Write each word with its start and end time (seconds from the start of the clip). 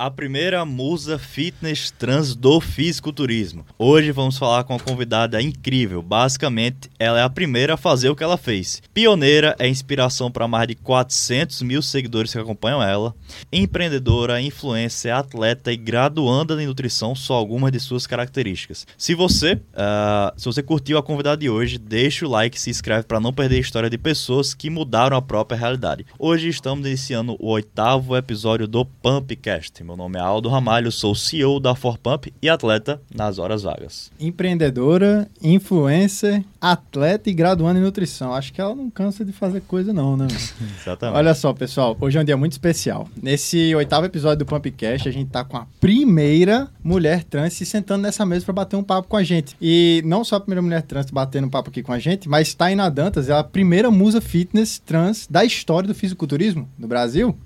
a 0.00 0.10
primeira 0.10 0.64
musa 0.64 1.18
fitness 1.18 1.90
trans 1.90 2.34
do 2.34 2.58
fisiculturismo. 2.58 3.66
Hoje 3.78 4.10
vamos 4.12 4.38
falar 4.38 4.64
com 4.64 4.72
uma 4.72 4.80
convidada 4.80 5.42
incrível. 5.42 6.00
Basicamente, 6.00 6.88
ela 6.98 7.20
é 7.20 7.22
a 7.22 7.28
primeira 7.28 7.74
a 7.74 7.76
fazer 7.76 8.08
o 8.08 8.16
que 8.16 8.24
ela 8.24 8.38
fez. 8.38 8.82
Pioneira, 8.94 9.54
é 9.58 9.68
inspiração 9.68 10.30
para 10.30 10.48
mais 10.48 10.68
de 10.68 10.74
400 10.74 11.60
mil 11.60 11.82
seguidores 11.82 12.32
que 12.32 12.38
acompanham 12.38 12.82
ela. 12.82 13.14
Empreendedora, 13.52 14.40
influencer, 14.40 15.14
atleta 15.14 15.70
e 15.70 15.76
graduanda 15.76 16.54
em 16.62 16.66
nutrição 16.66 17.14
são 17.14 17.36
algumas 17.36 17.70
de 17.70 17.78
suas 17.78 18.06
características. 18.06 18.86
Se 18.96 19.14
você, 19.14 19.52
uh, 19.52 20.32
se 20.34 20.46
você 20.46 20.62
curtiu 20.62 20.96
a 20.96 21.02
convidada 21.02 21.36
de 21.36 21.50
hoje, 21.50 21.76
deixa 21.76 22.24
o 22.24 22.30
like 22.30 22.56
e 22.56 22.60
se 22.60 22.70
inscreve 22.70 23.02
para 23.02 23.20
não 23.20 23.34
perder 23.34 23.56
a 23.56 23.60
história 23.60 23.90
de 23.90 23.98
pessoas 23.98 24.54
que 24.54 24.70
mudaram 24.70 25.14
a 25.14 25.20
própria 25.20 25.58
realidade. 25.58 26.06
Hoje 26.18 26.48
estamos 26.48 26.86
iniciando 26.86 27.36
o 27.38 27.50
oitavo 27.50 28.16
episódio 28.16 28.66
do 28.66 28.86
Pumpcast. 28.86 29.89
Meu 29.90 29.96
nome 29.96 30.20
é 30.20 30.22
Aldo 30.22 30.48
Ramalho, 30.48 30.92
sou 30.92 31.16
CEO 31.16 31.58
da 31.58 31.74
Forpump 31.74 32.32
e 32.40 32.48
atleta 32.48 33.02
nas 33.12 33.40
horas 33.40 33.64
vagas. 33.64 34.12
Empreendedora, 34.20 35.28
influencer, 35.42 36.44
atleta 36.60 37.28
e 37.28 37.34
graduando 37.34 37.80
em 37.80 37.82
nutrição. 37.82 38.32
Acho 38.32 38.52
que 38.52 38.60
ela 38.60 38.72
não 38.72 38.88
cansa 38.88 39.24
de 39.24 39.32
fazer 39.32 39.62
coisa 39.62 39.92
não, 39.92 40.16
né? 40.16 40.28
Exatamente. 40.80 41.16
Olha 41.18 41.34
só, 41.34 41.52
pessoal, 41.52 41.96
hoje 42.00 42.16
é 42.16 42.20
um 42.20 42.24
dia 42.24 42.36
muito 42.36 42.52
especial. 42.52 43.08
Nesse 43.20 43.74
oitavo 43.74 44.06
episódio 44.06 44.44
do 44.44 44.46
Pumpcast, 44.46 45.08
a 45.08 45.12
gente 45.12 45.28
tá 45.28 45.42
com 45.42 45.56
a 45.56 45.66
primeira 45.80 46.68
mulher 46.84 47.24
trans 47.24 47.54
se 47.54 47.66
sentando 47.66 48.02
nessa 48.02 48.24
mesa 48.24 48.44
para 48.44 48.54
bater 48.54 48.76
um 48.76 48.84
papo 48.84 49.08
com 49.08 49.16
a 49.16 49.24
gente. 49.24 49.56
E 49.60 50.02
não 50.06 50.22
só 50.22 50.36
a 50.36 50.40
primeira 50.40 50.62
mulher 50.62 50.82
trans 50.82 51.10
batendo 51.10 51.48
um 51.48 51.50
papo 51.50 51.68
aqui 51.68 51.82
com 51.82 51.92
a 51.92 51.98
gente, 51.98 52.28
mas 52.28 52.54
Taina 52.54 52.88
Dantas 52.88 53.28
é 53.28 53.36
a 53.36 53.42
primeira 53.42 53.90
musa 53.90 54.20
fitness 54.20 54.78
trans 54.78 55.26
da 55.28 55.44
história 55.44 55.88
do 55.88 55.94
fisiculturismo 55.96 56.68
no 56.78 56.86
Brasil 56.86 57.36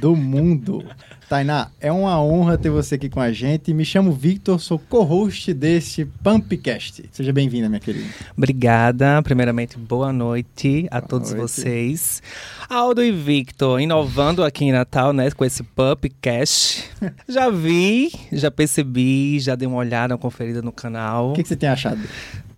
do 0.00 0.16
mundo. 0.16 0.84
Tainá, 1.30 1.68
é 1.80 1.92
uma 1.92 2.20
honra 2.20 2.58
ter 2.58 2.70
você 2.70 2.96
aqui 2.96 3.08
com 3.08 3.20
a 3.20 3.30
gente. 3.30 3.72
Me 3.72 3.84
chamo 3.84 4.10
Victor, 4.10 4.58
sou 4.58 4.80
co-host 4.80 5.54
desse 5.54 6.04
Pumpcast. 6.04 7.08
Seja 7.12 7.32
bem-vinda, 7.32 7.68
minha 7.68 7.78
querida. 7.78 8.04
Obrigada. 8.36 9.22
Primeiramente, 9.22 9.78
boa 9.78 10.12
noite 10.12 10.88
a 10.90 10.98
boa 10.98 11.08
todos 11.08 11.32
noite. 11.32 11.40
vocês. 11.40 12.20
Aldo 12.68 13.00
e 13.00 13.12
Victor, 13.12 13.80
inovando 13.80 14.42
aqui 14.42 14.64
em 14.64 14.72
Natal, 14.72 15.12
né, 15.12 15.30
com 15.30 15.44
esse 15.44 15.62
Pumpcast. 15.62 16.90
já 17.28 17.48
vi, 17.48 18.10
já 18.32 18.50
percebi, 18.50 19.38
já 19.38 19.54
dei 19.54 19.68
uma 19.68 19.78
olhada, 19.78 20.14
uma 20.14 20.18
conferida 20.18 20.60
no 20.60 20.72
canal. 20.72 21.30
O 21.30 21.34
que, 21.34 21.44
que 21.44 21.48
você 21.48 21.54
tem 21.54 21.68
achado? 21.68 22.00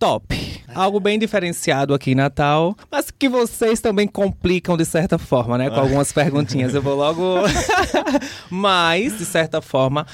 top. 0.03 0.37
Algo 0.75 0.99
bem 0.99 1.17
diferenciado 1.17 1.95
aqui 1.95 2.11
em 2.11 2.17
Natal, 2.17 2.77
mas 2.91 3.09
que 3.09 3.29
vocês 3.29 3.81
também 3.81 4.09
complicam 4.09 4.77
de 4.77 4.85
certa 4.85 5.17
forma, 5.17 5.57
né? 5.57 5.71
Com 5.71 5.79
algumas 5.79 6.13
perguntinhas. 6.13 6.75
Eu 6.75 6.83
vou 6.83 6.97
logo. 6.97 7.23
mas, 8.63 9.19
de 9.19 9.25
certa 9.25 9.61
forma, 9.61 10.07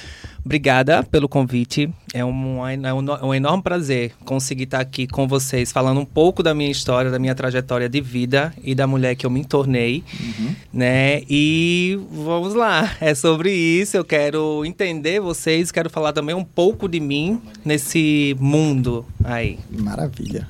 Obrigada 0.48 1.02
pelo 1.02 1.28
convite. 1.28 1.91
É 2.14 2.24
um, 2.24 2.66
é 2.66 2.94
um, 2.94 3.34
enorme 3.34 3.62
prazer 3.62 4.12
conseguir 4.24 4.64
estar 4.64 4.80
aqui 4.80 5.06
com 5.06 5.28
vocês, 5.28 5.70
falando 5.70 6.00
um 6.00 6.06
pouco 6.06 6.42
da 6.42 6.54
minha 6.54 6.70
história, 6.70 7.10
da 7.10 7.19
minha 7.19 7.34
trajetória 7.34 7.86
de 7.86 8.00
vida 8.00 8.54
e 8.64 8.74
da 8.74 8.86
mulher 8.86 9.14
que 9.14 9.26
eu 9.26 9.30
me 9.30 9.44
tornei, 9.44 10.02
uhum. 10.19 10.54
né? 10.72 11.20
E 11.28 12.00
vamos 12.10 12.54
lá, 12.54 12.96
é 12.98 13.14
sobre 13.14 13.52
isso. 13.52 13.94
Eu 13.94 14.06
quero 14.06 14.64
entender 14.64 15.20
vocês, 15.20 15.70
quero 15.70 15.91
falar 15.91 16.14
também 16.14 16.34
um 16.34 16.44
pouco 16.44 16.88
de 16.88 16.98
mim 16.98 17.42
nesse 17.62 18.34
mundo 18.41 19.04
aí. 19.22 19.58
Maravilha. 19.70 20.48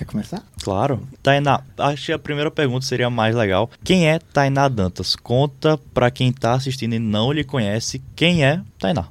Quer 0.00 0.06
começar? 0.06 0.42
Claro. 0.62 1.06
Tainá, 1.22 1.60
acho 1.76 2.06
que 2.06 2.12
a 2.12 2.18
primeira 2.18 2.50
pergunta 2.50 2.86
seria 2.86 3.10
mais 3.10 3.36
legal. 3.36 3.68
Quem 3.84 4.08
é 4.08 4.18
Tainá 4.18 4.66
Dantas? 4.66 5.14
Conta 5.14 5.76
para 5.92 6.10
quem 6.10 6.32
tá 6.32 6.54
assistindo 6.54 6.94
e 6.94 6.98
não 6.98 7.30
lhe 7.30 7.44
conhece, 7.44 8.02
quem 8.16 8.42
é 8.42 8.62
Tainá? 8.80 9.08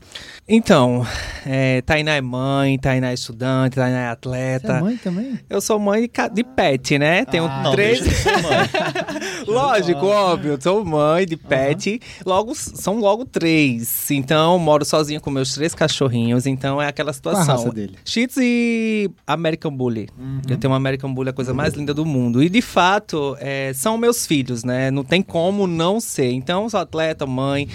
Então, 0.48 1.06
é, 1.46 1.84
Tainá 1.84 2.16
é 2.16 2.22
mãe, 2.22 2.80
Tainá 2.80 3.12
é 3.12 3.14
estudante, 3.14 3.76
Tainá 3.76 4.00
é 4.00 4.08
atleta. 4.08 4.68
Você 4.68 4.74
é 4.74 4.82
mãe 4.82 4.98
também? 4.98 5.40
Eu 5.48 5.62
sou 5.62 5.78
mãe 5.78 6.02
de, 6.02 6.10
de 6.34 6.44
pet, 6.44 6.98
né? 6.98 7.24
Tenho 7.24 7.46
ah, 7.46 7.70
três. 7.72 8.02
Lógico, 9.48 10.08
óbvio. 10.08 10.58
Sou 10.60 10.84
mãe 10.84 11.28
de 11.28 11.38
pet. 11.38 11.92
Uhum. 11.92 12.00
Logo, 12.26 12.56
são 12.56 12.98
logo 12.98 13.26
três. 13.26 14.10
Então, 14.10 14.58
moro 14.58 14.84
sozinho 14.84 15.22
com 15.22 15.30
meus 15.30 15.54
três 15.54 15.76
cachorrinhos. 15.76 16.48
Então, 16.48 16.82
é 16.82 16.88
aquela 16.88 17.14
situação. 17.14 17.46
Qual 17.46 17.58
a 17.58 17.60
raça 17.60 17.72
dele? 17.72 17.96
Shih 18.04 18.28
e 18.40 19.12
American 19.28 19.72
Bully. 19.72 20.10
Uhum. 20.18 20.42
Eu 20.50 20.58
tenho 20.58 20.72
uma 20.72 20.78
American 20.78 21.14
Bully, 21.14 21.30
a 21.30 21.34
coisa 21.34 21.54
mais 21.54 21.76
linda 21.76 21.94
do 21.94 22.04
mundo. 22.04 22.42
E, 22.42 22.50
de 22.50 22.62
fato, 22.64 23.38
é, 23.40 23.72
são 23.76 24.00
meus 24.00 24.26
filhos, 24.26 24.64
né? 24.64 24.90
Não 24.90 25.04
tem 25.04 25.22
como 25.22 25.68
não 25.68 26.00
ser. 26.00 26.32
Então, 26.32 26.68
sou 26.68 26.80
atleta, 26.80 27.28
mãe 27.28 27.68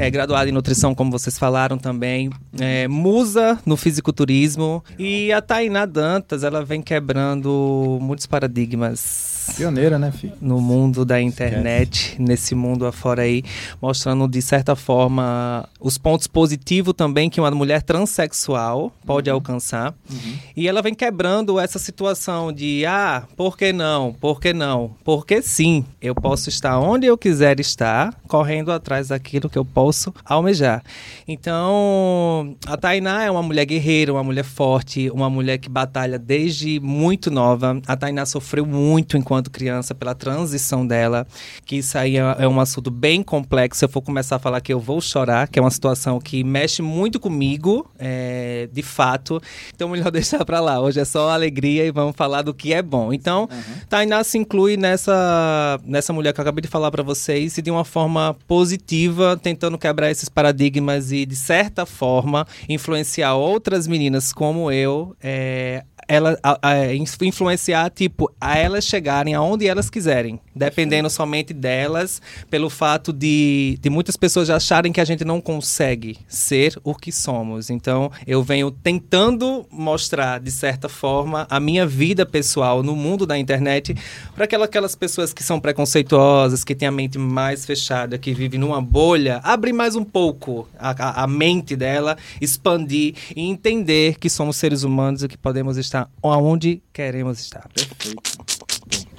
é 0.00 0.10
graduada 0.10 0.48
em 0.48 0.52
nutrição, 0.52 0.94
como 0.94 1.10
vocês 1.20 1.38
falaram 1.38 1.78
também, 1.78 2.30
é, 2.58 2.88
musa 2.88 3.58
no 3.64 3.76
fisiculturismo. 3.76 4.82
E 4.98 5.32
a 5.32 5.40
Tainá 5.40 5.86
Dantas, 5.86 6.42
ela 6.42 6.64
vem 6.64 6.82
quebrando 6.82 7.98
muitos 8.00 8.26
paradigmas. 8.26 9.39
Pioneira, 9.56 9.98
né, 9.98 10.10
filho? 10.10 10.32
No 10.40 10.60
mundo 10.60 11.04
da 11.04 11.20
internet, 11.20 12.16
nesse 12.18 12.54
mundo 12.54 12.86
afora 12.86 13.22
aí, 13.22 13.42
mostrando 13.80 14.26
de 14.28 14.40
certa 14.40 14.74
forma 14.74 15.68
os 15.80 15.98
pontos 15.98 16.26
positivos 16.26 16.94
também 16.94 17.28
que 17.28 17.40
uma 17.40 17.50
mulher 17.50 17.82
transexual 17.82 18.92
pode 19.04 19.28
uhum. 19.28 19.36
alcançar. 19.36 19.94
Uhum. 20.10 20.34
E 20.56 20.68
ela 20.68 20.82
vem 20.82 20.94
quebrando 20.94 21.58
essa 21.58 21.78
situação 21.78 22.52
de, 22.52 22.84
ah, 22.86 23.24
por 23.36 23.56
que 23.56 23.72
não? 23.72 24.12
Por 24.12 24.40
que 24.40 24.52
não? 24.52 24.94
Porque 25.04 25.42
sim, 25.42 25.84
eu 26.00 26.14
posso 26.14 26.48
estar 26.48 26.78
onde 26.78 27.06
eu 27.06 27.18
quiser 27.18 27.60
estar, 27.60 28.14
correndo 28.26 28.72
atrás 28.72 29.08
daquilo 29.08 29.48
que 29.48 29.58
eu 29.58 29.64
posso 29.64 29.80
posso 30.00 30.14
almejar. 30.24 30.82
Então, 31.26 32.56
a 32.66 32.76
Tainá 32.76 33.24
é 33.24 33.30
uma 33.30 33.42
mulher 33.42 33.64
guerreira, 33.64 34.12
uma 34.12 34.22
mulher 34.22 34.44
forte, 34.44 35.10
uma 35.10 35.28
mulher 35.28 35.58
que 35.58 35.68
batalha 35.68 36.18
desde 36.18 36.78
muito 36.80 37.30
nova. 37.30 37.80
A 37.86 37.96
Tainá 37.96 38.24
sofreu 38.24 38.64
muito 38.64 39.16
enquanto 39.16 39.29
criança 39.50 39.94
pela 39.94 40.14
transição 40.14 40.86
dela, 40.86 41.26
que 41.64 41.76
isso 41.76 41.96
aí 41.96 42.16
é, 42.16 42.36
é 42.38 42.48
um 42.48 42.58
assunto 42.58 42.90
bem 42.90 43.22
complexo. 43.22 43.78
Se 43.78 43.84
eu 43.84 43.88
for 43.88 44.02
começar 44.02 44.36
a 44.36 44.38
falar 44.38 44.60
que 44.60 44.72
eu 44.72 44.80
vou 44.80 45.00
chorar, 45.00 45.46
que 45.46 45.58
é 45.58 45.62
uma 45.62 45.70
situação 45.70 46.18
que 46.18 46.42
mexe 46.42 46.82
muito 46.82 47.20
comigo, 47.20 47.88
é, 47.98 48.68
de 48.72 48.82
fato. 48.82 49.40
Então, 49.74 49.88
melhor 49.88 50.10
deixar 50.12 50.44
para 50.44 50.60
lá. 50.60 50.80
Hoje 50.80 50.98
é 50.98 51.04
só 51.04 51.30
alegria 51.30 51.84
e 51.84 51.90
vamos 51.90 52.16
falar 52.16 52.42
do 52.42 52.52
que 52.52 52.72
é 52.72 52.82
bom. 52.82 53.12
Então, 53.12 53.42
uhum. 53.42 53.74
Tainá 53.88 54.24
se 54.24 54.38
inclui 54.38 54.76
nessa, 54.76 55.78
nessa 55.84 56.12
mulher 56.12 56.32
que 56.32 56.40
eu 56.40 56.42
acabei 56.42 56.62
de 56.62 56.68
falar 56.68 56.90
para 56.90 57.02
vocês 57.02 57.56
e 57.58 57.62
de 57.62 57.70
uma 57.70 57.84
forma 57.84 58.36
positiva, 58.48 59.38
tentando 59.40 59.78
quebrar 59.78 60.10
esses 60.10 60.28
paradigmas 60.28 61.12
e, 61.12 61.24
de 61.24 61.36
certa 61.36 61.86
forma, 61.86 62.46
influenciar 62.68 63.34
outras 63.34 63.86
meninas 63.86 64.32
como 64.32 64.72
eu 64.72 65.14
é, 65.22 65.84
ela 66.10 66.36
a, 66.42 66.58
a, 66.60 66.94
influenciar, 66.94 67.88
tipo, 67.90 68.32
a 68.40 68.58
elas 68.58 68.84
chegarem 68.84 69.32
aonde 69.32 69.68
elas 69.68 69.88
quiserem, 69.88 70.40
dependendo 70.52 71.08
Sim. 71.08 71.14
somente 71.14 71.54
delas, 71.54 72.20
pelo 72.50 72.68
fato 72.68 73.12
de, 73.12 73.78
de 73.80 73.88
muitas 73.88 74.16
pessoas 74.16 74.50
acharem 74.50 74.90
que 74.90 75.00
a 75.00 75.04
gente 75.04 75.24
não 75.24 75.40
consegue 75.40 76.18
ser 76.26 76.76
o 76.82 76.96
que 76.96 77.12
somos. 77.12 77.70
Então, 77.70 78.10
eu 78.26 78.42
venho 78.42 78.72
tentando 78.72 79.64
mostrar, 79.70 80.40
de 80.40 80.50
certa 80.50 80.88
forma, 80.88 81.46
a 81.48 81.60
minha 81.60 81.86
vida 81.86 82.26
pessoal 82.26 82.82
no 82.82 82.96
mundo 82.96 83.24
da 83.24 83.38
internet 83.38 83.94
para 84.34 84.46
aquelas, 84.46 84.68
aquelas 84.68 84.96
pessoas 84.96 85.32
que 85.32 85.44
são 85.44 85.60
preconceituosas, 85.60 86.64
que 86.64 86.74
têm 86.74 86.88
a 86.88 86.92
mente 86.92 87.18
mais 87.18 87.64
fechada, 87.64 88.18
que 88.18 88.34
vivem 88.34 88.58
numa 88.58 88.80
bolha, 88.80 89.40
abrir 89.44 89.72
mais 89.72 89.94
um 89.94 90.04
pouco 90.04 90.68
a, 90.76 90.90
a, 90.90 91.22
a 91.22 91.26
mente 91.28 91.76
dela, 91.76 92.16
expandir 92.40 93.14
e 93.36 93.42
entender 93.48 94.18
que 94.18 94.28
somos 94.28 94.56
seres 94.56 94.82
humanos 94.82 95.22
e 95.22 95.28
que 95.28 95.38
podemos 95.38 95.76
estar 95.76 95.99
estar 96.22 96.36
onde 96.38 96.82
queremos 96.92 97.40
estar. 97.40 97.68
Perfeito. 97.74 98.20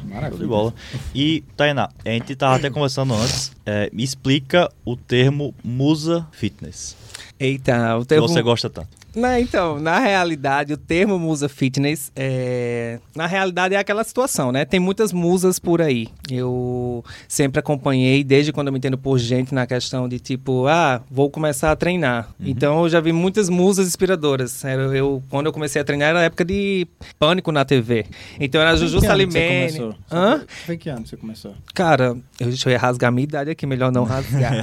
Maravilha. 0.03 0.41
de 0.41 0.47
bola. 0.47 0.73
E, 1.13 1.43
Tainá, 1.55 1.89
a 2.03 2.09
gente 2.09 2.33
estava 2.33 2.55
até 2.55 2.69
conversando 2.69 3.13
antes. 3.13 3.51
É, 3.65 3.89
me 3.93 4.03
explica 4.03 4.69
o 4.83 4.95
termo 4.95 5.53
Musa 5.63 6.27
Fitness. 6.31 6.95
Eita, 7.39 7.97
o 7.97 8.05
termo. 8.05 8.27
Que 8.27 8.33
você 8.33 8.41
gosta 8.41 8.69
tanto. 8.69 9.00
Não, 9.15 9.37
então, 9.37 9.79
na 9.79 9.99
realidade, 9.99 10.73
o 10.73 10.77
termo 10.77 11.19
musa 11.19 11.49
fitness, 11.49 12.11
é... 12.15 12.99
na 13.15 13.27
realidade, 13.27 13.75
é 13.75 13.77
aquela 13.77 14.03
situação, 14.03 14.51
né? 14.51 14.63
Tem 14.63 14.79
muitas 14.79 15.11
musas 15.11 15.59
por 15.59 15.81
aí. 15.81 16.07
Eu 16.29 17.03
sempre 17.27 17.59
acompanhei, 17.59 18.23
desde 18.23 18.53
quando 18.53 18.67
eu 18.67 18.73
me 18.73 18.79
entendo 18.79 18.97
por 18.97 19.17
gente, 19.17 19.53
na 19.53 19.67
questão 19.67 20.07
de 20.07 20.19
tipo, 20.19 20.65
ah, 20.67 21.01
vou 21.11 21.29
começar 21.29 21.71
a 21.71 21.75
treinar. 21.75 22.29
Uhum. 22.39 22.47
Então, 22.47 22.83
eu 22.83 22.89
já 22.89 23.01
vi 23.01 23.11
muitas 23.11 23.49
musas 23.49 23.87
inspiradoras. 23.87 24.63
Eu, 24.63 24.95
eu, 24.95 25.23
quando 25.29 25.47
eu 25.47 25.53
comecei 25.53 25.81
a 25.81 25.85
treinar, 25.85 26.09
era 26.09 26.21
época 26.21 26.45
de 26.45 26.87
pânico 27.19 27.51
na 27.51 27.65
TV. 27.65 28.05
Então, 28.39 28.61
era 28.61 28.75
Juju 28.77 29.01
Salimene. 29.01 29.93
Hã? 30.09 30.43
Foi 30.65 30.77
que 30.77 30.89
ano 30.89 31.05
você 31.05 31.17
começou? 31.17 31.53
Cara, 31.73 32.15
eu, 32.39 32.47
deixa 32.47 32.69
eu 32.69 32.79
rasgar 32.79 33.09
a 33.09 33.11
minha 33.11 33.23
idade 33.23 33.49
aqui, 33.49 33.65
melhor 33.65 33.91
não 33.91 34.03
rasgar. 34.05 34.53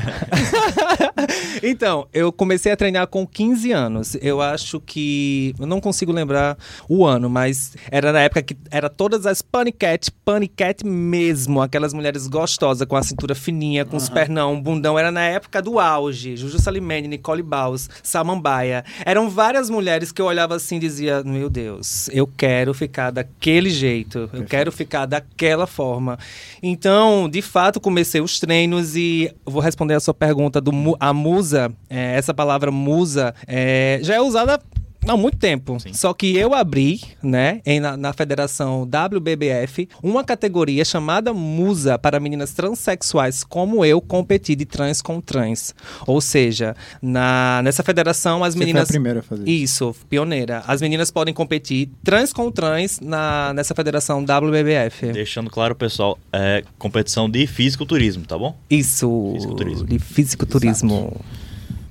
então, 1.62 2.06
eu 2.12 2.33
comecei 2.33 2.73
a 2.73 2.77
treinar 2.77 3.06
com 3.09 3.27
15 3.27 3.73
anos. 3.73 4.17
Eu 4.23 4.38
eu 4.38 4.43
acho 4.43 4.81
que. 4.81 5.55
Eu 5.58 5.67
não 5.67 5.81
consigo 5.81 6.12
lembrar 6.12 6.56
o 6.88 7.05
ano, 7.05 7.29
mas 7.29 7.76
era 7.90 8.12
na 8.12 8.20
época 8.20 8.43
que 8.43 8.56
era 8.70 8.88
todas 8.88 9.26
as 9.26 9.43
paniquete, 9.43 10.11
paniquete 10.25 10.87
mesmo. 10.87 11.61
Aquelas 11.61 11.93
mulheres 11.93 12.26
gostosas, 12.26 12.87
com 12.87 12.96
a 12.96 13.02
cintura 13.02 13.35
fininha, 13.35 13.85
com 13.85 13.96
os 13.96 14.08
pernão, 14.08 14.61
bundão. 14.61 14.99
Era 14.99 15.11
na 15.11 15.23
época 15.23 15.61
do 15.61 15.79
auge. 15.79 16.37
Juju 16.37 16.58
Salimene, 16.58 17.08
Nicole 17.08 17.43
Baus, 17.43 17.88
Samambaia. 18.02 18.85
Eram 19.05 19.29
várias 19.29 19.69
mulheres 19.69 20.12
que 20.12 20.23
eu 20.23 20.26
olhava 20.26 20.55
assim 20.55 20.76
e 20.76 20.81
dizia: 20.81 21.23
Meu 21.25 21.50
Deus, 21.50 22.08
eu 22.12 22.26
quero 22.26 22.73
ficar 22.73 23.11
daquele 23.11 23.70
jeito. 23.70 24.31
Eu 24.32 24.44
quero 24.44 24.70
ficar 24.70 25.06
daquela 25.06 25.67
forma. 25.67 26.19
Então, 26.62 27.29
de 27.29 27.43
fato, 27.43 27.81
comecei 27.81 28.20
os 28.20 28.38
treinos 28.38 28.96
e 28.96 29.31
vou 29.44 29.61
responder 29.61 29.94
a 29.94 30.00
sua 30.00 30.14
pergunta 30.14 30.61
do 30.61 30.96
a 31.00 31.12
musa. 31.12 31.73
é, 31.91 32.17
essa 32.17 32.32
palavra 32.32 32.70
musa 32.70 33.34
é, 33.46 33.99
já 34.02 34.14
é 34.14 34.20
usada 34.29 34.61
há 35.07 35.17
muito 35.17 35.39
tempo. 35.39 35.79
Sim. 35.81 35.95
Só 35.95 36.13
que 36.13 36.37
eu 36.37 36.53
abri, 36.53 37.01
né, 37.23 37.63
em- 37.65 37.81
na, 37.81 37.97
na 37.97 38.13
federação 38.13 38.83
WBBF, 38.83 39.89
uma 40.03 40.23
categoria 40.23 40.85
chamada 40.85 41.33
musa 41.33 41.99
para 41.99 42.21
meninas 42.21 42.53
transexuais 42.53 43.43
como 43.43 43.85
eu 43.87 44.03
competir 44.03 44.55
de 44.57 44.67
trans 44.67 45.01
com 45.01 45.19
trans. 45.21 45.75
Ou 46.07 46.21
seja, 46.21 46.77
na, 47.01 47.63
nessa 47.65 47.83
federação 47.83 48.45
as 48.45 48.53
Você 48.53 48.59
foi 48.59 48.65
a 48.65 48.67
meninas 48.67 48.89
primeira 48.89 49.21
a 49.21 49.23
fazer 49.23 49.49
isso. 49.49 49.89
isso, 49.93 49.97
pioneira. 50.11 50.63
As 50.67 50.83
meninas 50.83 51.11
podem 51.11 51.33
competir 51.33 51.89
trans 52.05 52.31
com 52.33 52.51
trans 52.51 53.01
na, 53.01 53.53
nessa 53.55 53.75
federação 53.75 54.23
WBBF. 54.23 55.13
Deixando 55.13 55.49
claro, 55.49 55.75
pessoal, 55.75 56.19
é 56.33 56.63
competição 56.79 57.31
de 57.31 57.47
fisiculturismo, 57.47 58.27
tá 58.27 58.37
bom? 58.37 58.55
Isso. 58.69 59.31
Fisiculturismo. 59.35 59.87
De 59.87 59.99
fisiculturismo. 59.99 61.19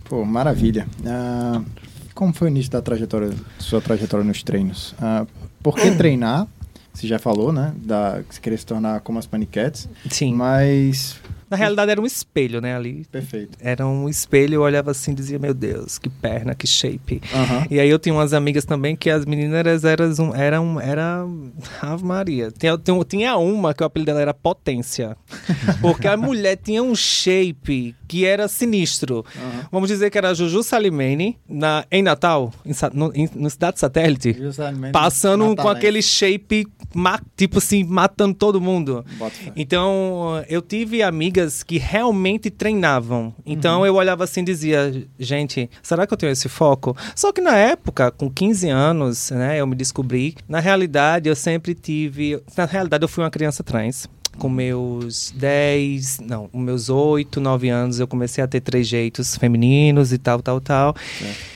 Pô, 0.03 0.23
maravilha. 0.23 0.87
Ah, 1.05 1.61
como 2.17 2.33
foi 2.33 2.47
o 2.47 2.49
início 2.49 2.71
da 2.71 2.81
trajetória, 2.81 3.29
sua 3.59 3.79
trajetória 3.79 4.25
nos 4.25 4.41
treinos? 4.41 4.95
Ah, 4.99 5.25
por 5.61 5.75
que 5.75 5.91
treinar? 5.91 6.47
Você 6.91 7.05
já 7.05 7.19
falou, 7.19 7.53
né? 7.53 7.73
Da, 7.77 8.23
que 8.27 8.33
você 8.33 8.41
queria 8.41 8.57
se 8.57 8.65
tornar 8.65 9.01
como 9.01 9.19
as 9.19 9.27
paniquetes. 9.27 9.87
Sim. 10.09 10.33
Mas. 10.33 11.15
Na 11.49 11.55
realidade 11.57 11.91
era 11.91 12.01
um 12.01 12.05
espelho, 12.05 12.59
né, 12.61 12.75
ali. 12.75 13.05
Perfeito. 13.11 13.57
Era 13.61 13.85
um 13.87 14.09
espelho, 14.09 14.55
eu 14.55 14.61
olhava 14.61 14.91
assim 14.91 15.11
e 15.11 15.15
dizia, 15.15 15.39
meu 15.39 15.53
Deus, 15.53 15.97
que 15.97 16.09
perna, 16.09 16.53
que 16.53 16.67
shape. 16.67 17.21
Aham. 17.33 17.67
E 17.71 17.79
aí 17.79 17.89
eu 17.89 17.97
tinha 17.99 18.13
umas 18.13 18.33
amigas 18.33 18.65
também 18.65 18.95
que 18.95 19.09
as 19.09 19.25
meninas 19.25 19.83
eram, 19.83 20.05
um- 20.19 20.35
eram 20.35 20.79
era 20.81 21.25
Ave 21.81 22.03
Maria. 22.03 22.51
Tinha, 22.51 22.77
tinha, 22.77 23.03
tinha 23.05 23.37
uma 23.37 23.73
que 23.73 23.81
o 23.83 23.85
apelido 23.85 24.07
dela 24.07 24.21
era 24.21 24.33
Potência. 24.33 25.15
Porque 25.81 26.07
a 26.07 26.17
mulher 26.17 26.57
tinha 26.57 26.83
um 26.83 26.95
shape 26.95 27.95
que 28.07 28.25
era 28.25 28.47
sinistro. 28.47 29.25
Aham. 29.35 29.67
Vamos 29.71 29.89
dizer 29.89 30.09
que 30.09 30.17
era 30.17 30.33
Juju 30.33 30.63
Salimene 30.63 31.37
na, 31.47 31.85
em 31.91 32.01
Natal, 32.01 32.53
em, 32.65 32.71
no, 32.93 33.11
em- 33.13 33.29
no 33.35 33.49
Cidade 33.49 33.79
Satélite. 33.79 34.33
Justamente 34.37 34.91
Passando 34.91 35.43
com 35.43 35.49
Matalense. 35.51 35.77
aquele 35.77 36.01
shape, 36.01 36.67
ma- 36.93 37.21
tipo 37.35 37.57
assim, 37.59 37.83
matando 37.83 38.33
todo 38.33 38.59
mundo. 38.61 39.05
Então, 39.55 40.43
eu 40.49 40.61
tive 40.61 41.01
amigas 41.01 41.36
que 41.65 41.77
realmente 41.77 42.49
treinavam. 42.49 43.33
Então, 43.45 43.79
Uhum. 43.79 43.85
eu 43.85 43.95
olhava 43.95 44.23
assim 44.23 44.41
e 44.41 44.45
dizia, 44.45 45.05
gente, 45.19 45.69
será 45.83 46.05
que 46.07 46.13
eu 46.13 46.17
tenho 46.17 46.31
esse 46.31 46.49
foco? 46.49 46.95
Só 47.15 47.31
que 47.31 47.41
na 47.41 47.55
época, 47.57 48.11
com 48.11 48.29
15 48.29 48.69
anos, 48.69 49.31
né, 49.31 49.59
eu 49.59 49.67
me 49.67 49.75
descobri. 49.75 50.35
Na 50.47 50.59
realidade, 50.59 51.29
eu 51.29 51.35
sempre 51.35 51.73
tive. 51.73 52.41
Na 52.55 52.65
realidade, 52.65 53.03
eu 53.03 53.07
fui 53.07 53.23
uma 53.23 53.29
criança 53.31 53.63
trans. 53.63 54.07
Com 54.37 54.49
meus 54.49 55.33
10, 55.35 56.19
não, 56.19 56.47
com 56.47 56.59
meus 56.59 56.89
8, 56.89 57.41
9 57.41 57.69
anos, 57.69 57.99
eu 57.99 58.07
comecei 58.07 58.43
a 58.43 58.47
ter 58.47 58.61
trejeitos 58.61 59.35
femininos 59.35 60.13
e 60.13 60.19
tal, 60.19 60.43
tal, 60.43 60.61
tal. 60.61 60.95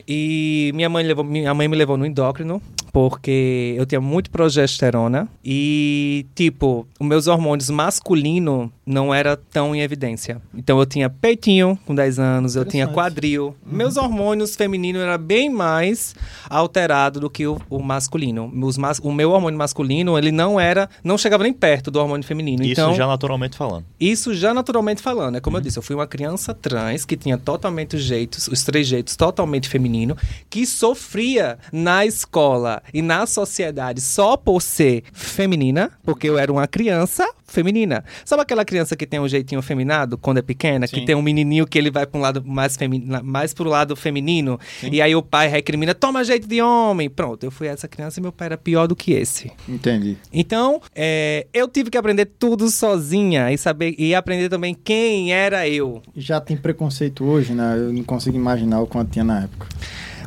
E 0.07 0.71
minha 0.73 0.89
mãe, 0.89 1.05
levou, 1.05 1.23
minha 1.23 1.53
mãe 1.53 1.67
me 1.67 1.75
levou 1.77 1.95
no 1.95 2.07
endócrino, 2.07 2.59
porque 2.91 3.75
eu 3.77 3.85
tinha 3.85 4.01
muito 4.01 4.31
progesterona. 4.31 5.27
E, 5.45 6.25
tipo, 6.33 6.87
os 6.99 7.05
meus 7.07 7.27
hormônios 7.27 7.69
masculinos 7.69 8.69
não 8.85 9.13
era 9.13 9.37
tão 9.37 9.75
em 9.75 9.81
evidência. 9.81 10.41
Então, 10.53 10.79
eu 10.79 10.85
tinha 10.85 11.09
peitinho 11.09 11.77
com 11.85 11.93
10 11.93 12.19
anos, 12.19 12.55
eu 12.55 12.65
tinha 12.65 12.87
quadril. 12.87 13.55
Meus 13.65 13.97
hormônios 13.97 14.55
femininos 14.55 15.01
eram 15.01 15.17
bem 15.17 15.49
mais 15.49 16.15
alterados 16.49 17.21
do 17.21 17.29
que 17.29 17.45
o, 17.45 17.59
o 17.69 17.79
masculino. 17.79 18.51
Os 18.63 18.77
mas- 18.77 18.99
o 18.99 19.11
meu 19.11 19.31
hormônio 19.31 19.57
masculino, 19.57 20.17
ele 20.17 20.31
não 20.31 20.59
era, 20.59 20.89
não 21.03 21.17
chegava 21.17 21.43
nem 21.43 21.53
perto 21.53 21.91
do 21.91 21.99
hormônio 21.99 22.25
feminino. 22.25 22.63
Isso 22.63 22.71
então, 22.73 22.93
já 22.93 23.07
naturalmente 23.07 23.55
falando. 23.57 23.85
isso 23.99 24.33
já 24.33 24.53
naturalmente 24.53 25.01
falando, 25.01 25.37
é 25.37 25.39
como 25.39 25.57
eu 25.57 25.61
disse, 25.61 25.77
eu 25.77 25.83
fui 25.83 25.95
uma 25.95 26.07
criança 26.07 26.53
trans 26.53 27.05
que 27.05 27.15
tinha 27.15 27.37
totalmente 27.37 27.95
os 27.95 28.01
jeitos, 28.01 28.47
os 28.47 28.63
trejeitos 28.63 29.15
totalmente 29.15 29.69
feminino, 29.69 30.17
que 30.49 30.65
sofria 30.65 31.57
na 31.71 32.05
escola 32.05 32.81
e 32.93 33.01
na 33.01 33.25
sociedade 33.25 34.01
só 34.01 34.35
por 34.35 34.61
ser 34.61 35.03
feminina, 35.13 35.91
porque 36.03 36.27
eu 36.27 36.37
era 36.37 36.51
uma 36.51 36.67
criança 36.67 37.27
feminina. 37.51 38.03
Sabe 38.25 38.41
aquela 38.41 38.65
criança 38.65 38.95
que 38.95 39.05
tem 39.05 39.19
um 39.19 39.27
jeitinho 39.27 39.61
feminado 39.61 40.17
quando 40.17 40.37
é 40.37 40.41
pequena, 40.41 40.87
Sim. 40.87 40.95
que 40.95 41.05
tem 41.05 41.15
um 41.15 41.21
menininho 41.21 41.67
que 41.67 41.77
ele 41.77 41.91
vai 41.91 42.05
para 42.05 42.17
um 42.17 42.21
lado 42.21 42.43
mais 42.45 42.75
feminino, 42.75 43.23
mais 43.23 43.53
pro 43.53 43.69
lado 43.69 43.95
feminino, 43.95 44.59
e 44.83 45.01
aí 45.01 45.15
o 45.15 45.21
pai 45.21 45.47
recrimina, 45.47 45.93
toma 45.93 46.23
jeito 46.23 46.47
de 46.47 46.61
homem. 46.61 47.09
Pronto, 47.09 47.43
eu 47.43 47.51
fui 47.51 47.67
essa 47.67 47.87
criança 47.87 48.19
e 48.19 48.23
meu 48.23 48.31
pai 48.31 48.47
era 48.47 48.57
pior 48.57 48.87
do 48.87 48.95
que 48.95 49.13
esse. 49.13 49.51
Entendi. 49.67 50.17
Então, 50.31 50.81
é, 50.95 51.47
eu 51.53 51.67
tive 51.67 51.89
que 51.89 51.97
aprender 51.97 52.25
tudo 52.25 52.69
sozinha 52.69 53.51
e 53.51 53.57
saber 53.57 53.95
e 53.97 54.15
aprender 54.15 54.49
também 54.49 54.73
quem 54.73 55.33
era 55.33 55.67
eu. 55.67 56.01
Já 56.15 56.39
tem 56.39 56.57
preconceito 56.57 57.23
hoje, 57.23 57.53
né? 57.53 57.75
Eu 57.77 57.93
não 57.93 58.03
consigo 58.03 58.35
imaginar 58.35 58.81
o 58.81 58.87
quanto 58.87 59.11
tinha 59.11 59.23
na 59.23 59.43
época. 59.43 59.67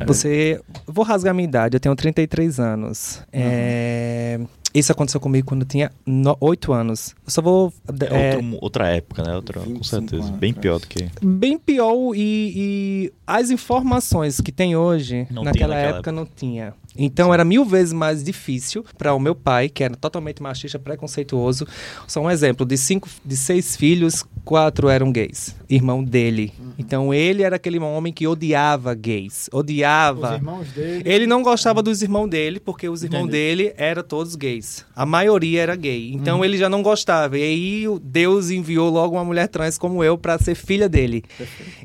Você, 0.05 0.59
vou 0.85 1.05
rasgar 1.05 1.33
minha 1.33 1.47
idade, 1.47 1.75
eu 1.75 1.79
tenho 1.79 1.95
33 1.95 2.59
anos. 2.59 3.21
É, 3.31 4.39
isso 4.79 4.91
aconteceu 4.91 5.19
comigo 5.19 5.47
quando 5.47 5.61
eu 5.61 5.67
tinha 5.67 5.91
8 6.39 6.73
anos. 6.73 7.15
Eu 7.25 7.31
só 7.31 7.41
vou 7.41 7.73
É, 8.09 8.31
é, 8.33 8.35
outro- 8.35 8.57
outra 8.61 8.87
época, 8.89 9.23
né? 9.23 9.35
Outra, 9.35 9.59
com 9.59 9.65
25 9.67 9.85
certeza. 9.85 10.23
anos 10.23 10.39
Bem 10.39 10.53
pior 10.53 10.79
do 10.79 10.87
que. 10.87 11.09
bem 11.23 11.57
pior 11.57 11.95
e, 12.15 12.53
e 12.55 13.13
as 13.25 13.49
informações 13.49 14.39
que 14.41 14.51
tem 14.51 14.75
hoje, 14.75 15.27
Não 15.31 15.43
tinha 15.43 15.43
naquela 15.45 15.75
naquela 15.75 15.95
época 15.97 16.11
não 16.11 16.25
tinha. 16.25 16.73
Então 16.97 17.33
era 17.33 17.43
mil 17.43 17.65
vezes 17.65 17.93
mais 17.93 18.23
difícil 18.23 18.83
para 18.97 19.13
o 19.13 19.19
meu 19.19 19.35
pai, 19.35 19.69
que 19.69 19.83
era 19.83 19.95
totalmente 19.95 20.41
machista, 20.41 20.79
preconceituoso. 20.79 21.67
Só 22.07 22.21
um 22.21 22.29
exemplo, 22.31 22.65
de 22.65 22.77
cinco, 22.77 23.07
de 23.23 23.35
seis 23.35 23.75
filhos, 23.75 24.23
quatro 24.43 24.87
eram 24.89 25.11
gays, 25.11 25.55
irmão 25.69 26.03
dele. 26.03 26.53
Uhum. 26.59 26.71
Então 26.77 27.13
ele 27.13 27.43
era 27.43 27.55
aquele 27.55 27.79
homem 27.79 28.13
que 28.13 28.27
odiava 28.27 28.93
gays, 28.93 29.49
odiava. 29.51 30.29
Os 30.31 30.35
irmãos 30.35 30.67
dele. 30.69 31.03
Ele 31.05 31.27
não 31.27 31.41
gostava 31.43 31.81
dos 31.81 32.01
irmãos 32.01 32.27
dele, 32.27 32.59
porque 32.59 32.87
os 32.87 33.03
irmãos 33.03 33.27
dele 33.27 33.73
eram 33.77 34.03
todos 34.03 34.35
gays. 34.35 34.85
A 34.95 35.05
maioria 35.05 35.61
era 35.61 35.75
gay. 35.75 36.11
Então 36.13 36.37
Uhum. 36.39 36.45
ele 36.45 36.57
já 36.57 36.69
não 36.69 36.81
gostava. 36.83 37.37
E 37.37 37.43
aí 37.43 37.85
Deus 38.01 38.49
enviou 38.49 38.89
logo 38.89 39.15
uma 39.15 39.23
mulher 39.25 39.47
trans 39.47 39.77
como 39.77 40.03
eu 40.03 40.17
para 40.17 40.37
ser 40.37 40.55
filha 40.55 40.87
dele. 40.89 41.23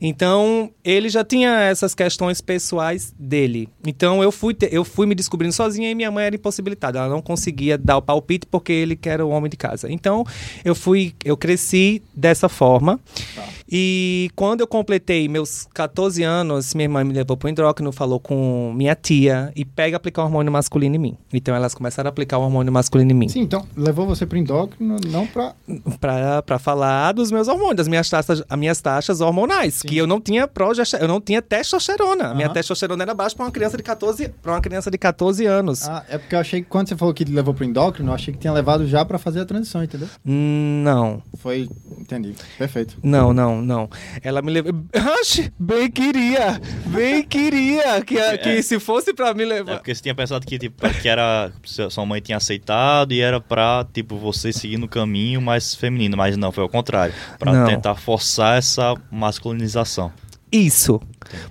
Então 0.00 0.70
ele 0.84 1.08
já 1.08 1.24
tinha 1.24 1.60
essas 1.60 1.94
questões 1.94 2.40
pessoais 2.40 3.14
dele. 3.18 3.68
Então 3.86 4.22
eu 4.22 4.30
fui, 4.32 4.54
te- 4.54 4.68
eu 4.70 4.84
fui 4.84 4.99
me 5.06 5.14
descobrindo 5.14 5.54
sozinha 5.54 5.90
e 5.90 5.94
minha 5.94 6.10
mãe 6.10 6.26
era 6.26 6.34
impossibilitada. 6.34 6.98
Ela 6.98 7.08
não 7.08 7.22
conseguia 7.22 7.76
dar 7.76 7.96
o 7.96 8.02
palpite 8.02 8.46
porque 8.46 8.72
ele 8.72 8.96
que 8.96 9.08
era 9.08 9.24
o 9.24 9.30
homem 9.30 9.50
de 9.50 9.56
casa. 9.56 9.90
Então 9.90 10.24
eu 10.64 10.74
fui, 10.74 11.14
eu 11.24 11.36
cresci 11.36 12.02
dessa 12.14 12.48
forma. 12.48 12.98
Tá. 13.34 13.44
E 13.70 14.30
quando 14.34 14.60
eu 14.60 14.66
completei 14.66 15.28
meus 15.28 15.66
14 15.72 16.22
anos, 16.22 16.74
minha 16.74 16.86
irmã 16.86 17.04
me 17.04 17.12
levou 17.12 17.36
pro 17.36 17.48
endócrino, 17.48 17.92
falou 17.92 18.18
com 18.18 18.72
minha 18.74 18.94
tia 18.94 19.52
e 19.54 19.64
pega 19.64 19.96
aplicar 19.96 20.22
o 20.22 20.24
hormônio 20.24 20.52
masculino 20.52 20.96
em 20.96 20.98
mim. 20.98 21.16
Então 21.32 21.54
elas 21.54 21.74
começaram 21.74 22.08
a 22.08 22.10
aplicar 22.10 22.38
o 22.38 22.42
hormônio 22.42 22.72
masculino 22.72 23.10
em 23.12 23.14
mim. 23.14 23.28
Sim, 23.28 23.40
então, 23.42 23.64
levou 23.76 24.06
você 24.06 24.26
pro 24.26 24.36
endócrino, 24.38 24.96
não 25.08 25.26
pra... 25.26 25.54
Pra, 26.00 26.42
pra 26.42 26.58
falar 26.58 27.12
dos 27.12 27.30
meus 27.30 27.46
hormônios, 27.48 27.76
das 27.76 27.88
minhas 27.88 28.08
taxas, 28.08 28.42
as 28.48 28.58
minhas 28.58 28.80
taxas 28.80 29.20
hormonais, 29.20 29.74
Sim. 29.74 29.88
que 29.88 29.96
eu 29.96 30.06
não 30.06 30.20
tinha 30.20 30.48
progesterona, 30.48 31.04
eu 31.04 31.08
não 31.08 31.20
tinha 31.20 31.40
testosterona. 31.40 32.28
A 32.30 32.34
Minha 32.34 32.48
testosterona 32.48 33.02
era 33.02 33.14
baixa 33.14 33.36
para 33.36 33.44
uma 33.46 33.52
criança 33.52 33.76
de 33.76 33.82
14, 33.82 34.28
para 34.42 34.52
uma 34.52 34.60
criança 34.60 34.90
de 34.90 34.98
14 34.98 35.46
anos. 35.46 35.88
Ah, 35.88 36.04
é 36.08 36.18
porque 36.18 36.34
eu 36.34 36.38
achei 36.40 36.62
que 36.62 36.68
quando 36.68 36.88
você 36.88 36.96
falou 36.96 37.14
que 37.14 37.24
levou 37.24 37.54
pro 37.54 37.64
endócrino, 37.64 38.10
eu 38.10 38.14
achei 38.14 38.32
que 38.34 38.40
tinha 38.40 38.52
levado 38.52 38.86
já 38.86 39.04
pra 39.04 39.18
fazer 39.18 39.40
a 39.40 39.44
transição, 39.44 39.82
entendeu? 39.84 40.08
Hum, 40.26 40.82
Não. 40.84 41.22
Foi... 41.38 41.68
Entendi. 41.98 42.34
Perfeito. 42.58 42.96
Não, 43.02 43.32
não, 43.32 43.59
não. 43.60 43.88
Ela 44.22 44.40
me 44.42 44.50
levou. 44.50 44.72
Oxe, 45.20 45.52
bem 45.58 45.90
queria! 45.90 46.60
Bem 46.86 47.22
queria! 47.22 48.00
Que, 48.02 48.38
que 48.38 48.62
se 48.62 48.78
fosse 48.80 49.12
pra 49.14 49.32
me 49.34 49.42
É 49.44 49.46
levar. 49.46 49.76
porque 49.76 49.94
você 49.94 50.02
tinha 50.02 50.14
pensado 50.14 50.46
que, 50.46 50.58
tipo, 50.58 50.88
que 51.00 51.08
era. 51.08 51.50
Sua 51.64 52.04
mãe 52.06 52.20
tinha 52.20 52.36
aceitado 52.38 53.12
e 53.12 53.20
era 53.20 53.40
pra, 53.40 53.86
tipo, 53.92 54.16
você 54.16 54.52
seguir 54.52 54.78
no 54.78 54.88
caminho 54.88 55.40
mais 55.40 55.74
feminino. 55.74 56.16
Mas 56.16 56.36
não, 56.36 56.50
foi 56.52 56.62
ao 56.62 56.68
contrário. 56.68 57.14
Pra 57.38 57.52
Não. 57.52 57.66
tentar 57.66 57.94
forçar 57.96 58.58
essa 58.58 58.94
masculinização. 59.10 60.12
Isso. 60.52 61.00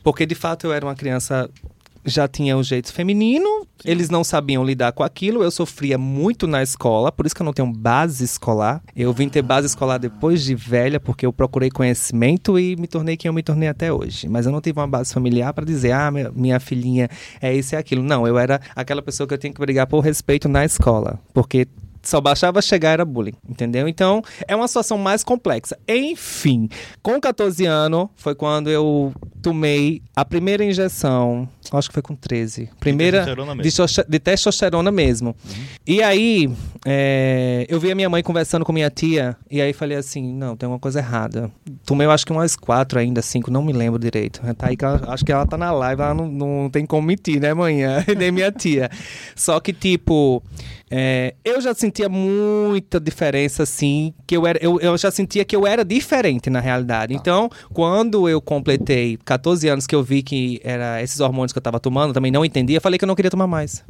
Porque 0.03 0.25
de 0.25 0.35
fato 0.35 0.67
eu 0.67 0.73
era 0.73 0.85
uma 0.85 0.95
criança 0.95 1.49
já 2.09 2.27
tinha 2.27 2.57
o 2.57 2.63
jeito 2.63 2.91
feminino, 2.91 3.65
eles 3.85 4.09
não 4.09 4.23
sabiam 4.23 4.63
lidar 4.63 4.91
com 4.91 5.03
aquilo, 5.03 5.43
eu 5.43 5.51
sofria 5.51 5.97
muito 5.97 6.47
na 6.47 6.61
escola, 6.61 7.11
por 7.11 7.25
isso 7.25 7.35
que 7.35 7.41
eu 7.41 7.45
não 7.45 7.53
tenho 7.53 7.71
base 7.71 8.23
escolar. 8.23 8.81
Eu 8.95 9.13
vim 9.13 9.29
ter 9.29 9.41
base 9.41 9.67
escolar 9.67 9.97
depois 9.97 10.43
de 10.43 10.55
velha, 10.55 10.99
porque 10.99 11.25
eu 11.25 11.31
procurei 11.31 11.69
conhecimento 11.69 12.59
e 12.59 12.75
me 12.75 12.87
tornei 12.87 13.15
quem 13.15 13.29
eu 13.29 13.33
me 13.33 13.43
tornei 13.43 13.69
até 13.69 13.91
hoje. 13.91 14.27
Mas 14.27 14.45
eu 14.45 14.51
não 14.51 14.61
tive 14.61 14.79
uma 14.79 14.87
base 14.87 15.13
familiar 15.13 15.53
para 15.53 15.65
dizer, 15.65 15.91
ah, 15.91 16.11
minha 16.33 16.59
filhinha 16.59 17.09
é 17.41 17.53
isso 17.53 17.75
e 17.75 17.77
aquilo. 17.77 18.03
Não, 18.03 18.27
eu 18.27 18.37
era 18.37 18.59
aquela 18.75 19.01
pessoa 19.01 19.27
que 19.27 19.33
eu 19.33 19.37
tinha 19.37 19.53
que 19.53 19.59
brigar 19.59 19.87
por 19.87 19.99
respeito 20.01 20.49
na 20.49 20.65
escola, 20.65 21.19
porque 21.33 21.67
só 22.01 22.21
baixava 22.21 22.61
chegar 22.61 22.91
era 22.91 23.05
bullying, 23.05 23.33
entendeu? 23.47 23.87
Então, 23.87 24.21
é 24.47 24.55
uma 24.55 24.67
situação 24.67 24.97
mais 24.97 25.23
complexa. 25.23 25.77
Enfim, 25.87 26.69
com 27.01 27.19
14 27.19 27.65
anos 27.65 28.09
foi 28.15 28.35
quando 28.35 28.69
eu 28.69 29.13
tomei 29.41 30.01
a 30.15 30.23
primeira 30.23 30.63
injeção, 30.63 31.47
acho 31.77 31.89
que 31.89 31.93
foi 31.93 32.01
com 32.01 32.15
13. 32.15 32.69
Primeira 32.79 33.19
de 33.19 33.25
testosterona 33.25 33.55
mesmo. 33.55 34.05
De, 34.07 34.19
testosterona 34.19 34.91
mesmo. 34.91 35.29
Uhum. 35.29 35.63
E 35.85 36.01
aí, 36.01 36.49
é, 36.85 37.65
eu 37.69 37.79
vi 37.79 37.91
a 37.91 37.95
minha 37.95 38.09
mãe 38.09 38.23
conversando 38.23 38.65
com 38.65 38.73
minha 38.73 38.89
tia, 38.89 39.35
e 39.49 39.61
aí 39.61 39.73
falei 39.73 39.97
assim: 39.97 40.33
não, 40.33 40.55
tem 40.55 40.67
uma 40.67 40.79
coisa 40.79 40.99
errada. 40.99 41.51
Tomei, 41.85 42.07
eu 42.07 42.11
acho 42.11 42.25
que 42.25 42.31
umas 42.31 42.55
quatro 42.55 42.97
ainda, 42.99 43.21
cinco, 43.21 43.51
não 43.51 43.63
me 43.63 43.73
lembro 43.73 43.99
direito. 43.99 44.41
Tá 44.55 44.67
aí 44.67 44.77
que 44.77 44.85
ela, 44.85 45.01
acho 45.13 45.23
que 45.23 45.31
ela 45.31 45.45
tá 45.45 45.57
na 45.57 45.71
live, 45.71 46.01
ela 46.01 46.13
não, 46.13 46.27
não 46.27 46.69
tem 46.69 46.85
como 46.85 47.05
mentir, 47.05 47.39
né, 47.39 47.53
manhã? 47.53 48.03
Nem 48.17 48.31
minha 48.31 48.51
tia. 48.51 48.89
Só 49.35 49.59
que, 49.59 49.73
tipo. 49.73 50.41
É, 50.91 51.35
eu 51.45 51.61
já 51.61 51.73
sentia 51.75 52.09
muita 52.09 52.99
diferença, 52.99 53.61
assim, 53.63 54.11
que 54.25 54.35
eu, 54.35 54.47
era, 54.47 54.57
eu, 54.59 54.79
eu 54.79 54.97
já 54.97 55.11
sentia 55.11 55.45
que 55.45 55.55
eu 55.55 55.67
era 55.67 55.85
diferente 55.85 56.49
na 56.49 56.59
realidade. 56.59 57.13
Tá. 57.13 57.19
Então, 57.19 57.49
quando 57.71 58.27
eu 58.27 58.41
completei 58.41 59.17
14 59.23 59.67
anos, 59.67 59.85
que 59.85 59.93
eu 59.93 60.01
vi 60.01 60.23
que 60.23 60.59
era 60.63 61.01
esses 61.01 61.19
hormônios 61.19 61.53
que 61.53 61.58
eu 61.59 61.61
estava 61.61 61.79
tomando, 61.79 62.13
também 62.13 62.31
não 62.31 62.43
entendia, 62.43 62.81
falei 62.81 62.97
que 62.97 63.05
eu 63.05 63.07
não 63.07 63.15
queria 63.15 63.31
tomar 63.31 63.47
mais. 63.47 63.83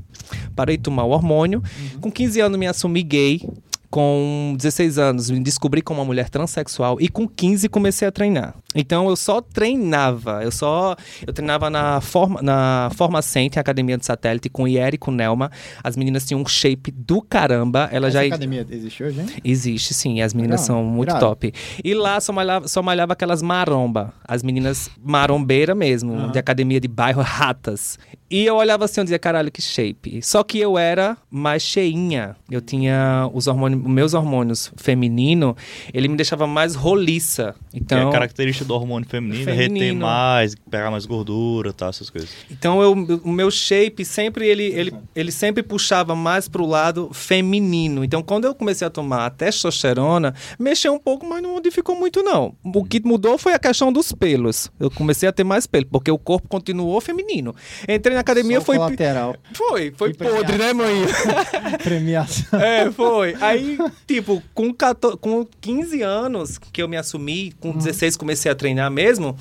Parei 0.55 0.77
de 0.77 0.83
tomar 0.83 1.03
o 1.03 1.11
hormônio. 1.11 1.61
Uhum. 1.93 1.99
Com 2.01 2.11
15 2.11 2.41
anos, 2.41 2.59
me 2.59 2.67
assumi 2.67 3.01
gay 3.03 3.41
com 3.89 4.53
16 4.57 4.97
anos 4.99 5.29
me 5.29 5.39
descobri 5.39 5.81
como 5.81 5.99
uma 5.99 6.05
mulher 6.05 6.29
transexual 6.29 6.97
e 6.99 7.09
com 7.09 7.27
15 7.27 7.67
comecei 7.69 8.07
a 8.07 8.11
treinar. 8.11 8.55
Então 8.75 9.09
eu 9.09 9.15
só 9.15 9.41
treinava, 9.41 10.43
eu 10.43 10.51
só 10.51 10.95
eu 11.25 11.33
treinava 11.33 11.69
na 11.69 11.99
forma 11.99 12.41
na 12.41 12.91
Forma 12.95 13.21
Center, 13.21 13.59
academia 13.59 13.97
de 13.97 14.05
satélite 14.05 14.49
com 14.49 14.67
Ieri 14.67 14.95
e 14.95 14.97
com 14.97 15.11
Nelma. 15.11 15.51
As 15.83 15.97
meninas 15.97 16.25
tinham 16.25 16.41
um 16.41 16.45
shape 16.45 16.91
do 16.91 17.21
caramba. 17.21 17.89
Ela 17.91 18.07
Essa 18.07 18.19
já 18.19 18.27
academia 18.27 18.65
existe 18.69 19.03
hoje, 19.03 19.21
hein? 19.21 19.27
Existe 19.43 19.93
sim, 19.93 20.21
as 20.21 20.33
meninas 20.33 20.61
são 20.61 20.83
muito 20.83 21.17
top. 21.19 21.51
E 21.83 21.93
lá 21.95 22.21
só 22.21 22.31
malhava, 22.31 22.67
só 22.67 22.83
malhava 22.83 23.13
aquelas 23.13 23.41
maromba, 23.41 24.13
as 24.27 24.43
meninas 24.43 24.89
marombeira 25.03 25.73
mesmo, 25.73 26.13
uhum. 26.13 26.31
de 26.31 26.37
academia 26.37 26.79
de 26.79 26.87
bairro 26.87 27.21
ratas. 27.21 27.97
E 28.29 28.45
eu 28.45 28.55
olhava 28.55 28.85
assim, 28.85 29.01
eu 29.01 29.03
dizia, 29.05 29.17
caralho, 29.17 29.51
que 29.51 29.61
shape. 29.61 30.21
Só 30.21 30.43
que 30.43 30.59
eu 30.59 30.77
era 30.77 31.17
mais 31.31 31.63
cheinha. 31.63 32.35
Eu 32.49 32.61
tinha 32.61 33.29
os 33.33 33.47
hormônios, 33.47 33.81
meus 33.83 34.13
hormônios 34.13 34.71
feminino, 34.77 35.57
ele 35.93 36.07
me 36.07 36.15
deixava 36.15 36.45
mais 36.45 36.75
roliça. 36.75 37.55
Então, 37.73 37.97
que 37.97 38.05
é 38.05 38.07
a 38.07 38.11
característica 38.11 38.65
do 38.65 38.75
hormônio 38.75 39.09
feminino, 39.09 39.45
feminino. 39.45 39.79
reter 39.79 39.95
mais, 39.95 40.55
pegar 40.69 40.91
mais 40.91 41.05
gordura, 41.05 41.73
tá, 41.73 41.87
essas 41.87 42.09
coisas. 42.09 42.29
Então 42.51 42.81
eu, 42.81 42.91
o 43.23 43.31
meu 43.31 43.49
shape 43.49 44.05
sempre 44.05 44.47
ele, 44.47 44.63
ele, 44.63 44.93
ele 45.15 45.31
sempre 45.31 45.63
puxava 45.63 46.15
mais 46.15 46.47
pro 46.47 46.65
lado 46.65 47.09
feminino. 47.13 48.03
Então 48.03 48.21
quando 48.21 48.45
eu 48.45 48.53
comecei 48.53 48.85
a 48.85 48.89
tomar 48.89 49.25
a 49.25 49.29
testosterona, 49.29 50.35
mexeu 50.59 50.93
um 50.93 50.99
pouco, 50.99 51.25
mas 51.25 51.41
não 51.41 51.53
modificou 51.53 51.95
muito 51.95 52.21
não. 52.21 52.55
O 52.63 52.83
que 52.83 53.01
mudou 53.03 53.37
foi 53.37 53.53
a 53.53 53.59
questão 53.59 53.91
dos 53.91 54.11
pelos. 54.11 54.71
Eu 54.79 54.91
comecei 54.91 55.27
a 55.27 55.31
ter 55.31 55.43
mais 55.43 55.65
pelo, 55.65 55.85
porque 55.87 56.11
o 56.11 56.17
corpo 56.17 56.47
continuou 56.47 56.99
feminino. 57.01 57.55
Entrei 57.87 58.18
na 58.19 58.21
academia 58.21 58.59
foi 58.59 58.77
lateral. 58.77 59.35
Foi, 59.53 59.93
foi 59.95 60.13
podre, 60.13 60.57
né, 60.57 60.73
mãe? 60.73 61.05
Premiação. 61.81 62.59
É, 62.59 62.91
foi. 62.91 63.35
Aí, 63.39 63.77
tipo, 64.05 64.43
com, 64.53 64.73
14, 64.73 65.17
com 65.17 65.47
15 65.61 66.01
anos 66.01 66.57
que 66.57 66.81
eu 66.81 66.87
me 66.87 66.97
assumi, 66.97 67.53
com 67.59 67.71
16 67.71 68.13
uhum. 68.13 68.19
comecei 68.19 68.51
a 68.51 68.55
treinar 68.55 68.91
mesmo. 68.91 69.37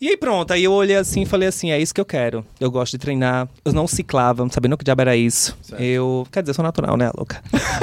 E 0.00 0.08
aí 0.08 0.16
pronto, 0.16 0.52
aí 0.52 0.64
eu 0.64 0.72
olhei 0.72 0.96
assim 0.96 1.22
e 1.22 1.26
falei 1.26 1.48
assim, 1.48 1.70
é 1.70 1.78
isso 1.78 1.92
que 1.92 2.00
eu 2.00 2.04
quero. 2.04 2.44
Eu 2.58 2.70
gosto 2.70 2.92
de 2.92 2.98
treinar. 2.98 3.48
Eu 3.64 3.72
não 3.72 3.86
ciclava, 3.86 4.42
não 4.42 4.50
sabia 4.50 4.74
que 4.76 4.84
diabo 4.84 5.02
era 5.02 5.16
isso. 5.16 5.56
Certo. 5.62 5.82
Eu, 5.82 6.26
quer 6.30 6.42
dizer, 6.42 6.50
eu 6.50 6.54
sou 6.54 6.62
natural, 6.62 6.96
né, 6.96 7.10
louca? 7.14 7.42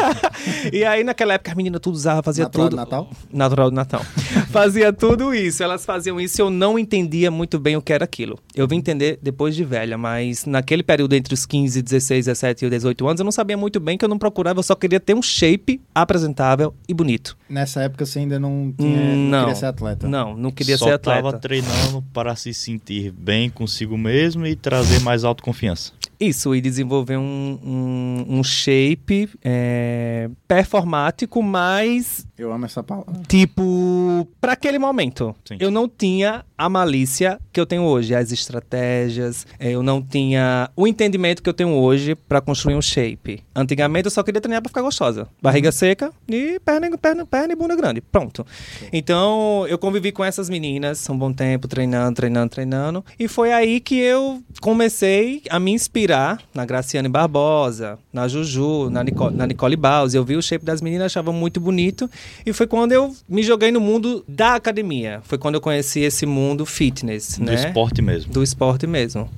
e 0.71 0.83
aí 0.85 1.03
naquela 1.03 1.33
época 1.33 1.51
as 1.51 1.57
meninas 1.57 1.81
tudo 1.81 1.93
usava, 1.93 2.23
fazia 2.23 2.45
natural 2.45 2.69
tudo. 2.69 2.75
Natal? 2.77 3.09
Natural 3.31 3.69
do 3.69 3.75
Natal. 3.75 4.01
fazia 4.49 4.93
tudo 4.93 5.33
isso. 5.33 5.61
Elas 5.61 5.85
faziam 5.85 6.19
isso 6.19 6.39
e 6.39 6.41
eu 6.41 6.49
não 6.49 6.79
entendia 6.79 7.29
muito 7.29 7.59
bem 7.59 7.75
o 7.75 7.81
que 7.81 7.91
era 7.91 8.05
aquilo. 8.05 8.39
Eu 8.55 8.67
vim 8.67 8.77
entender 8.77 9.19
depois 9.21 9.55
de 9.55 9.63
velha, 9.63 9.97
mas 9.97 10.36
naquele 10.45 10.83
período 10.83 11.13
entre 11.13 11.33
os 11.33 11.45
15, 11.45 11.81
16, 11.81 12.25
17 12.25 12.65
e 12.65 12.69
18 12.69 13.07
anos, 13.07 13.19
eu 13.19 13.23
não 13.23 13.31
sabia 13.31 13.57
muito 13.57 13.79
bem 13.79 13.97
que 13.97 14.05
eu 14.05 14.09
não 14.09 14.17
procurava, 14.17 14.59
eu 14.59 14.63
só 14.63 14.75
queria 14.75 14.99
ter 14.99 15.13
um 15.13 15.21
shape 15.21 15.81
apresentável 15.93 16.73
e 16.87 16.93
bonito. 16.93 17.37
Nessa 17.49 17.81
época 17.81 18.05
você 18.05 18.19
ainda 18.19 18.39
não, 18.39 18.73
tinha, 18.77 19.15
não, 19.15 19.29
não 19.29 19.39
queria 19.39 19.55
ser 19.55 19.65
atleta? 19.65 20.07
Não, 20.07 20.35
não 20.35 20.51
queria 20.51 20.77
só 20.77 20.85
ser 20.85 20.91
atleta. 20.93 21.21
Só 21.21 21.27
estava 21.27 21.41
treinando 21.41 22.03
para 22.13 22.35
se 22.35 22.53
sentir 22.53 23.11
bem 23.11 23.49
consigo 23.49 23.97
mesmo 23.97 24.45
e 24.45 24.55
trazer 24.55 24.99
mais 25.01 25.23
autoconfiança. 25.23 25.93
Isso, 26.19 26.55
e 26.55 26.61
desenvolver 26.61 27.17
um, 27.17 27.59
um, 27.63 28.39
um 28.39 28.43
shape 28.43 29.29
é, 29.43 30.29
performático, 30.47 31.43
mas. 31.43 32.25
Eu 32.37 32.51
amo 32.51 32.65
essa 32.65 32.81
palavra. 32.81 33.13
Tipo, 33.27 34.27
para 34.41 34.53
aquele 34.53 34.79
momento. 34.79 35.35
Sim. 35.45 35.57
Eu 35.59 35.69
não 35.69 35.87
tinha 35.87 36.43
a 36.57 36.67
malícia 36.67 37.39
que 37.53 37.59
eu 37.59 37.67
tenho 37.67 37.83
hoje, 37.83 38.15
as 38.15 38.31
estratégias, 38.31 39.45
é, 39.59 39.71
eu 39.71 39.83
não 39.83 40.01
tinha 40.01 40.71
o 40.75 40.87
entendimento 40.87 41.43
que 41.43 41.49
eu 41.49 41.53
tenho 41.53 41.69
hoje 41.69 42.15
para 42.15 42.41
construir 42.41 42.75
um 42.75 42.81
shape. 42.81 43.43
Antigamente 43.55 44.05
eu 44.05 44.11
só 44.11 44.23
queria 44.23 44.41
treinar 44.41 44.61
para 44.61 44.69
ficar 44.69 44.81
gostosa. 44.81 45.27
Barriga 45.39 45.71
seca 45.71 46.11
e 46.27 46.59
perna, 46.65 46.97
perna, 46.97 47.25
perna 47.25 47.53
e 47.53 47.55
bunda 47.55 47.75
grande. 47.75 48.01
Pronto. 48.01 48.45
Então 48.91 49.65
eu 49.67 49.77
convivi 49.77 50.11
com 50.11 50.23
essas 50.23 50.49
meninas 50.49 51.07
um 51.09 51.17
bom 51.17 51.31
tempo, 51.31 51.67
treinando, 51.67 52.15
treinando, 52.15 52.49
treinando. 52.49 53.05
E 53.19 53.27
foi 53.27 53.51
aí 53.51 53.79
que 53.79 53.95
eu 53.99 54.41
comecei 54.59 55.43
a 55.49 55.59
me 55.59 55.71
inspirar 55.71 56.06
na 56.53 56.65
Graciane 56.65 57.09
Barbosa, 57.09 57.97
na 58.11 58.27
Juju, 58.27 58.89
na 58.89 59.03
Nicole, 59.03 59.35
na 59.35 59.45
Nicole 59.47 59.75
Baus. 59.75 60.13
Eu 60.13 60.23
vi 60.23 60.35
o 60.35 60.41
shape 60.41 60.63
das 60.65 60.81
meninas, 60.81 61.07
achava 61.07 61.31
muito 61.31 61.59
bonito. 61.59 62.09
E 62.45 62.53
foi 62.53 62.67
quando 62.67 62.91
eu 62.91 63.15
me 63.27 63.43
joguei 63.43 63.71
no 63.71 63.79
mundo 63.79 64.23
da 64.27 64.55
academia. 64.55 65.21
Foi 65.23 65.37
quando 65.37 65.55
eu 65.55 65.61
conheci 65.61 66.01
esse 66.01 66.25
mundo 66.25 66.65
fitness, 66.65 67.37
Do 67.37 67.45
né? 67.45 67.55
esporte 67.55 68.01
mesmo. 68.01 68.31
Do 68.31 68.43
esporte 68.43 68.87
mesmo. 68.87 69.29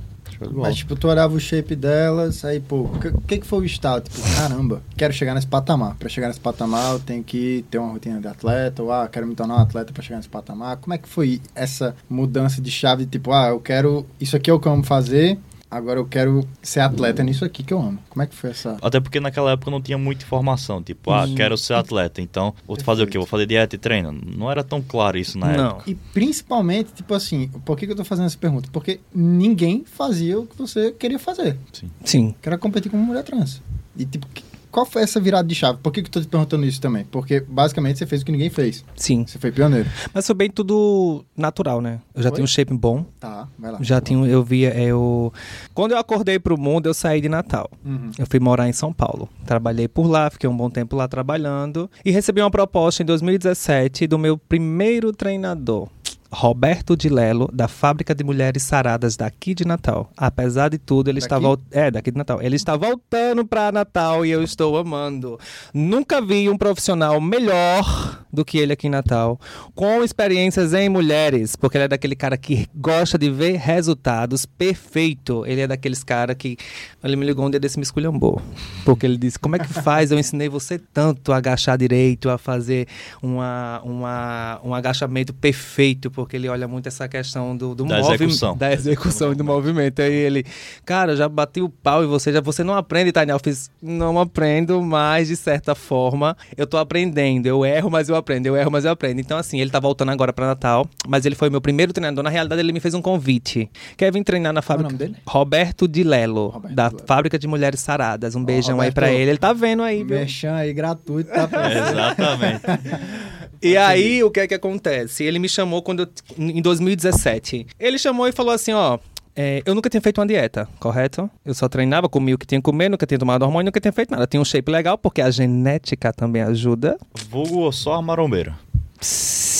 Mas, 0.53 0.77
tipo, 0.77 0.95
tu 0.95 1.09
olhava 1.09 1.33
o 1.33 1.39
shape 1.39 1.75
delas, 1.75 2.45
aí, 2.45 2.61
pô, 2.61 2.83
o 2.83 2.99
que, 2.99 3.11
que, 3.27 3.37
que 3.39 3.45
foi 3.45 3.59
o 3.59 3.65
estado? 3.65 4.09
Tipo, 4.09 4.21
caramba, 4.35 4.81
quero 4.95 5.11
chegar 5.11 5.35
nesse 5.35 5.47
patamar. 5.47 5.95
Pra 5.97 6.07
chegar 6.07 6.27
nesse 6.29 6.39
patamar, 6.39 6.93
eu 6.93 6.99
tenho 6.99 7.21
que 7.23 7.65
ter 7.69 7.77
uma 7.77 7.91
rotina 7.91 8.21
de 8.21 8.27
atleta, 8.27 8.81
ou, 8.81 8.91
ah, 8.91 9.07
quero 9.11 9.27
me 9.27 9.35
tornar 9.35 9.57
um 9.57 9.59
atleta 9.61 9.91
pra 9.91 10.01
chegar 10.01 10.15
nesse 10.17 10.29
patamar. 10.29 10.77
Como 10.77 10.93
é 10.93 10.97
que 10.97 11.09
foi 11.09 11.41
essa 11.53 11.93
mudança 12.09 12.61
de 12.61 12.71
chave, 12.71 13.05
tipo, 13.05 13.33
ah, 13.33 13.49
eu 13.49 13.59
quero, 13.59 14.05
isso 14.19 14.35
aqui 14.37 14.49
é 14.49 14.53
o 14.53 14.59
que 14.59 14.67
eu 14.67 14.71
amo 14.71 14.83
fazer, 14.83 15.37
agora 15.69 15.99
eu 15.99 16.05
quero 16.05 16.47
ser 16.61 16.79
atleta 16.79 17.23
nisso 17.23 17.45
aqui 17.45 17.63
que 17.63 17.73
eu 17.73 17.79
amo. 17.79 17.99
Como 18.09 18.23
é 18.23 18.27
que 18.27 18.35
foi 18.35 18.51
essa? 18.51 18.77
Até 18.81 18.99
porque 18.99 19.19
naquela 19.19 19.51
época 19.51 19.69
não 19.71 19.81
tinha 19.81 19.97
muita 19.97 20.23
informação. 20.23 20.81
Tipo, 20.81 21.11
ah, 21.11 21.27
quero 21.35 21.57
ser 21.57 21.73
atleta, 21.73 22.21
então 22.21 22.53
vou 22.65 22.79
fazer 22.81 23.03
o 23.03 23.07
quê? 23.07 23.17
Vou 23.17 23.27
fazer 23.27 23.45
dieta 23.45 23.75
e 23.75 23.79
treino. 23.79 24.11
Não 24.11 24.51
era 24.51 24.63
tão 24.63 24.81
claro 24.81 25.17
isso 25.17 25.37
na 25.37 25.47
não. 25.47 25.69
época. 25.71 25.89
E 25.89 25.95
principalmente, 25.95 26.93
tipo 26.93 27.13
assim, 27.13 27.47
por 27.65 27.77
que, 27.77 27.85
que 27.85 27.91
eu 27.91 27.95
tô 27.97 28.03
fazendo 28.03 28.25
essa 28.25 28.37
pergunta? 28.37 28.69
Porque 28.71 28.99
ninguém 29.13 29.83
fazia 29.85 30.39
o 30.39 30.45
que 30.45 30.57
você 30.57 30.91
queria 30.91 31.19
fazer. 31.19 31.57
Sim. 31.71 31.91
Sim. 32.03 32.35
Que 32.41 32.49
era 32.49 32.57
competir 32.57 32.89
como 32.89 33.03
mulher 33.03 33.23
trans. 33.23 33.61
E 33.95 34.05
tipo, 34.05 34.27
qual 34.71 34.85
foi 34.85 35.01
essa 35.01 35.19
virada 35.19 35.47
de 35.47 35.55
chave? 35.55 35.79
Por 35.81 35.91
que, 35.91 36.01
que 36.01 36.07
eu 36.07 36.11
tô 36.11 36.21
te 36.21 36.27
perguntando 36.27 36.65
isso 36.65 36.79
também? 36.79 37.05
Porque 37.05 37.39
basicamente 37.39 37.99
você 37.99 38.05
fez 38.05 38.21
o 38.21 38.25
que 38.25 38.31
ninguém 38.31 38.49
fez. 38.49 38.83
Sim. 38.95 39.25
Você 39.25 39.39
foi 39.39 39.51
pioneiro. 39.51 39.89
Mas 40.13 40.25
foi 40.25 40.35
bem 40.35 40.49
tudo 40.49 41.25
natural, 41.35 41.81
né? 41.81 41.99
Eu 42.13 42.21
já 42.21 42.29
foi? 42.29 42.35
tenho 42.37 42.43
um 42.43 42.47
shape 42.47 42.73
bom. 42.73 43.05
Tá, 43.19 43.47
vai 43.57 43.71
lá. 43.71 43.79
Já 43.81 43.99
tinha, 43.99 44.25
eu 44.27 44.43
via, 44.43 44.73
eu... 44.79 45.33
Quando 45.73 45.91
eu 45.91 45.97
acordei 45.97 46.39
pro 46.39 46.57
mundo, 46.57 46.87
eu 46.87 46.93
saí 46.93 47.21
de 47.21 47.29
Natal. 47.29 47.69
Uhum. 47.83 48.11
Eu 48.17 48.27
fui 48.29 48.39
morar 48.39 48.67
em 48.67 48.73
São 48.73 48.93
Paulo. 48.93 49.27
Trabalhei 49.45 49.87
por 49.87 50.07
lá, 50.07 50.29
fiquei 50.29 50.49
um 50.49 50.55
bom 50.55 50.69
tempo 50.69 50.95
lá 50.95 51.07
trabalhando. 51.07 51.89
E 52.05 52.11
recebi 52.11 52.41
uma 52.41 52.51
proposta 52.51 53.01
em 53.01 53.05
2017 53.05 54.07
do 54.07 54.17
meu 54.19 54.37
primeiro 54.37 55.11
treinador. 55.11 55.87
Roberto 56.31 56.95
de 56.95 57.09
Lelo, 57.09 57.49
da 57.51 57.67
Fábrica 57.67 58.13
de 58.13 58.23
Mulheres 58.23 58.63
Saradas 58.63 59.15
daqui 59.15 59.55
de 59.55 59.65
Natal. 59.65 60.11
Apesar 60.15 60.69
de 60.69 60.77
tudo, 60.77 61.09
ele 61.09 61.19
daqui? 61.19 61.25
está 61.25 61.39
voltando. 61.39 61.67
É, 61.71 61.89
daqui 61.89 62.11
de 62.11 62.17
Natal. 62.17 62.41
Ele 62.41 62.55
está 62.55 62.77
voltando 62.77 63.45
para 63.45 63.71
Natal 63.71 64.25
e 64.25 64.29
eu 64.29 64.43
estou 64.43 64.77
amando. 64.77 65.39
Nunca 65.73 66.21
vi 66.21 66.49
um 66.49 66.57
profissional 66.57 67.19
melhor 67.19 68.23
do 68.31 68.45
que 68.45 68.59
ele 68.59 68.73
aqui 68.73 68.87
em 68.87 68.91
Natal, 68.91 69.39
com 69.73 70.03
experiências 70.03 70.73
em 70.73 70.87
mulheres, 70.87 71.55
porque 71.55 71.77
ele 71.77 71.85
é 71.85 71.87
daquele 71.87 72.15
cara 72.15 72.37
que 72.37 72.67
gosta 72.75 73.17
de 73.17 73.29
ver 73.29 73.57
resultados 73.57 74.45
perfeito. 74.45 75.45
Ele 75.47 75.61
é 75.61 75.67
daqueles 75.67 76.03
cara 76.03 76.35
que 76.35 76.57
ele 77.03 77.15
me 77.15 77.25
ligou 77.25 77.45
um 77.45 77.49
dia 77.49 77.59
desse 77.59 77.77
me 77.77 77.83
esculhambou, 77.83 78.39
porque 78.85 79.05
ele 79.05 79.17
disse: 79.17 79.39
"Como 79.39 79.55
é 79.55 79.59
que 79.59 79.67
faz? 79.67 80.11
Eu 80.11 80.19
ensinei 80.19 80.47
você 80.47 80.77
tanto 80.77 81.33
a 81.33 81.37
agachar 81.37 81.77
direito, 81.77 82.29
a 82.29 82.37
fazer 82.37 82.87
uma, 83.21 83.81
uma 83.83 84.59
um 84.63 84.73
agachamento 84.73 85.33
perfeito, 85.33 86.11
porque 86.19 86.35
ele 86.35 86.49
olha 86.49 86.67
muito 86.67 86.87
essa 86.87 87.07
questão 87.07 87.55
do, 87.55 87.73
do 87.73 87.85
Da 87.85 87.99
execução. 88.01 88.57
da 88.57 88.73
execução 88.73 89.31
e 89.31 89.35
do 89.35 89.43
movimento. 89.43 90.01
Aí 90.01 90.11
ele, 90.11 90.45
cara, 90.85 91.15
já 91.15 91.29
bati 91.29 91.61
o 91.61 91.69
pau 91.69 92.03
e 92.03 92.07
você 92.07 92.33
já 92.33 92.41
você 92.41 92.61
não 92.61 92.73
aprende, 92.75 93.11
Tainá? 93.11 93.33
Eu 93.33 93.39
fiz, 93.39 93.71
não 93.81 94.19
aprendo, 94.19 94.81
mas 94.81 95.29
de 95.29 95.35
certa 95.37 95.73
forma 95.73 96.35
eu 96.57 96.67
tô 96.67 96.77
aprendendo. 96.77 97.45
Eu 97.45 97.65
erro, 97.65 97.89
mas 97.89 98.09
eu 98.09 98.15
aprendo. 98.17 98.47
Eu 98.47 98.57
erro, 98.57 98.69
mas 98.69 98.83
eu 98.83 98.91
aprendo. 98.91 99.21
Então, 99.21 99.37
assim, 99.37 99.61
ele 99.61 99.69
tá 99.71 99.79
voltando 99.79 100.09
agora 100.11 100.33
pra 100.33 100.45
Natal, 100.45 100.85
mas 101.07 101.25
ele 101.25 101.35
foi 101.35 101.49
meu 101.49 101.61
primeiro 101.61 101.93
treinador. 101.93 102.21
Na 102.23 102.29
realidade, 102.29 102.59
ele 102.61 102.73
me 102.73 102.81
fez 102.81 102.93
um 102.93 103.01
convite. 103.01 103.69
Quer 103.95 104.11
vir 104.11 104.23
treinar 104.25 104.51
na 104.51 104.61
fábrica? 104.61 104.89
nome 104.91 104.97
dele? 104.99 105.15
Roberto 105.25 105.87
de 105.87 106.03
Lelo, 106.03 106.47
Roberto 106.49 106.75
da 106.75 106.87
Lelo. 106.87 107.01
Fábrica 107.05 107.39
de 107.39 107.47
Mulheres 107.47 107.79
Saradas. 107.79 108.35
Um 108.35 108.43
beijão 108.43 108.81
aí 108.81 108.89
Roberto, 108.89 108.95
pra 108.95 109.11
ele. 109.11 109.31
Ele 109.31 109.37
tá 109.37 109.53
vendo 109.53 109.83
aí, 109.83 110.03
viu? 110.03 110.17
Merchan 110.17 110.53
aí 110.55 110.73
gratuito, 110.73 111.29
tá? 111.31 111.47
Exatamente. 111.89 112.61
E 113.61 113.75
aí, 113.75 114.23
o 114.23 114.31
que 114.31 114.39
é 114.39 114.47
que 114.47 114.53
acontece? 114.53 115.23
Ele 115.23 115.39
me 115.39 115.49
chamou 115.49 115.81
quando 115.81 116.01
eu, 116.03 116.09
em 116.37 116.61
2017. 116.61 117.67
Ele 117.79 117.97
chamou 117.97 118.27
e 118.27 118.31
falou 118.31 118.53
assim, 118.53 118.71
ó... 118.73 118.97
é, 119.35 119.61
eu 119.65 119.75
nunca 119.75 119.89
tinha 119.89 120.01
feito 120.01 120.19
uma 120.19 120.27
dieta, 120.27 120.67
correto? 120.79 121.29
Eu 121.45 121.53
só 121.53 121.67
treinava, 121.67 122.07
comia 122.07 122.35
o 122.35 122.37
que 122.37 122.45
tinha 122.45 122.59
que 122.59 122.63
comer, 122.63 122.89
nunca 122.89 123.05
tinha 123.05 123.17
tomado 123.17 123.43
hormônio, 123.43 123.65
nunca 123.65 123.79
tinha 123.79 123.91
feito 123.91 124.11
nada. 124.11 124.25
Tinha 124.27 124.41
um 124.41 124.45
shape 124.45 124.71
legal, 124.71 124.97
porque 124.97 125.21
a 125.21 125.29
genética 125.29 126.13
também 126.13 126.41
ajuda. 126.41 126.97
Vulgo 127.29 127.71
só 127.71 127.93
a 127.95 128.01
marombeira. 128.01 128.57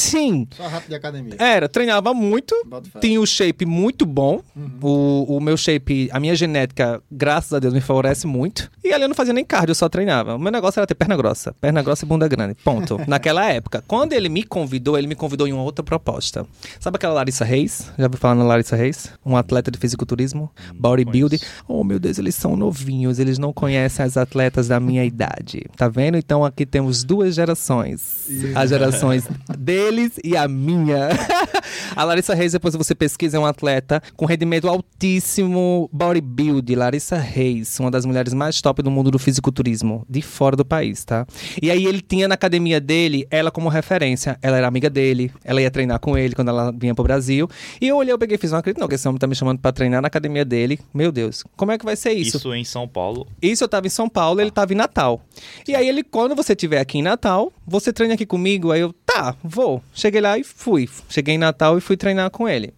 Sim, 0.10 0.48
Só 0.56 0.68
rápido 0.68 0.90
de 0.90 0.96
academia. 0.96 1.36
era, 1.40 1.68
treinava 1.70 2.14
muito, 2.14 2.56
tinha 3.00 3.20
o 3.20 3.26
shape 3.26 3.66
muito 3.66 4.06
bom. 4.06 4.42
O, 4.82 5.38
o 5.38 5.40
meu 5.40 5.56
shape, 5.58 6.10
a 6.12 6.20
minha 6.20 6.36
genética, 6.36 7.02
graças 7.12 7.54
a 7.54 7.60
Deus, 7.60 7.74
me 7.74 7.82
favorece 7.82 8.26
muito. 8.28 8.70
E 8.84 8.92
ali 8.94 9.04
eu 9.04 9.08
não 9.10 9.16
fazia 9.16 9.34
nem 9.34 9.46
cardio, 9.46 9.72
eu 9.72 9.76
só 9.76 9.88
treinava. 9.90 10.36
O 10.36 10.40
meu 10.40 10.52
negócio 10.52 10.80
era 10.80 10.88
ter 10.88 10.96
perna 10.96 11.16
grossa. 11.16 11.54
Perna 11.60 11.82
grossa 11.82 12.06
e 12.06 12.08
bunda 12.08 12.28
grande. 12.28 12.56
Ponto. 12.64 13.00
Naquela 13.08 13.52
época. 13.52 13.84
Quando 13.88 14.14
ele 14.14 14.30
me 14.30 14.44
convidou, 14.44 14.98
ele 14.98 15.08
me 15.08 15.16
convidou 15.16 15.48
em 15.48 15.54
uma 15.54 15.64
outra 15.64 15.84
proposta. 15.84 16.46
Sabe 16.80 16.96
aquela 16.96 17.14
Larissa 17.14 17.46
Reis? 17.46 17.92
Já 17.98 18.06
ouviu 18.06 18.20
falar 18.20 18.36
na 18.36 18.44
Larissa 18.44 18.76
Reis? 18.76 19.12
Um 19.26 19.36
atleta 19.36 19.70
de 19.70 19.78
fisiculturismo, 19.78 20.50
bodybuilding. 20.74 21.38
conheço. 21.38 21.64
Oh, 21.68 21.84
meu 21.84 22.00
Deus, 22.00 22.18
eles 22.18 22.36
são 22.36 22.56
novinhos, 22.56 23.20
eles 23.20 23.38
não 23.38 23.54
conhecem 23.54 24.04
as 24.06 24.18
atletas 24.18 24.68
da 24.68 24.80
minha 24.80 25.04
idade. 25.06 25.66
Tá 25.76 25.88
vendo? 25.88 26.18
Então 26.18 26.44
aqui 26.44 26.66
temos 26.66 27.04
duas 27.04 27.36
gerações. 27.36 28.28
As 28.56 28.70
gerações 28.70 29.28
deles 30.00 30.20
e 30.24 30.38
a 30.38 30.48
minha. 30.48 31.10
a 31.96 32.04
Larissa 32.04 32.34
Reis, 32.34 32.54
depois 32.54 32.76
você 32.76 32.94
pesquisa, 32.96 33.38
é 33.38 33.40
um 33.40 33.46
atleta 33.46 34.02
com 34.16 34.26
rendimento 34.26 34.68
altíssimo 34.68 35.90
bodybuilding. 35.92 36.76
Larissa 36.76 37.18
Reis, 37.18 37.80
uma 37.80 37.92
das 37.92 38.06
mulheres 38.06 38.34
mais 38.34 38.62
top 38.62 38.82
do 38.82 38.92
mundo 38.92 39.12
do 39.12 39.20
fisiculturismo, 39.20 40.06
de 40.10 40.22
fora 40.22 40.56
do 40.56 40.66
país, 40.66 41.04
tá? 41.04 41.26
E 41.62 41.70
aí 41.70 41.86
ele 41.86 42.02
tinha 42.02 42.28
na 42.28 42.36
academia 42.36 42.80
dele 42.80 43.28
ela 43.30 43.52
como 43.52 43.70
referência. 43.70 44.38
Ela 44.42 44.58
era 44.58 44.68
amiga 44.68 44.90
dele, 44.90 45.32
ela 45.44 45.62
ia 45.62 45.70
treinar 45.72 46.00
com 46.00 46.18
ele 46.18 46.36
quando 46.36 46.50
ela 46.50 46.72
vinha 46.72 46.96
pro 46.96 47.04
Brasil. 47.04 47.50
E 47.82 47.88
eu 47.88 47.98
olhei, 47.98 48.14
eu 48.14 48.18
peguei 48.18 48.36
e 48.36 48.38
fiz, 48.38 48.52
não 48.52 48.60
acredito 48.60 48.80
não, 48.80 48.88
que 48.88 48.96
esse 48.96 49.08
homem 49.08 49.20
tá 49.20 49.28
me 49.28 49.36
chamando 49.36 49.60
pra 49.60 49.72
treinar 49.72 50.02
na 50.02 50.08
academia 50.08 50.46
dele. 50.46 50.80
Meu 50.94 51.12
Deus, 51.12 51.44
como 51.56 51.72
é 51.72 51.78
que 51.78 51.86
vai 51.86 51.96
ser 51.96 52.14
isso? 52.14 52.38
Isso 52.38 52.54
em 52.54 52.64
São 52.64 52.88
Paulo. 52.88 53.28
Isso 53.42 53.64
eu 53.64 53.68
tava 53.68 53.88
em 53.88 53.90
São 53.90 54.08
Paulo, 54.08 54.42
ele 54.42 54.52
tava 54.52 54.74
em 54.74 54.76
Natal. 54.76 55.22
E 55.68 55.76
aí 55.76 55.88
ele, 55.88 56.04
quando 56.04 56.36
você 56.36 56.54
estiver 56.54 56.80
aqui 56.80 57.00
em 57.00 57.04
Natal, 57.04 57.52
você 57.66 57.92
treina 57.92 58.14
aqui 58.14 58.26
comigo? 58.26 58.72
Aí 58.72 58.82
eu, 58.82 58.94
tá, 59.06 59.36
vou. 59.44 59.82
Cheguei 59.94 60.22
lá 60.22 60.38
e 60.38 60.44
fui. 60.44 60.90
Cheguei 61.10 61.36
em 61.36 61.38
Natal 61.38 61.49
e 61.78 61.82
fui 61.82 61.98
treinar 61.98 62.30
com 62.30 62.48
ele. 62.48 62.74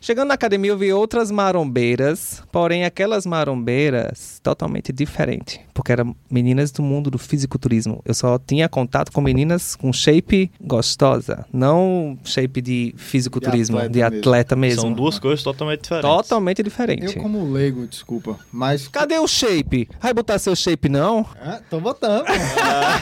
Chegando 0.00 0.28
na 0.28 0.34
academia, 0.34 0.70
eu 0.70 0.78
vi 0.78 0.92
outras 0.92 1.30
marombeiras, 1.30 2.42
porém 2.50 2.84
aquelas 2.84 3.26
marombeiras 3.26 4.40
totalmente 4.42 4.92
diferentes. 4.92 5.60
Porque 5.80 5.92
eram 5.92 6.14
meninas 6.30 6.70
do 6.70 6.82
mundo 6.82 7.10
do 7.10 7.16
fisiculturismo. 7.18 8.02
Eu 8.04 8.12
só 8.12 8.38
tinha 8.38 8.68
contato 8.68 9.10
com 9.10 9.22
meninas 9.22 9.74
com 9.74 9.90
shape 9.90 10.50
gostosa, 10.60 11.46
não 11.50 12.18
shape 12.22 12.60
de 12.60 12.94
fisiculturismo, 12.98 13.80
De 13.80 13.88
de 13.88 14.02
atleta 14.02 14.20
atleta, 14.20 14.56
mesmo. 14.56 14.82
São 14.82 14.92
duas 14.92 15.18
coisas 15.18 15.42
totalmente 15.42 15.80
diferentes. 15.82 16.10
Totalmente 16.10 16.62
diferente. 16.62 17.16
Eu 17.16 17.22
como 17.22 17.50
leigo, 17.50 17.86
desculpa, 17.86 18.38
mas... 18.52 18.88
Cadê 18.88 19.18
o 19.18 19.26
shape? 19.26 19.88
Vai 19.98 20.12
botar 20.12 20.38
seu 20.38 20.54
shape 20.54 20.90
não? 20.90 21.24
Ah, 21.40 21.62
tô 21.70 21.80
botando. 21.80 22.26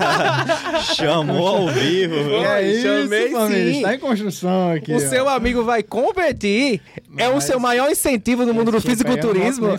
Chamou 0.95 1.49
ao 1.49 1.69
vivo. 1.69 2.15
viu? 2.15 2.45
É 2.45 2.63
isso, 2.63 2.83
chamei 2.83 3.31
família? 3.31 3.73
sim. 3.73 3.77
Está 3.79 3.95
em 3.97 3.99
construção 3.99 4.71
aqui. 4.71 4.93
O 4.93 4.97
ó. 4.97 5.01
seu 5.01 5.29
amigo 5.29 5.65
vai 5.65 5.83
competir. 5.83 6.81
é 7.17 7.29
o 7.29 7.35
Mas- 7.35 7.45
seu 7.45 7.59
maior 7.59 7.91
incentivo 7.91 8.47
no 8.47 8.55
mundo 8.55 8.71
do 8.71 8.81
fisiculturismo. 8.81 9.67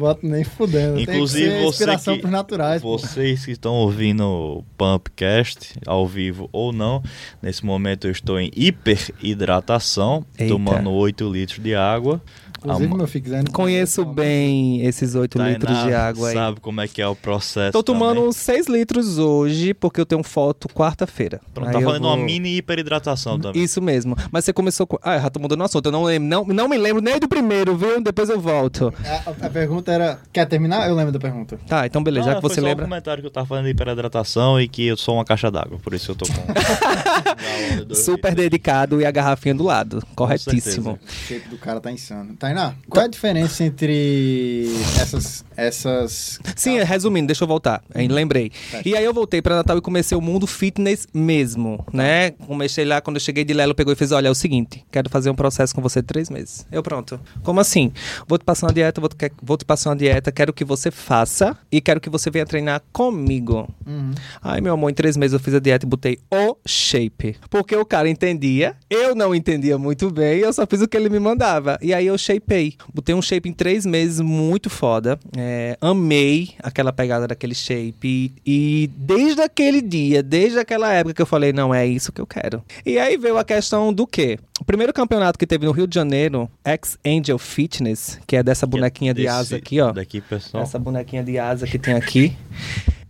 boto 0.00 0.26
nem 0.30 0.44
fudendo. 0.44 0.70
Fudendo. 0.70 0.96
Tem 0.96 1.06
que 1.06 1.12
Inclusive, 1.12 1.64
inspiração 1.64 2.14
que, 2.14 2.20
pros 2.20 2.32
naturais. 2.32 2.82
pô. 2.82 2.96
vocês 2.96 3.44
que 3.44 3.52
estão 3.52 3.74
ouvindo 3.74 4.24
o 4.24 4.64
Pumpcast, 4.76 5.74
ao 5.86 6.06
vivo 6.06 6.48
ou 6.52 6.72
não, 6.72 7.02
nesse 7.42 7.64
momento 7.64 8.06
eu 8.06 8.10
estou 8.12 8.38
em 8.38 8.50
hiperidratação, 8.54 10.24
Eita. 10.38 10.52
tomando 10.52 10.90
8 10.90 11.28
litros 11.30 11.58
de 11.62 11.74
água. 11.74 12.20
Inclusive, 12.62 12.94
meu 12.94 13.06
filho, 13.06 13.24
quiser... 13.24 13.48
Conheço 13.50 14.04
bem 14.04 14.84
esses 14.84 15.14
8 15.14 15.38
Tainá 15.38 15.50
litros 15.52 15.82
de 15.82 15.94
água 15.94 16.28
aí. 16.28 16.34
sabe 16.34 16.60
como 16.60 16.80
é 16.80 16.86
que 16.88 17.00
é 17.00 17.06
o 17.08 17.16
processo 17.16 17.72
Tô 17.72 17.82
tomando 17.82 18.18
também. 18.18 18.32
6 18.32 18.66
litros 18.68 19.18
hoje, 19.18 19.72
porque 19.72 20.00
eu 20.00 20.06
tenho 20.06 20.22
foto 20.22 20.68
quarta-feira. 20.68 21.40
Pronto, 21.54 21.68
Aí 21.68 21.72
tá 21.74 21.80
fazendo 21.80 22.02
vou- 22.02 22.14
uma 22.16 22.22
mini 22.24 22.56
hiperidratação 22.56 23.38
também. 23.40 23.62
Isso 23.62 23.80
mesmo. 23.80 24.14
Mas 24.30 24.44
você 24.44 24.52
começou 24.52 24.86
com. 24.86 24.98
Ah, 25.02 25.18
já 25.18 25.30
tô 25.30 25.40
mudando 25.40 25.60
o 25.60 25.64
assunto. 25.64 25.86
Eu 25.86 25.92
não 25.92 26.02
lembro. 26.04 26.28
Não, 26.28 26.44
não 26.44 26.68
me 26.68 26.76
lembro 26.76 27.02
nem 27.02 27.18
do 27.18 27.28
primeiro, 27.28 27.76
viu? 27.76 28.00
Depois 28.02 28.28
eu 28.28 28.38
volto. 28.40 28.92
A, 29.04 29.46
a 29.46 29.50
pergunta 29.50 29.90
era... 29.90 30.18
Quer 30.32 30.46
terminar? 30.46 30.88
Eu 30.88 30.94
lembro 30.94 31.12
da 31.12 31.18
pergunta. 31.18 31.58
Tá, 31.66 31.86
então 31.86 32.02
beleza. 32.02 32.26
Não, 32.26 32.32
já 32.32 32.36
que 32.36 32.40
foi 32.42 32.50
você 32.54 32.60
só 32.60 32.66
lembra. 32.66 32.84
um 32.84 32.88
comentário 32.88 33.22
que 33.22 33.26
eu 33.26 33.30
tava 33.30 33.46
fazendo 33.46 33.64
de 33.64 33.70
hiperidratação 33.70 34.60
e 34.60 34.68
que 34.68 34.86
eu 34.86 34.96
sou 34.96 35.14
uma 35.14 35.24
caixa 35.24 35.50
d'água, 35.50 35.78
por 35.78 35.94
isso 35.94 36.10
eu 36.12 36.14
tô 36.16 36.26
com... 36.26 36.34
Super 37.94 38.34
dedicado 38.34 39.00
e 39.00 39.06
a 39.06 39.10
garrafinha 39.10 39.54
do 39.54 39.64
lado. 39.64 40.02
Corretíssimo. 40.14 40.98
O 41.02 41.10
shape 41.10 41.48
do 41.48 41.58
cara 41.58 41.80
tá 41.80 41.90
insano. 41.90 42.34
Tainá, 42.50 42.74
qual 42.88 43.02
é 43.02 43.04
a 43.06 43.08
diferença 43.08 43.62
entre 43.62 44.66
essas... 45.00 45.44
essas... 45.56 46.40
Sim, 46.56 46.78
resumindo, 46.80 47.28
deixa 47.28 47.44
eu 47.44 47.48
voltar. 47.48 47.80
Lembrei. 47.94 48.50
E 48.84 48.96
aí 48.96 49.04
eu 49.04 49.14
voltei 49.14 49.40
pra 49.40 49.54
Natal 49.54 49.78
e 49.78 49.80
comecei 49.80 50.18
o 50.18 50.20
mundo 50.20 50.48
fitness 50.48 51.06
mesmo, 51.14 51.84
né? 51.92 52.32
Comecei 52.32 52.84
lá, 52.84 53.00
quando 53.00 53.16
eu 53.16 53.20
cheguei 53.20 53.44
de 53.44 53.54
Lelo, 53.54 53.72
pegou 53.72 53.92
e 53.92 53.96
fez, 53.96 54.10
olha, 54.10 54.26
é 54.26 54.30
o 54.30 54.34
seguinte, 54.34 54.84
quero 54.90 55.08
fazer 55.08 55.30
um 55.30 55.34
processo 55.34 55.72
com 55.72 55.80
você 55.80 56.02
três 56.02 56.28
meses. 56.28 56.66
Eu, 56.72 56.82
pronto. 56.82 57.20
Como 57.44 57.60
assim? 57.60 57.92
Vou 58.26 58.36
te 58.36 58.44
passar 58.44 58.66
uma 58.66 58.72
dieta, 58.72 59.00
vou 59.00 59.08
te, 59.08 59.32
vou 59.40 59.56
te 59.56 59.64
passar 59.64 59.90
uma 59.90 59.96
dieta, 59.96 60.32
quero 60.32 60.52
que 60.52 60.64
você 60.64 60.90
faça 60.90 61.56
e 61.70 61.80
quero 61.80 62.00
que 62.00 62.10
você 62.10 62.30
venha 62.30 62.44
treinar 62.44 62.82
comigo. 62.92 63.72
Uhum. 63.86 64.10
Ai, 64.42 64.60
meu 64.60 64.74
amor, 64.74 64.90
em 64.90 64.94
três 64.94 65.16
meses 65.16 65.34
eu 65.34 65.40
fiz 65.40 65.54
a 65.54 65.60
dieta 65.60 65.86
e 65.86 65.88
botei 65.88 66.18
o 66.30 66.56
shape. 66.66 67.36
Porque 67.48 67.76
o 67.76 67.86
cara 67.86 68.08
entendia, 68.08 68.74
eu 68.88 69.14
não 69.14 69.32
entendia 69.34 69.78
muito 69.78 70.10
bem, 70.10 70.40
eu 70.40 70.52
só 70.52 70.66
fiz 70.66 70.80
o 70.80 70.88
que 70.88 70.96
ele 70.96 71.08
me 71.08 71.20
mandava. 71.20 71.78
E 71.80 71.94
aí 71.94 72.06
eu 72.06 72.18
shapei. 72.40 72.74
Botei 72.92 73.14
um 73.14 73.22
shape 73.22 73.48
em 73.48 73.52
três 73.52 73.86
meses 73.86 74.20
muito 74.20 74.68
foda. 74.68 75.18
É, 75.36 75.76
amei 75.80 76.50
aquela 76.62 76.92
pegada 76.92 77.28
daquele 77.28 77.54
shape. 77.54 77.94
E, 78.04 78.32
e 78.44 78.90
desde 78.96 79.42
aquele 79.42 79.80
dia, 79.80 80.22
desde 80.22 80.58
aquela 80.58 80.92
época 80.92 81.14
que 81.14 81.22
eu 81.22 81.26
falei, 81.26 81.52
não, 81.52 81.74
é 81.74 81.86
isso 81.86 82.10
que 82.10 82.20
eu 82.20 82.26
quero. 82.26 82.62
E 82.84 82.98
aí 82.98 83.16
veio 83.16 83.38
a 83.38 83.44
questão 83.44 83.92
do 83.92 84.06
quê? 84.06 84.38
O 84.60 84.64
primeiro 84.64 84.92
campeonato 84.92 85.38
que 85.38 85.46
teve 85.46 85.64
no 85.64 85.72
Rio 85.72 85.86
de 85.86 85.94
Janeiro, 85.94 86.50
Ex-Angel 86.64 87.38
Fitness, 87.38 88.18
que 88.26 88.36
é 88.36 88.42
dessa 88.42 88.66
bonequinha 88.66 89.14
de 89.14 89.26
asa 89.28 89.56
aqui, 89.56 89.80
ó. 89.80 89.92
Daqui, 89.92 90.20
pessoal. 90.20 90.62
Essa 90.62 90.78
bonequinha 90.78 91.22
de 91.22 91.38
asa 91.38 91.66
que 91.66 91.78
tem 91.78 91.94
aqui. 91.94 92.36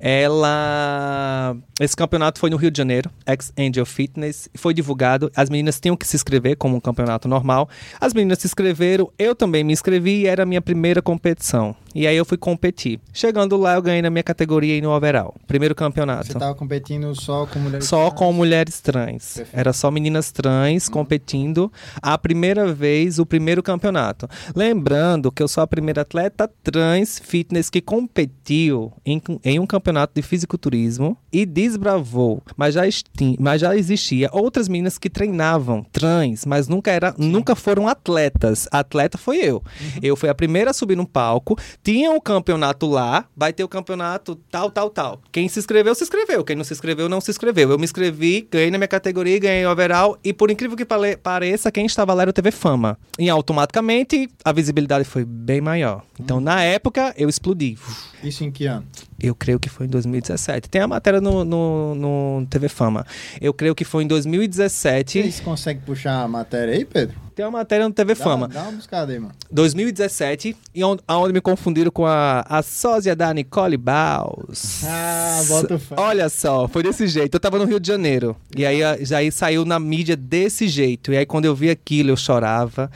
Ela. 0.00 1.54
Esse 1.78 1.94
campeonato 1.94 2.40
foi 2.40 2.48
no 2.50 2.56
Rio 2.56 2.70
de 2.70 2.78
Janeiro, 2.78 3.10
Ex-Angel 3.26 3.84
Fitness. 3.84 4.48
Foi 4.54 4.72
divulgado. 4.72 5.30
As 5.36 5.50
meninas 5.50 5.78
tinham 5.78 5.96
que 5.96 6.06
se 6.06 6.16
inscrever 6.16 6.56
como 6.56 6.76
um 6.76 6.80
campeonato 6.80 7.28
normal. 7.28 7.68
As 8.00 8.14
meninas 8.14 8.38
se 8.38 8.46
inscreveram, 8.46 9.10
eu 9.18 9.34
também 9.34 9.62
me 9.62 9.72
inscrevi 9.72 10.22
e 10.22 10.26
era 10.26 10.42
a 10.42 10.46
minha 10.46 10.60
primeira 10.62 11.02
competição. 11.02 11.76
E 11.94 12.06
aí 12.06 12.16
eu 12.16 12.24
fui 12.24 12.38
competir. 12.38 13.00
Chegando 13.12 13.56
lá, 13.56 13.74
eu 13.74 13.82
ganhei 13.82 14.00
na 14.00 14.10
minha 14.10 14.22
categoria 14.22 14.76
e 14.76 14.80
no 14.80 14.90
overall. 14.90 15.34
Primeiro 15.46 15.74
campeonato. 15.74 16.28
Você 16.28 16.38
tava 16.38 16.54
competindo 16.54 17.14
só 17.20 17.46
com 17.46 17.58
mulheres 17.58 17.86
Só 17.86 18.06
trans? 18.06 18.18
com 18.18 18.32
mulheres 18.32 18.80
trans. 18.80 19.34
Perfeito. 19.34 19.58
Era 19.58 19.72
só 19.72 19.90
meninas 19.90 20.30
trans 20.30 20.88
competindo 20.88 21.70
a 22.00 22.16
primeira 22.16 22.72
vez, 22.72 23.18
o 23.18 23.26
primeiro 23.26 23.62
campeonato. 23.62 24.28
Lembrando 24.54 25.32
que 25.32 25.42
eu 25.42 25.48
sou 25.48 25.62
a 25.62 25.66
primeira 25.66 26.02
atleta 26.02 26.48
trans 26.62 27.18
fitness 27.18 27.68
que 27.68 27.80
competiu 27.80 28.92
em, 29.04 29.20
em 29.44 29.58
um 29.58 29.66
campeonato 29.66 29.89
campeonato 29.90 30.12
de 30.14 30.22
fisiculturismo 30.22 31.16
e 31.32 31.44
desbravou. 31.44 32.42
Mas 32.56 32.74
já, 32.74 32.86
esti- 32.86 33.36
mas 33.40 33.60
já 33.60 33.76
existia 33.76 34.28
outras 34.32 34.68
meninas 34.68 34.98
que 34.98 35.10
treinavam 35.10 35.84
trans, 35.90 36.44
mas 36.46 36.68
nunca, 36.68 36.90
era, 36.92 37.14
nunca 37.18 37.54
foram 37.56 37.88
atletas. 37.88 38.68
Atleta 38.70 39.18
foi 39.18 39.38
eu. 39.38 39.62
Eu 40.00 40.14
fui 40.16 40.28
a 40.28 40.34
primeira 40.34 40.70
a 40.70 40.74
subir 40.74 40.96
no 40.96 41.06
palco. 41.06 41.56
Tinha 41.82 42.10
um 42.12 42.20
campeonato 42.20 42.86
lá, 42.86 43.24
vai 43.36 43.52
ter 43.52 43.64
o 43.64 43.68
campeonato 43.68 44.36
tal, 44.50 44.70
tal, 44.70 44.88
tal. 44.90 45.20
Quem 45.32 45.48
se 45.48 45.58
inscreveu, 45.58 45.94
se 45.94 46.04
inscreveu. 46.04 46.44
Quem 46.44 46.54
não 46.56 46.64
se 46.64 46.72
inscreveu, 46.72 47.08
não 47.08 47.20
se 47.20 47.30
inscreveu. 47.30 47.70
Eu 47.70 47.78
me 47.78 47.84
inscrevi, 47.84 48.46
ganhei 48.50 48.70
na 48.70 48.78
minha 48.78 48.88
categoria, 48.88 49.38
ganhei 49.38 49.66
overall. 49.66 50.16
E 50.22 50.32
por 50.32 50.50
incrível 50.50 50.76
que 50.76 50.84
pare- 50.84 51.16
pareça, 51.16 51.70
quem 51.72 51.84
estava 51.86 52.14
lá 52.14 52.22
era 52.22 52.30
o 52.30 52.34
TV 52.34 52.50
Fama. 52.52 52.96
E 53.18 53.28
automaticamente 53.28 54.28
a 54.44 54.52
visibilidade 54.52 55.04
foi 55.04 55.24
bem 55.24 55.60
maior. 55.60 56.02
Então, 56.18 56.38
na 56.40 56.62
época, 56.62 57.12
eu 57.16 57.28
explodi. 57.28 57.76
Isso 58.22 58.44
em 58.44 58.50
que 58.50 58.66
ano? 58.66 58.86
Eu 59.22 59.34
creio 59.34 59.58
que 59.58 59.68
foi 59.68 59.86
em 59.86 59.88
2017. 59.88 60.68
Tem 60.68 60.80
a 60.80 60.88
matéria 60.88 61.20
no, 61.20 61.44
no, 61.44 61.94
no 61.94 62.46
TV 62.48 62.68
Fama. 62.68 63.06
Eu 63.40 63.52
creio 63.52 63.74
que 63.74 63.84
foi 63.84 64.04
em 64.04 64.06
2017. 64.06 65.22
Vocês 65.22 65.40
conseguem 65.40 65.82
puxar 65.82 66.22
a 66.22 66.28
matéria 66.28 66.74
aí, 66.74 66.84
Pedro? 66.84 67.16
Tem 67.34 67.44
uma 67.44 67.58
matéria 67.58 67.86
no 67.88 67.94
TV 67.94 68.14
Dá, 68.14 68.24
Fama. 68.24 68.48
dá 68.48 68.62
uma 68.62 68.72
buscada 68.72 69.12
aí, 69.12 69.18
mano. 69.18 69.32
2017, 69.50 70.56
e 70.74 70.84
onde, 70.84 71.02
aonde 71.06 71.32
me 71.32 71.40
confundiram 71.40 71.90
com 71.90 72.06
a, 72.06 72.44
a 72.48 72.62
sósia 72.62 73.14
da 73.16 73.32
Nicole 73.32 73.76
Baus. 73.76 74.82
Ah, 74.84 75.42
bota 75.48 75.78
fé. 75.78 75.94
Olha 75.98 76.28
só, 76.28 76.68
foi 76.68 76.82
desse 76.82 77.06
jeito. 77.06 77.34
Eu 77.34 77.40
tava 77.40 77.58
no 77.58 77.64
Rio 77.64 77.80
de 77.80 77.88
Janeiro. 77.88 78.36
E 78.56 78.64
aí 78.66 78.80
já 79.04 79.18
aí 79.18 79.30
saiu 79.30 79.64
na 79.64 79.78
mídia 79.78 80.16
desse 80.16 80.68
jeito. 80.68 81.12
E 81.12 81.16
aí 81.16 81.26
quando 81.26 81.44
eu 81.44 81.54
vi 81.54 81.70
aquilo, 81.70 82.10
eu 82.10 82.16
chorava, 82.16 82.90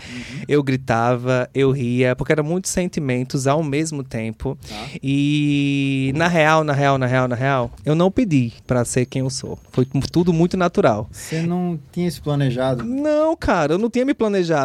eu 0.48 0.62
gritava, 0.62 1.48
eu 1.54 1.70
ria, 1.70 2.14
porque 2.16 2.32
eram 2.32 2.44
muitos 2.44 2.70
sentimentos 2.70 3.46
ao 3.46 3.62
mesmo 3.62 4.02
tempo. 4.02 4.58
Tá. 4.68 4.74
E 5.02 6.12
na 6.14 6.28
real, 6.28 6.64
na 6.64 6.72
real, 6.72 6.98
na 6.98 7.06
real, 7.06 7.28
na 7.28 7.36
real, 7.36 7.70
eu 7.84 7.94
não 7.94 8.10
pedi 8.10 8.52
pra 8.66 8.84
ser 8.84 9.06
quem 9.06 9.20
eu 9.20 9.30
sou. 9.30 9.58
Foi 9.70 9.86
tudo 10.10 10.32
muito 10.32 10.56
natural. 10.56 11.08
Você 11.10 11.42
não 11.42 11.78
tinha 11.92 12.08
isso 12.08 12.22
planejado? 12.22 12.84
Não, 12.84 13.36
cara, 13.36 13.74
eu 13.74 13.78
não 13.78 13.90
tinha 13.90 14.04
me 14.04 14.14
planejado. 14.14 14.23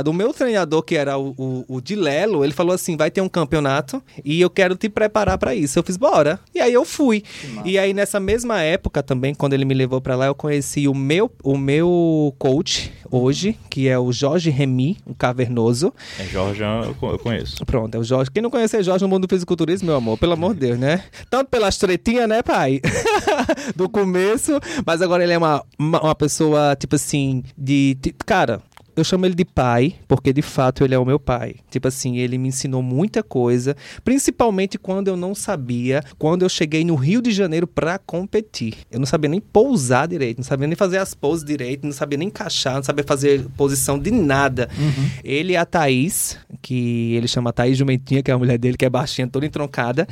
O 0.10 0.14
meu 0.14 0.34
treinador, 0.34 0.82
que 0.84 0.96
era 0.96 1.18
o, 1.18 1.34
o, 1.38 1.66
o 1.68 1.82
de 1.82 1.96
Lelo, 1.96 2.44
ele 2.44 2.54
falou 2.54 2.74
assim: 2.74 2.96
vai 2.98 3.10
ter 3.12 3.22
um 3.22 3.30
campeonato 3.30 4.02
e 4.24 4.40
eu 4.42 4.50
quero 4.50 4.76
te 4.76 4.90
preparar 4.90 5.38
pra 5.38 5.54
isso. 5.56 5.78
Eu 5.80 5.84
fiz, 5.84 5.98
bora. 5.98 6.40
E 6.54 6.60
aí 6.60 6.74
eu 6.74 6.86
fui. 6.86 7.24
E 7.66 7.78
aí, 7.78 7.94
nessa 7.94 8.20
mesma 8.20 8.62
época 8.62 9.02
também, 9.04 9.34
quando 9.34 9.54
ele 9.54 9.66
me 9.66 9.74
levou 9.74 10.00
pra 10.02 10.16
lá, 10.16 10.28
eu 10.28 10.36
conheci 10.36 10.88
o 10.88 10.94
meu, 10.94 11.32
o 11.44 11.58
meu 11.58 12.34
coach 12.38 12.92
hoje, 13.12 13.58
que 13.70 13.88
é 13.88 13.98
o 13.98 14.12
Jorge 14.12 14.50
Remy, 14.50 14.98
o 15.06 15.14
cavernoso. 15.16 15.94
É 16.20 16.24
Jorge, 16.26 16.62
eu 16.64 16.96
co- 17.00 17.12
eu 17.12 17.20
conheço. 17.20 17.66
Pronto, 17.66 17.96
é 17.96 18.00
o 18.00 18.04
Jorge. 18.04 18.30
Quem 18.32 18.42
não 18.44 18.50
conhece 18.50 18.82
Jorge 18.84 19.04
no 19.04 19.10
mundo 19.10 19.28
do 19.28 19.30
fisiculturismo, 19.34 19.88
meu 19.88 19.96
amor, 19.96 20.18
pelo 20.18 20.34
amor 20.34 20.54
de 20.54 20.60
Deus, 20.62 20.78
né? 20.80 21.04
Tanto 21.30 21.50
pelas 21.50 21.78
tretinhas, 21.78 22.28
né, 22.30 22.42
pai? 22.44 22.80
do 23.76 23.90
começo, 23.90 24.60
mas 24.86 25.02
agora 25.02 25.24
ele 25.24 25.34
é 25.34 25.38
uma, 25.38 25.64
uma, 25.78 26.02
uma 26.02 26.16
pessoa, 26.16 26.76
tipo 26.76 26.96
assim, 26.96 27.44
de. 27.58 27.98
de- 28.00 28.14
cara. 28.26 28.62
Eu 29.00 29.06
chamo 29.06 29.26
ele 29.26 29.34
de 29.34 29.46
pai, 29.46 29.96
porque 30.08 30.34
de 30.34 30.42
fato 30.42 30.84
ele 30.84 30.94
é 30.94 31.00
o 31.00 31.06
meu 31.06 31.20
pai. 31.20 31.56
Tipo 31.70 31.88
assim, 31.88 32.18
ele 32.18 32.38
me 32.38 32.50
ensinou 32.50 32.84
muita 32.84 33.24
coisa, 33.24 33.76
principalmente 34.04 34.78
quando 34.78 35.08
eu 35.08 35.16
não 35.16 35.34
sabia, 35.34 36.04
quando 36.18 36.44
eu 36.44 36.50
cheguei 36.50 36.84
no 36.84 36.96
Rio 36.96 37.22
de 37.22 37.32
Janeiro 37.32 37.66
pra 37.66 37.98
competir. 37.98 38.76
Eu 38.92 39.00
não 39.00 39.06
sabia 39.06 39.30
nem 39.30 39.40
pousar 39.40 40.08
direito, 40.08 40.40
não 40.40 40.44
sabia 40.44 40.68
nem 40.68 40.76
fazer 40.76 40.98
as 40.98 41.14
poses 41.14 41.46
direito, 41.46 41.86
não 41.86 41.94
sabia 41.94 42.18
nem 42.18 42.28
encaixar, 42.28 42.76
não 42.76 42.84
sabia 42.84 43.06
fazer 43.06 43.46
posição 43.56 43.98
de 43.98 44.12
nada. 44.12 44.70
Ele 45.24 45.54
e 45.54 45.56
a 45.56 45.66
Thaís, 45.66 46.38
que 46.62 47.16
ele 47.16 47.28
chama 47.28 47.54
Thaís 47.54 47.78
Jumentinha, 47.78 48.22
que 48.22 48.30
é 48.30 48.34
a 48.34 48.38
mulher 48.38 48.58
dele, 48.58 48.76
que 48.76 48.86
é 48.86 48.90
baixinha, 48.90 49.28
toda 49.28 49.46
entroncada. 49.46 50.06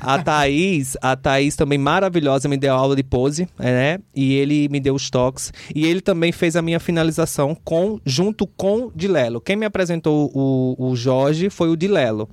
A 0.00 0.18
Thaís, 0.22 0.96
a 1.00 1.14
Thaís 1.14 1.54
também 1.54 1.78
maravilhosa, 1.78 2.48
me 2.48 2.56
deu 2.56 2.74
aula 2.74 2.96
de 2.96 3.04
pose, 3.04 3.48
né? 3.56 3.98
E 4.14 4.34
ele 4.34 4.68
me 4.68 4.80
deu 4.80 4.96
os 4.96 5.08
toques. 5.10 5.52
E 5.72 5.86
ele 5.86 6.00
também 6.00 6.32
fez 6.32 6.56
a 6.56 6.62
minha 6.62 6.80
finalização 6.80 7.56
com, 7.64 8.00
junto 8.04 8.31
com 8.32 8.86
o 8.86 8.92
Dilelo. 8.94 9.40
Quem 9.40 9.56
me 9.56 9.66
apresentou 9.66 10.30
o, 10.34 10.90
o 10.90 10.96
Jorge 10.96 11.50
foi 11.50 11.68
o 11.68 11.76
Dilelo. 11.76 12.28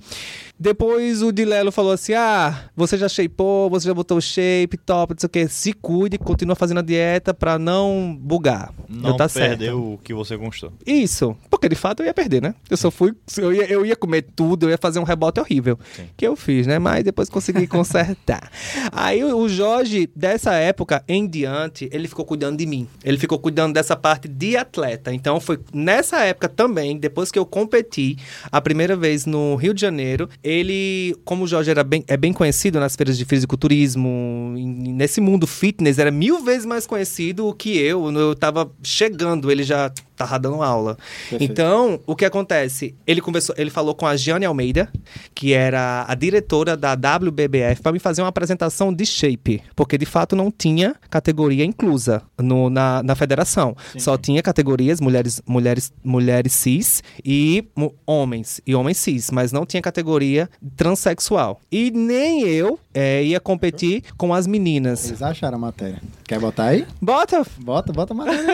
Depois 0.60 1.22
o 1.22 1.32
Dilelo 1.32 1.72
falou 1.72 1.92
assim: 1.92 2.12
Ah, 2.12 2.64
você 2.76 2.98
já 2.98 3.08
shapeou, 3.08 3.70
você 3.70 3.88
já 3.88 3.94
botou 3.94 4.20
shape, 4.20 4.76
top, 4.76 5.14
não 5.14 5.18
sei 5.18 5.26
o 5.26 5.30
que. 5.30 5.48
Se 5.48 5.72
cuide, 5.72 6.18
continua 6.18 6.54
fazendo 6.54 6.80
a 6.80 6.82
dieta 6.82 7.32
pra 7.32 7.58
não 7.58 8.14
bugar. 8.20 8.70
Não 8.86 9.16
tá 9.16 9.26
certo. 9.26 9.48
perdeu 9.48 9.94
o 9.94 9.98
que 9.98 10.12
você 10.12 10.36
conquistou. 10.36 10.70
Isso, 10.86 11.34
porque 11.48 11.66
de 11.66 11.74
fato 11.74 12.02
eu 12.02 12.06
ia 12.06 12.12
perder, 12.12 12.42
né? 12.42 12.54
Eu 12.68 12.76
só 12.76 12.90
fui. 12.90 13.14
Eu 13.38 13.54
ia, 13.54 13.64
eu 13.72 13.86
ia 13.86 13.96
comer 13.96 14.20
tudo, 14.36 14.66
eu 14.66 14.70
ia 14.70 14.76
fazer 14.76 14.98
um 14.98 15.02
rebote 15.02 15.40
horrível. 15.40 15.78
Sim. 15.96 16.04
Que 16.14 16.26
eu 16.26 16.36
fiz, 16.36 16.66
né? 16.66 16.78
Mas 16.78 17.04
depois 17.04 17.30
consegui 17.30 17.66
consertar. 17.66 18.50
Aí 18.92 19.24
o 19.24 19.48
Jorge, 19.48 20.10
dessa 20.14 20.52
época 20.52 21.02
em 21.08 21.26
diante, 21.26 21.88
ele 21.90 22.06
ficou 22.06 22.26
cuidando 22.26 22.58
de 22.58 22.66
mim. 22.66 22.86
Ele 23.02 23.16
ficou 23.16 23.38
cuidando 23.38 23.72
dessa 23.72 23.96
parte 23.96 24.28
de 24.28 24.58
atleta. 24.58 25.10
Então 25.10 25.40
foi 25.40 25.58
nessa 25.72 26.20
época 26.20 26.50
também, 26.50 26.98
depois 26.98 27.30
que 27.30 27.38
eu 27.38 27.46
competi 27.46 28.18
a 28.52 28.60
primeira 28.60 28.94
vez 28.94 29.24
no 29.24 29.56
Rio 29.56 29.72
de 29.72 29.80
Janeiro, 29.80 30.28
ele, 30.50 31.14
como 31.24 31.44
o 31.44 31.46
Jorge 31.46 31.70
era 31.70 31.84
bem, 31.84 32.04
é 32.08 32.16
bem 32.16 32.32
conhecido 32.32 32.80
nas 32.80 32.96
feiras 32.96 33.16
de 33.16 33.24
fisiculturismo, 33.24 34.54
nesse 34.56 35.20
mundo 35.20 35.46
fitness, 35.46 35.98
era 35.98 36.10
mil 36.10 36.42
vezes 36.42 36.66
mais 36.66 36.86
conhecido 36.86 37.54
que 37.54 37.78
eu. 37.78 38.10
Eu 38.10 38.34
tava 38.34 38.70
chegando, 38.82 39.50
ele 39.50 39.62
já 39.62 39.92
tava 40.26 40.38
dando 40.38 40.62
aula. 40.62 40.96
Perfeito. 41.28 41.50
Então, 41.52 42.00
o 42.06 42.14
que 42.16 42.24
acontece? 42.24 42.94
Ele 43.06 43.20
conversou, 43.20 43.54
ele 43.58 43.70
falou 43.70 43.94
com 43.94 44.06
a 44.06 44.16
Giane 44.16 44.44
Almeida, 44.44 44.90
que 45.34 45.52
era 45.52 46.04
a 46.08 46.14
diretora 46.14 46.76
da 46.76 46.92
WBBF, 46.94 47.82
para 47.82 47.92
me 47.92 47.98
fazer 47.98 48.22
uma 48.22 48.28
apresentação 48.28 48.92
de 48.92 49.04
shape, 49.06 49.62
porque 49.74 49.96
de 49.98 50.06
fato 50.06 50.34
não 50.36 50.50
tinha 50.50 50.94
categoria 51.08 51.64
inclusa 51.64 52.22
no- 52.38 52.68
na, 52.70 53.02
na 53.02 53.14
federação. 53.14 53.76
Só 53.98 54.16
tinha 54.16 54.42
categorias 54.42 55.00
mulheres, 55.00 55.42
mulheres, 55.46 55.92
mulheres 56.04 56.52
cis 56.52 57.02
e 57.24 57.64
homens 58.06 58.60
e 58.66 58.74
homens 58.74 58.96
cis, 58.98 59.30
mas 59.30 59.52
não 59.52 59.64
tinha 59.66 59.80
categoria 59.82 60.48
transexual. 60.76 61.60
E 61.70 61.90
nem 61.90 62.42
eu 62.42 62.78
eh, 62.94 63.22
ia 63.24 63.40
competir 63.40 64.02
com 64.16 64.32
as 64.34 64.46
meninas. 64.46 65.06
Eles 65.08 65.22
acharam 65.22 65.56
a 65.56 65.60
matéria. 65.60 66.00
Quer 66.26 66.38
botar 66.40 66.64
aí? 66.66 66.86
Bota, 67.00 67.42
Bota, 67.58 67.92
bota 67.92 68.12
a 68.12 68.16
matéria. 68.16 68.46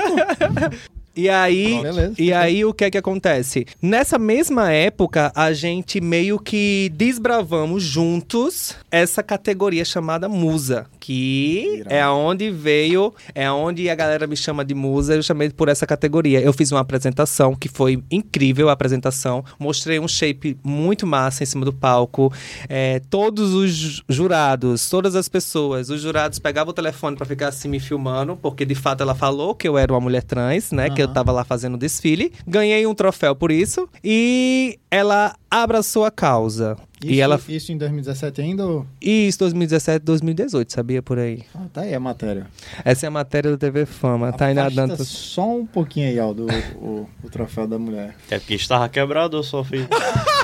E 1.17 1.31
aí. 1.31 1.81
Beleza. 1.83 2.15
e 2.19 2.33
aí 2.33 2.65
o 2.65 2.75
que 2.75 2.85
é 2.85 2.91
que 2.91 2.99
acontece? 2.99 3.67
Nessa 3.81 4.19
mesma 4.19 4.71
época, 4.71 5.33
a 5.35 5.53
gente 5.53 5.99
meio 6.01 6.39
que 6.39 6.93
desbravamos 6.95 7.83
juntos 7.83 8.77
essa 8.91 9.23
categoria 9.23 9.85
chamada 9.85 10.29
musa, 10.29 10.87
que 11.01 11.83
é 11.87 12.03
aonde 12.03 12.51
veio, 12.51 13.15
é 13.35 13.51
onde 13.51 13.89
a 13.89 13.95
galera 13.95 14.27
me 14.27 14.37
chama 14.37 14.65
de 14.65 14.75
musa, 14.75 15.15
eu 15.15 15.23
chamei 15.23 15.49
por 15.49 15.69
essa 15.69 15.87
categoria. 15.87 16.41
Eu 16.41 16.53
fiz 16.53 16.71
uma 16.71 16.81
apresentação 16.81 17.55
que 17.55 17.69
foi 17.69 18.03
incrível 18.11 18.69
a 18.69 18.73
apresentação, 18.73 19.43
mostrei 19.59 19.99
um 19.99 20.09
shape 20.09 20.59
muito 20.63 21.07
massa 21.07 21.43
em 21.43 21.47
cima 21.47 21.65
do 21.65 21.73
palco. 21.73 22.31
É, 22.69 23.01
todos 23.09 23.55
os 23.55 24.03
jurados, 24.07 24.91
todas 24.91 25.17
as 25.17 25.29
pessoas, 25.29 25.89
os 25.89 26.03
jurados 26.03 26.39
pegavam 26.39 26.73
o 26.73 26.75
telefone 26.75 27.17
pra 27.17 27.25
ficar 27.25 27.49
assim 27.49 27.69
me 27.69 27.81
filmando, 27.81 28.37
porque 28.37 28.67
de 28.67 28.75
fato 28.75 29.03
ela 29.03 29.15
falou 29.15 29.55
que 29.55 29.67
eu 29.67 29.79
era 29.79 29.93
uma 29.93 30.01
mulher 30.01 30.23
trans, 30.23 30.73
né? 30.73 30.91
Que 30.91 31.06
eu 31.07 31.13
tava 31.13 31.33
lá 31.33 31.45
fazendo 31.45 31.77
desfile. 31.77 32.33
Ganhei 32.47 32.87
um 32.87 32.95
troféu 32.95 33.35
por 33.35 33.51
isso. 33.51 33.89
E 34.05 34.79
ela 34.91 35.35
abraçou 35.51 36.05
a 36.05 36.11
causa. 36.11 36.77
Isso, 37.03 37.13
e 37.13 37.21
ela. 37.21 37.39
isso 37.49 37.73
em 37.73 37.77
2017 37.79 38.41
ainda? 38.41 38.67
ou- 38.67 38.87
Isso, 39.01 39.39
2017, 39.41 40.03
2018, 40.05 40.73
sabia 40.73 41.03
por 41.03 41.19
aí. 41.19 41.43
Ah, 41.55 41.67
tá 41.73 41.81
aí 41.83 41.95
a 41.95 42.01
matéria. 42.01 42.47
Essa 42.85 43.07
é 43.07 43.09
a 43.09 43.11
matéria 43.11 43.51
do 43.51 43.59
TV 43.59 43.85
Fama. 43.85 44.33
Tá 44.33 44.47
aí 44.47 44.55
nadando. 44.55 45.05
só 45.05 45.57
um 45.57 45.67
pouquinho 45.67 46.09
aí, 46.09 46.19
Aldo, 46.19 46.47
o, 46.77 47.07
o 47.23 47.29
troféu 47.31 47.67
da 47.67 47.79
mulher. 47.79 48.17
É 48.31 48.39
porque 48.39 48.55
estava 48.55 48.89
quebrado, 48.89 49.37
eu 49.37 49.43
só 49.43 49.63
fiz. 49.63 49.87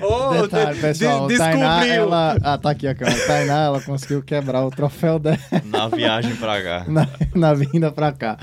Oh, 0.00 0.42
Detalhe, 0.42 0.74
de- 0.74 0.80
pessoal, 0.80 1.26
de- 1.28 1.36
Tainá, 1.38 1.86
ela... 1.86 2.36
Ah, 2.42 2.58
tá 2.58 2.70
aqui 2.70 2.86
a 2.86 2.94
câmera. 2.94 3.26
Tainá, 3.26 3.64
ela 3.64 3.80
conseguiu 3.80 4.22
quebrar 4.22 4.64
o 4.66 4.70
troféu 4.70 5.18
dela 5.18 5.38
Na 5.64 5.88
viagem 5.88 6.34
pra 6.36 6.62
cá. 6.62 6.84
na, 6.88 7.08
na 7.34 7.54
vinda 7.54 7.90
pra 7.90 8.12
cá. 8.12 8.36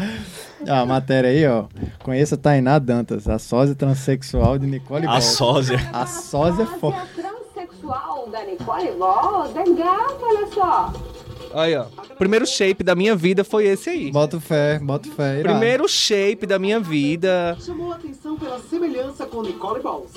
Ah, 0.67 0.81
a 0.81 0.85
matéria 0.85 1.29
aí, 1.29 1.47
ó. 1.47 1.65
Conheça 2.03 2.35
Tainá 2.37 2.79
Dantas, 2.79 3.27
a 3.27 3.39
sósia 3.39 3.75
transexual 3.75 4.57
de 4.57 4.65
Nicole 4.67 5.05
A 5.05 5.11
Ball. 5.11 5.21
sósia. 5.21 5.79
A 5.93 6.05
sósia 6.05 6.65
Você 6.65 6.79
for... 6.79 6.93
é 6.93 7.21
transexual 7.21 8.29
da 8.29 8.43
Nicole 8.43 8.91
Ball? 8.97 9.51
Legal, 9.53 10.17
olha 10.21 10.47
só. 10.53 10.93
Aí, 11.53 11.75
ó. 11.75 11.85
Primeiro 12.19 12.45
shape 12.45 12.83
da 12.83 12.93
minha 12.93 13.15
vida 13.15 13.43
foi 13.43 13.65
esse 13.65 13.89
aí. 13.89 14.11
Bota 14.11 14.39
fé, 14.39 14.77
bota 14.77 15.09
fé. 15.09 15.39
irado. 15.39 15.57
Primeiro 15.57 15.87
shape 15.89 16.45
da 16.45 16.59
minha 16.59 16.79
vida. 16.79 17.57
Chamou 17.59 17.91
a 17.91 17.95
atenção 17.95 18.37
pela 18.37 18.59
semelhança 18.59 19.25
com 19.25 19.41
Nicole 19.41 19.81
Balls. 19.81 20.11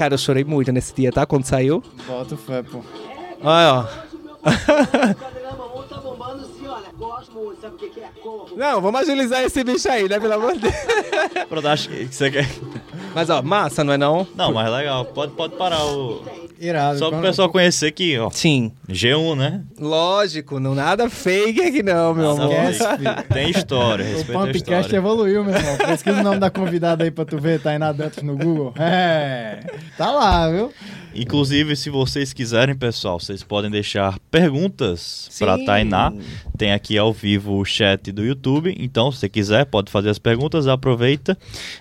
Cara, 0.00 0.14
eu 0.14 0.18
chorei 0.18 0.44
muito 0.44 0.72
nesse 0.72 0.94
dia, 0.94 1.12
tá? 1.12 1.26
Quando 1.26 1.44
saiu. 1.44 1.82
Bota 2.06 2.34
fé, 2.34 2.62
pô. 2.62 2.80
Olha, 3.42 3.74
ó. 3.74 3.84
O 8.24 8.54
o. 8.54 8.56
Não, 8.56 8.80
vamos 8.80 9.02
agilizar 9.02 9.42
esse 9.42 9.62
bicho 9.62 9.90
aí, 9.90 10.08
né? 10.08 10.18
Pelo 10.18 10.32
amor 10.32 10.54
de 10.54 10.60
Deus. 10.60 10.74
Pronto, 11.50 11.68
acho 11.68 11.90
que 11.90 12.06
você 12.06 12.30
quer. 12.30 12.48
Mas, 13.14 13.28
ó, 13.30 13.42
massa, 13.42 13.82
não 13.82 13.92
é 13.92 13.98
não? 13.98 14.26
Não, 14.36 14.52
mas 14.52 14.70
legal. 14.70 15.04
Pode, 15.04 15.32
pode 15.32 15.54
parar 15.56 15.84
o. 15.84 16.22
Irado. 16.60 16.98
Só 16.98 17.08
pro 17.10 17.22
pessoal 17.22 17.48
conhecer 17.48 17.90
que, 17.92 18.18
ó, 18.18 18.28
Sim. 18.30 18.70
G1, 18.86 19.34
né? 19.34 19.62
Lógico, 19.78 20.60
não 20.60 20.74
nada 20.74 21.08
fake 21.08 21.58
aqui 21.62 21.82
não, 21.82 22.12
meu 22.14 22.36
Nada 22.36 22.44
amor. 22.44 23.24
Tem 23.32 23.48
história, 23.48 24.04
O 24.04 24.08
respeita 24.08 24.32
a 24.32 24.44
Pumpcast 24.46 24.56
história. 24.66 24.96
evoluiu, 24.96 25.42
meu 25.42 25.54
irmão. 25.54 25.76
Pesquisa 25.78 26.20
o 26.20 26.22
nome 26.22 26.38
da 26.38 26.50
convidada 26.50 27.02
aí 27.02 27.10
pra 27.10 27.24
tu 27.24 27.38
ver, 27.38 27.62
tá 27.62 27.70
aí 27.70 27.78
na 27.78 27.92
Dantas 27.92 28.22
no 28.22 28.36
Google. 28.36 28.74
É, 28.76 29.60
tá 29.96 30.10
lá, 30.10 30.50
viu? 30.50 30.70
Inclusive, 31.14 31.74
se 31.76 31.88
vocês 31.90 32.32
quiserem, 32.32 32.76
pessoal, 32.76 33.18
vocês 33.18 33.42
podem 33.42 33.70
deixar 33.70 34.18
perguntas 34.30 35.28
para 35.38 35.56
Sim. 35.56 35.64
Tainá. 35.64 36.12
Tem 36.58 36.72
aqui 36.72 36.96
ao 36.98 37.12
vivo 37.12 37.58
o 37.58 37.64
chat 37.64 38.12
do 38.12 38.22
YouTube. 38.24 38.76
Então, 38.78 39.10
se 39.10 39.18
você 39.20 39.28
quiser, 39.28 39.64
pode 39.64 39.90
fazer 39.90 40.10
as 40.10 40.18
perguntas. 40.18 40.68
Aproveita, 40.68 41.36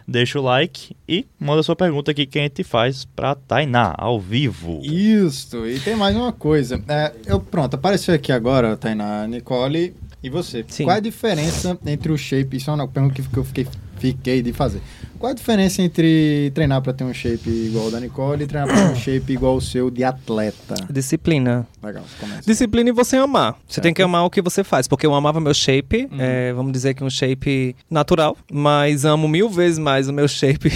deixa 0.07 0.39
o 0.39 0.43
like 0.43 0.95
e 1.07 1.18
manda 1.39 1.63
sua 1.63 1.75
pergunta 1.75 2.11
aqui 2.11 2.25
que 2.25 2.39
a 2.39 2.43
gente 2.43 2.63
faz 2.63 3.05
para 3.05 3.35
Tainá, 3.35 3.93
ao 3.97 4.19
vivo. 4.19 4.81
Isso, 4.83 5.65
e 5.65 5.79
tem 5.79 5.95
mais 5.95 6.15
uma 6.15 6.31
coisa. 6.31 6.81
É, 6.87 7.11
eu, 7.25 7.39
pronto, 7.39 7.75
apareceu 7.75 8.13
aqui 8.13 8.31
agora, 8.31 8.77
Tainá, 8.77 9.27
Nicole 9.27 9.95
e 10.23 10.29
você. 10.29 10.65
Sim. 10.67 10.83
Qual 10.83 10.95
é 10.95 10.97
a 10.97 11.01
diferença 11.01 11.77
entre 11.85 12.11
o 12.11 12.17
shape, 12.17 12.57
isso 12.57 12.69
é 12.69 12.73
uma 12.73 12.87
pergunta 12.87 13.21
que 13.21 13.37
eu 13.37 13.43
fiquei, 13.43 13.67
fiquei 13.97 14.41
de 14.41 14.51
fazer. 14.53 14.81
Qual 15.17 15.29
é 15.29 15.33
a 15.33 15.35
diferença 15.35 15.81
entre 15.81 16.51
treinar 16.55 16.81
pra 16.81 16.93
ter 16.93 17.03
um 17.03 17.13
shape 17.13 17.49
igual 17.49 17.87
o 17.87 17.91
da 17.91 17.99
Nicole 17.99 18.43
e 18.43 18.47
treinar 18.47 18.67
pra 18.69 18.87
ter 18.87 18.93
um 18.93 18.95
shape 18.95 19.33
igual 19.33 19.55
o 19.57 19.61
seu 19.61 19.89
de 19.89 20.03
atleta? 20.03 20.75
Disciplina. 20.89 21.67
Legal, 21.83 22.03
começa. 22.19 22.41
Disciplina 22.45 22.89
e 22.89 22.93
você 22.93 23.17
amar. 23.17 23.53
Você 23.67 23.75
Certo. 23.75 23.83
tem 23.83 23.93
que 23.93 24.01
amar 24.01 24.23
o 24.25 24.29
que 24.29 24.41
você 24.41 24.63
faz. 24.63 24.87
Porque 24.87 25.05
eu 25.05 25.13
amava 25.13 25.39
meu 25.41 25.53
shape, 25.53 26.07
é, 26.17 26.53
vamos 26.53 26.71
dizer 26.71 26.93
que 26.93 27.03
um 27.03 27.09
shape 27.09 27.75
natural, 27.89 28.37
mas 28.51 29.03
amo 29.05 29.27
mil 29.27 29.49
vezes 29.49 29.77
mais 29.77 30.07
o 30.07 30.13
meu 30.13 30.27
shape 30.27 30.71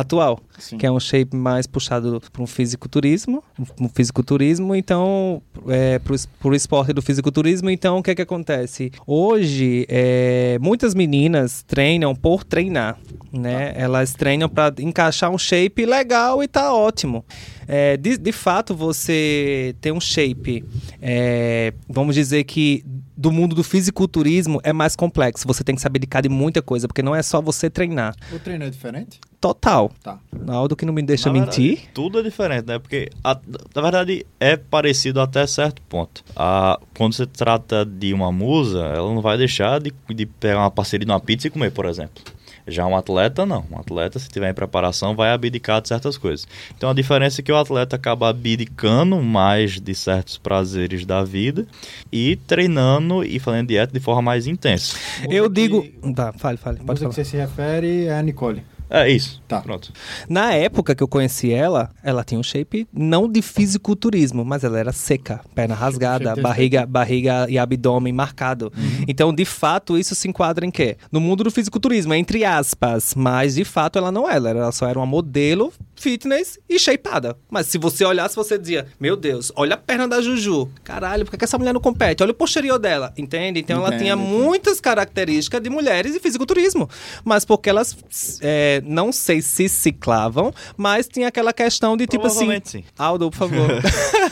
atual. 0.00 0.40
Sim. 0.58 0.76
Que 0.78 0.86
é 0.86 0.90
um 0.90 0.98
shape 1.00 1.36
mais 1.36 1.66
puxado 1.66 2.20
para 2.32 2.42
um 2.42 2.46
fisiculturismo, 2.46 3.42
um 3.80 3.88
fisiculturismo, 3.88 4.74
então, 4.74 5.40
é, 5.68 6.00
es- 6.14 6.26
pro 6.26 6.54
esporte 6.54 6.92
do 6.92 7.00
fisiculturismo, 7.02 7.70
então, 7.70 7.98
o 7.98 8.02
que 8.02 8.10
é 8.10 8.14
que 8.14 8.22
acontece? 8.22 8.90
Hoje, 9.06 9.86
é, 9.88 10.58
muitas 10.60 10.94
meninas 10.94 11.62
treinam 11.62 12.14
por 12.14 12.44
treinar, 12.44 12.98
né? 13.32 13.72
Elas 13.76 14.12
treinam 14.14 14.48
para 14.48 14.74
encaixar 14.80 15.30
um 15.30 15.38
shape 15.38 15.84
legal 15.86 16.42
e 16.42 16.48
tá 16.48 16.72
ótimo. 16.74 17.24
É, 17.66 17.96
de, 17.96 18.16
de 18.16 18.32
fato, 18.32 18.74
você 18.74 19.74
tem 19.80 19.92
um 19.92 20.00
shape, 20.00 20.64
é, 21.02 21.72
vamos 21.88 22.14
dizer 22.14 22.44
que 22.44 22.82
do 23.16 23.30
mundo 23.32 23.54
do 23.54 23.64
fisiculturismo 23.64 24.60
é 24.62 24.72
mais 24.72 24.94
complexo. 24.96 25.46
Você 25.46 25.62
tem 25.64 25.74
que 25.74 25.80
saber 25.80 25.98
de 25.98 26.06
de 26.22 26.28
muita 26.28 26.62
coisa, 26.62 26.88
porque 26.88 27.02
não 27.02 27.14
é 27.14 27.22
só 27.22 27.40
você 27.42 27.68
treinar. 27.68 28.14
O 28.32 28.38
treino 28.38 28.64
é 28.64 28.70
diferente? 28.70 29.20
Total. 29.40 29.90
Tá. 30.02 30.18
Aldo 30.48 30.74
que 30.74 30.84
não 30.84 30.92
me 30.92 31.00
deixa 31.02 31.28
Na 31.28 31.32
verdade, 31.38 31.60
mentir. 31.60 31.88
Tudo 31.94 32.18
é 32.18 32.22
diferente, 32.22 32.66
né? 32.66 32.78
Porque, 32.78 33.08
a- 33.22 33.38
na 33.74 33.82
verdade, 33.82 34.26
é 34.40 34.56
parecido 34.56 35.20
até 35.20 35.46
certo 35.46 35.80
ponto. 35.82 36.24
A, 36.34 36.78
quando 36.96 37.12
você 37.14 37.24
trata 37.24 37.84
de 37.84 38.12
uma 38.12 38.32
musa, 38.32 38.80
ela 38.80 39.14
não 39.14 39.20
vai 39.22 39.38
deixar 39.38 39.80
de, 39.80 39.92
de 40.10 40.26
pegar 40.26 40.58
uma 40.58 40.70
parceria 40.70 41.06
de 41.06 41.12
uma 41.12 41.20
pizza 41.20 41.46
e 41.46 41.50
comer, 41.50 41.70
por 41.70 41.86
exemplo. 41.86 42.22
Já 42.66 42.84
um 42.86 42.96
atleta, 42.96 43.46
não. 43.46 43.64
Um 43.70 43.78
atleta, 43.78 44.18
se 44.18 44.28
tiver 44.28 44.50
em 44.50 44.54
preparação, 44.54 45.14
vai 45.14 45.30
abdicar 45.30 45.80
de 45.80 45.88
certas 45.88 46.18
coisas. 46.18 46.46
Então, 46.76 46.90
a 46.90 46.92
diferença 46.92 47.40
é 47.40 47.44
que 47.44 47.50
o 47.52 47.56
atleta 47.56 47.96
acaba 47.96 48.28
abdicando 48.28 49.22
mais 49.22 49.80
de 49.80 49.94
certos 49.94 50.36
prazeres 50.36 51.06
da 51.06 51.22
vida 51.24 51.64
e 52.12 52.36
treinando 52.46 53.24
e 53.24 53.38
fazendo 53.38 53.68
dieta 53.68 53.92
de 53.92 54.00
forma 54.00 54.20
mais 54.20 54.46
intensa. 54.48 54.96
Eu 55.30 55.48
digo. 55.48 55.80
que- 55.82 56.12
Tá, 56.12 56.32
fale, 56.32 56.58
fale. 56.58 56.78
A 56.80 56.84
Pode 56.84 57.00
música 57.00 57.08
que 57.08 57.14
falar. 57.14 57.14
você 57.14 57.24
se 57.24 57.36
refere 57.38 58.06
é 58.06 58.18
a 58.18 58.22
Nicole. 58.22 58.62
É 58.90 59.08
isso. 59.10 59.42
Tá. 59.46 59.60
Pronto. 59.60 59.92
Na 60.28 60.52
época 60.52 60.94
que 60.94 61.02
eu 61.02 61.08
conheci 61.08 61.52
ela, 61.52 61.90
ela 62.02 62.24
tinha 62.24 62.38
um 62.38 62.42
shape 62.42 62.86
não 62.92 63.28
de 63.28 63.42
fisiculturismo, 63.42 64.44
mas 64.44 64.64
ela 64.64 64.78
era 64.78 64.92
seca, 64.92 65.40
perna 65.54 65.74
rasgada, 65.74 66.34
barriga, 66.36 66.86
barriga 66.86 67.46
e 67.48 67.58
abdômen 67.58 68.12
marcado. 68.12 68.72
Então, 69.06 69.32
de 69.34 69.44
fato, 69.44 69.96
isso 69.98 70.14
se 70.14 70.28
enquadra 70.28 70.64
em 70.64 70.70
quê? 70.70 70.96
No 71.10 71.20
mundo 71.20 71.44
do 71.44 71.50
fisiculturismo, 71.50 72.14
entre 72.14 72.44
aspas, 72.44 73.14
mas 73.14 73.54
de 73.54 73.64
fato 73.64 73.98
ela 73.98 74.10
não 74.10 74.28
era, 74.28 74.50
ela 74.50 74.72
só 74.72 74.86
era 74.88 74.98
uma 74.98 75.06
modelo 75.06 75.72
fitness 75.98 76.58
e 76.68 76.78
shapeada. 76.78 77.36
Mas 77.50 77.66
se 77.66 77.78
você 77.78 78.04
olhasse, 78.04 78.36
você 78.36 78.58
dizia: 78.58 78.86
Meu 78.98 79.16
Deus, 79.16 79.52
olha 79.56 79.74
a 79.74 79.76
perna 79.76 80.06
da 80.08 80.20
Juju. 80.20 80.68
Caralho, 80.84 81.24
por 81.24 81.36
que 81.36 81.44
essa 81.44 81.58
mulher 81.58 81.72
não 81.72 81.80
compete? 81.80 82.22
Olha 82.22 82.32
o 82.32 82.34
posterior 82.34 82.78
dela, 82.78 83.12
entende? 83.16 83.60
Então 83.60 83.78
ela 83.78 83.88
Entendo, 83.88 84.00
tinha 84.00 84.14
entendo. 84.14 84.26
muitas 84.26 84.80
características 84.80 85.60
de 85.62 85.70
mulheres 85.70 86.14
e 86.14 86.20
fisiculturismo. 86.20 86.88
Mas 87.24 87.44
porque 87.44 87.68
elas, 87.68 87.96
é, 88.40 88.82
não 88.84 89.12
sei 89.12 89.42
se 89.42 89.68
ciclavam, 89.68 90.52
mas 90.76 91.08
tinha 91.08 91.28
aquela 91.28 91.52
questão 91.52 91.96
de 91.96 92.06
tipo 92.06 92.26
assim. 92.26 92.48
Sim. 92.64 92.84
Aldo, 92.96 93.30
por 93.30 93.36
favor. 93.36 93.68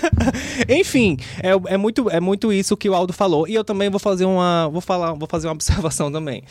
Enfim, 0.68 1.16
é, 1.42 1.74
é, 1.74 1.76
muito, 1.76 2.08
é 2.10 2.20
muito 2.20 2.52
isso 2.52 2.76
que 2.76 2.88
o 2.88 2.94
Aldo 2.94 3.12
falou. 3.12 3.46
E 3.48 3.54
eu 3.54 3.64
também 3.64 3.90
vou 3.90 3.98
fazer 3.98 4.24
uma. 4.24 4.68
Vou 4.68 4.80
falar, 4.80 5.12
vou 5.14 5.28
fazer 5.28 5.46
uma 5.48 5.52
observação 5.56 6.10
também. 6.10 6.42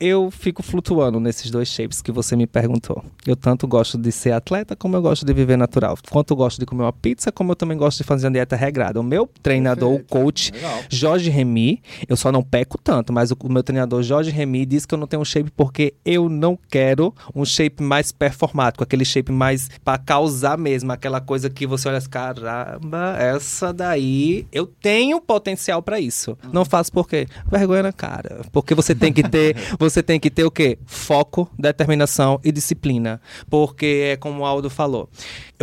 Eu 0.00 0.30
fico 0.30 0.62
flutuando 0.62 1.20
nesses 1.20 1.50
dois 1.50 1.68
shapes 1.68 2.02
que 2.02 2.12
você 2.12 2.36
me 2.36 2.46
perguntou. 2.46 3.02
Eu 3.26 3.36
tanto 3.36 3.66
gosto 3.66 3.96
de 3.96 4.10
ser 4.12 4.32
atleta 4.32 4.53
como 4.78 4.96
eu 4.96 5.02
gosto 5.02 5.24
de 5.24 5.32
viver 5.32 5.56
natural. 5.56 5.96
Quanto 6.10 6.32
eu 6.32 6.36
gosto 6.36 6.58
de 6.58 6.66
comer 6.66 6.82
uma 6.82 6.92
pizza, 6.92 7.32
como 7.32 7.52
eu 7.52 7.56
também 7.56 7.76
gosto 7.76 7.98
de 7.98 8.04
fazer 8.04 8.26
uma 8.26 8.32
dieta 8.32 8.54
regrada. 8.56 9.00
O 9.00 9.02
meu 9.02 9.28
treinador, 9.42 9.88
o 9.94 9.98
Perfeito. 9.98 10.10
coach, 10.10 10.52
Legal. 10.52 10.80
Jorge 10.88 11.30
Remy, 11.30 11.82
eu 12.08 12.16
só 12.16 12.30
não 12.30 12.42
peco 12.42 12.78
tanto, 12.78 13.12
mas 13.12 13.30
o, 13.30 13.36
o 13.42 13.50
meu 13.52 13.62
treinador 13.62 14.02
Jorge 14.02 14.30
Remy 14.30 14.66
disse 14.66 14.86
que 14.86 14.94
eu 14.94 14.98
não 14.98 15.06
tenho 15.06 15.22
um 15.22 15.24
shape 15.24 15.50
porque 15.56 15.94
eu 16.04 16.28
não 16.28 16.58
quero 16.70 17.14
um 17.34 17.44
shape 17.44 17.82
mais 17.82 18.12
performático, 18.12 18.84
aquele 18.84 19.04
shape 19.04 19.32
mais 19.32 19.68
pra 19.84 19.98
causar 19.98 20.58
mesmo, 20.58 20.92
aquela 20.92 21.20
coisa 21.20 21.48
que 21.48 21.66
você 21.66 21.88
olha 21.88 21.98
assim, 21.98 22.10
caramba, 22.10 23.16
essa 23.18 23.72
daí 23.72 24.46
eu 24.52 24.66
tenho 24.66 25.20
potencial 25.20 25.82
pra 25.82 25.98
isso. 25.98 26.36
Não 26.52 26.64
faço 26.64 26.92
por 26.92 27.08
quê? 27.08 27.26
Vergonha 27.50 27.82
na 27.84 27.92
cara. 27.92 28.42
Porque 28.52 28.74
você 28.74 28.94
tem 28.94 29.12
que 29.12 29.22
ter, 29.22 29.56
você 29.78 30.02
tem 30.02 30.20
que 30.20 30.30
ter 30.30 30.44
o 30.44 30.50
quê? 30.50 30.78
Foco, 30.84 31.48
determinação 31.58 32.40
e 32.44 32.52
disciplina. 32.52 33.20
Porque 33.48 34.10
é 34.12 34.16
como 34.16 34.43
Aldo 34.46 34.70
falou. 34.70 35.08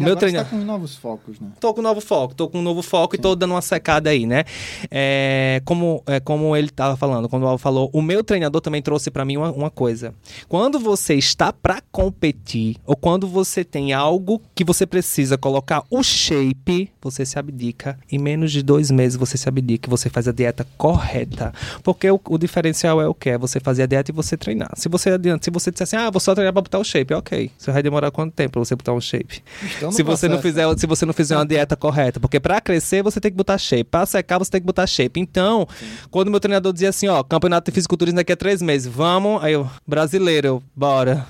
O 0.02 0.06
meu 0.06 0.16
treino 0.16 0.38
você 0.40 0.44
tá 0.44 0.50
com 0.50 0.64
novos 0.64 0.96
focos, 0.96 1.40
né? 1.40 1.50
Tô 1.60 1.74
com 1.74 1.82
novo 1.82 2.02
foco, 2.02 2.36
tô 2.36 2.48
com 2.48 2.60
um 2.60 2.62
novo 2.62 2.82
foco 2.82 3.16
e 3.16 3.20
tô 3.20 3.36
dando 3.36 3.52
uma 3.52 3.62
secada 3.62 4.10
aí, 4.10 4.26
né? 4.26 4.44
É, 4.90 5.62
como, 5.66 6.04
é, 6.06 6.20
como 6.20 6.56
ele 6.56 6.70
tava 6.70 6.96
falando, 6.98 7.30
quando 7.30 7.44
o 7.44 7.48
Alvo 7.48 7.62
falou, 7.62 7.90
o 7.94 8.02
meu 8.02 8.24
treinador 8.24 8.62
também 8.62 8.82
trouxe 8.82 9.12
pra 9.12 9.24
mim 9.26 9.38
uma, 9.38 9.52
uma 9.52 9.70
coisa. 9.70 10.14
Quando 10.48 10.80
você 10.80 11.16
está 11.16 11.54
pra 11.54 11.82
competir, 11.92 12.78
ou 12.86 12.96
quando 12.96 13.28
você 13.28 13.64
tem 13.64 13.94
algo 13.94 14.42
que 14.56 14.64
você 14.64 14.86
precisa 14.86 15.38
colocar 15.38 15.84
o 15.90 16.04
shape, 16.04 16.90
você 17.02 17.26
se 17.26 17.38
abdica. 17.38 17.98
Em 18.12 18.18
menos 18.18 18.52
de 18.52 18.62
dois 18.62 18.92
meses 18.92 19.18
você 19.18 19.38
se 19.38 19.48
abdica 19.48 19.88
e 19.88 19.90
você 19.90 20.10
faz 20.10 20.28
a 20.28 20.32
dieta 20.32 20.66
correta. 20.78 21.54
Porque 21.84 22.10
o, 22.10 22.20
o 22.30 22.38
diferencial 22.38 23.02
é 23.02 23.08
o 23.08 23.14
que? 23.14 23.30
É 23.30 23.38
você 23.38 23.60
fazer 23.60 23.84
a 23.84 23.86
dieta 23.86 24.12
e 24.12 24.14
você 24.14 24.38
treinar. 24.38 24.72
Se 24.76 24.90
você 24.90 25.12
adianta, 25.12 25.44
se 25.44 25.52
você 25.52 25.72
disser 25.72 25.84
assim, 25.84 25.96
ah, 25.96 26.10
vou 26.10 26.20
só 26.20 26.34
treinar 26.34 26.54
pra 26.54 26.62
botar 26.62 26.80
o 26.80 26.84
shape, 26.84 27.14
ok. 27.14 27.52
Você 27.58 27.72
vai 27.72 27.84
demorar 27.84 28.12
quanto 28.12 28.34
tempo 28.34 28.52
pra 28.52 28.60
você 28.60 28.76
botar 28.76 28.94
um 28.94 29.02
shape? 29.02 29.44
Estão 29.64 29.91
se 29.92 30.04
você 30.04 30.28
não 30.28 30.38
processo. 30.38 30.56
fizer 30.56 30.80
se 30.80 30.88
você 30.88 31.06
não 31.06 31.14
fizer 31.14 31.36
uma 31.36 31.46
dieta 31.46 31.76
correta, 31.76 32.20
porque 32.20 32.40
pra 32.40 32.62
crescer 32.62 33.04
você 33.04 33.20
tem 33.20 33.32
que 33.32 33.38
botar 33.38 33.58
shape, 33.58 33.84
pra 33.84 34.06
secar 34.06 34.38
você 34.38 34.52
tem 34.52 34.62
que 34.62 34.68
botar 34.68 34.88
shape. 34.88 35.20
Então, 35.20 35.68
quando 36.10 36.32
meu 36.32 36.40
treinador 36.40 36.74
dizia 36.74 36.90
assim, 36.90 37.08
ó, 37.08 37.24
campeonato 37.24 37.70
de 37.70 37.76
fisiculturismo 37.76 38.18
daqui 38.18 38.32
a 38.32 38.38
três 38.38 38.62
meses, 38.62 38.92
vamos, 38.92 39.44
aí 39.44 39.54
eu, 39.54 39.70
brasileiro, 39.88 40.62
bora. 40.76 41.26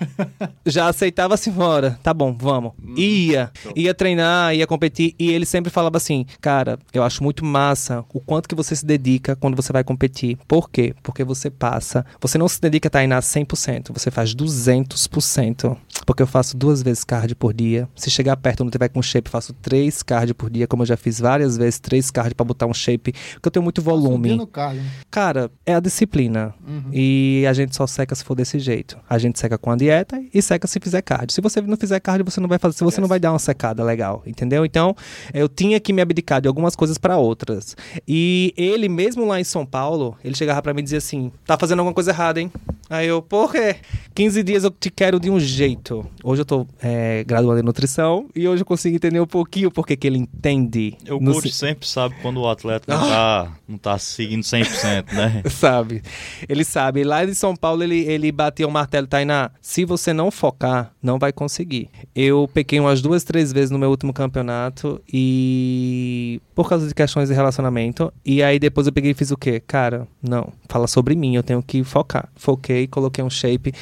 Já 0.64 0.88
aceitava 0.88 1.34
assim, 1.34 1.50
bora, 1.50 1.98
tá 2.02 2.12
bom, 2.12 2.34
vamos. 2.38 2.72
Ia, 2.96 3.50
ia 3.74 3.94
treinar, 3.94 4.54
ia 4.54 4.66
competir, 4.66 5.14
e 5.18 5.30
ele 5.30 5.46
sempre 5.46 5.70
falava 5.70 5.96
assim, 5.96 6.26
cara, 6.40 6.78
eu 6.92 7.02
acho 7.02 7.22
muito 7.22 7.44
massa 7.44 8.04
o 8.12 8.20
quanto 8.20 8.48
que 8.48 8.54
você 8.54 8.74
se 8.74 8.84
dedica 8.84 9.36
quando 9.36 9.56
você 9.56 9.72
vai 9.72 9.84
competir. 9.84 10.38
Por 10.46 10.70
quê? 10.70 10.94
Porque 11.02 11.24
você 11.24 11.50
passa, 11.50 12.04
você 12.20 12.38
não 12.38 12.48
se 12.48 12.60
dedica 12.60 12.88
a 12.88 12.90
treinar 12.90 13.22
100%, 13.22 13.92
você 13.92 14.10
faz 14.10 14.34
200%. 14.34 15.76
Porque 16.06 16.22
eu 16.22 16.26
faço 16.26 16.56
duas 16.56 16.82
vezes 16.82 17.02
cardio 17.04 17.34
por 17.36 17.52
dia. 17.52 17.88
Se 17.96 18.08
chegar 18.10 18.36
perto 18.36 18.62
não 18.64 18.70
tiver 18.70 18.88
com 18.88 19.02
shape, 19.02 19.28
faço 19.28 19.52
três 19.52 20.02
cardio 20.04 20.34
por 20.34 20.48
dia, 20.48 20.66
como 20.66 20.82
eu 20.82 20.86
já 20.86 20.96
fiz 20.96 21.18
várias 21.18 21.56
vezes, 21.58 21.80
três 21.80 22.10
cardio 22.10 22.36
pra 22.36 22.44
botar 22.46 22.66
um 22.66 22.72
shape, 22.72 23.12
porque 23.34 23.48
eu 23.48 23.50
tenho 23.50 23.62
muito 23.64 23.82
volume. 23.82 24.28
Subindo 24.30 24.42
o 24.44 24.46
cardio. 24.46 24.82
né? 24.82 24.90
Cara, 25.10 25.50
é 25.66 25.74
a 25.74 25.80
disciplina. 25.80 26.54
E 26.92 27.44
a 27.48 27.52
gente 27.52 27.74
só 27.74 27.86
seca 27.86 28.14
se 28.14 28.22
for 28.24 28.34
desse 28.36 28.58
jeito. 28.60 28.96
A 29.10 29.18
gente 29.18 29.38
seca 29.38 29.58
com 29.58 29.70
a 29.70 29.76
dieta 29.76 30.22
e 30.32 30.40
seca 30.40 30.66
se 30.68 30.78
fizer 30.80 31.02
cardio. 31.02 31.34
Se 31.34 31.40
você 31.40 31.60
não 31.60 31.76
fizer 31.76 31.98
cardio, 32.00 32.24
você 32.24 32.40
não 32.40 32.48
vai 32.48 32.58
fazer, 32.58 32.84
você 32.84 33.00
não 33.00 33.08
vai 33.08 33.18
dar 33.18 33.32
uma 33.32 33.38
secada 33.38 33.82
legal, 33.82 34.22
entendeu? 34.26 34.64
Então, 34.64 34.94
eu 35.34 35.48
tinha 35.48 35.80
que 35.80 35.92
me 35.92 36.00
abdicar 36.00 36.40
de 36.40 36.46
algumas 36.46 36.76
coisas 36.76 36.98
para 36.98 37.16
outras. 37.16 37.76
E 38.06 38.54
ele 38.56 38.88
mesmo 38.88 39.26
lá 39.26 39.40
em 39.40 39.44
São 39.44 39.66
Paulo, 39.66 40.16
ele 40.22 40.36
chegava 40.36 40.62
para 40.62 40.72
mim 40.72 40.80
e 40.80 40.84
dizia 40.84 40.98
assim: 40.98 41.32
"Tá 41.44 41.58
fazendo 41.58 41.80
alguma 41.80 41.94
coisa 41.94 42.10
errada, 42.12 42.40
hein? 42.40 42.50
Aí 42.88 43.08
eu, 43.08 43.20
por 43.20 43.50
quê? 43.52 43.76
15 44.14 44.42
dias 44.42 44.64
eu 44.64 44.70
te 44.70 44.90
quero 44.90 45.18
de 45.18 45.28
um 45.28 45.40
jeito. 45.40 46.06
Hoje 46.22 46.42
eu 46.42 46.46
tô 46.46 46.66
é, 46.80 47.24
graduando 47.24 47.60
em 47.60 47.62
nutrição 47.64 48.28
e 48.34 48.46
hoje 48.46 48.62
eu 48.62 48.66
consigo 48.66 48.94
entender 48.94 49.20
um 49.20 49.26
pouquinho 49.26 49.70
porque 49.70 49.96
que 49.96 50.06
ele 50.06 50.18
entende. 50.18 50.96
O 51.10 51.18
coach 51.18 51.50
se- 51.50 51.58
sempre 51.58 51.86
sabe 51.88 52.14
quando 52.22 52.38
o 52.40 52.48
atleta 52.48 52.92
não 52.96 53.08
tá, 53.08 53.52
não 53.68 53.78
tá 53.78 53.98
seguindo 53.98 54.42
100%, 54.42 55.12
né? 55.12 55.42
Sabe? 55.50 56.02
Ele 56.48 56.64
sabe. 56.64 57.02
Lá 57.02 57.24
de 57.24 57.34
São 57.34 57.56
Paulo, 57.56 57.82
ele, 57.82 58.00
ele 58.04 58.30
batia 58.30 58.66
o 58.66 58.70
martelo, 58.70 59.06
Tainá. 59.06 59.50
Se 59.60 59.84
você 59.84 60.12
não 60.12 60.30
focar, 60.30 60.92
não 61.02 61.18
vai 61.18 61.32
conseguir. 61.32 61.90
Eu 62.14 62.48
pequei 62.54 62.78
umas 62.78 63.02
duas, 63.02 63.24
três 63.24 63.52
vezes 63.52 63.70
no 63.70 63.78
meu 63.78 63.90
último 63.90 64.12
campeonato 64.12 65.00
e. 65.12 66.40
Por 66.54 66.68
causa 66.68 66.86
de 66.88 66.94
questões 66.94 67.28
de 67.28 67.34
relacionamento. 67.34 68.12
E 68.24 68.42
aí 68.42 68.58
depois 68.58 68.86
eu 68.86 68.92
peguei 68.92 69.10
e 69.10 69.14
fiz 69.14 69.30
o 69.30 69.36
quê? 69.36 69.60
Cara, 69.66 70.06
não. 70.22 70.52
Fala 70.68 70.86
sobre 70.86 71.14
mim, 71.14 71.34
eu 71.36 71.42
tenho 71.42 71.62
que 71.62 71.84
focar. 71.84 72.28
Foquei, 72.34 72.75
coloquei 72.84 73.22
um 73.22 73.30
shape 73.30 73.72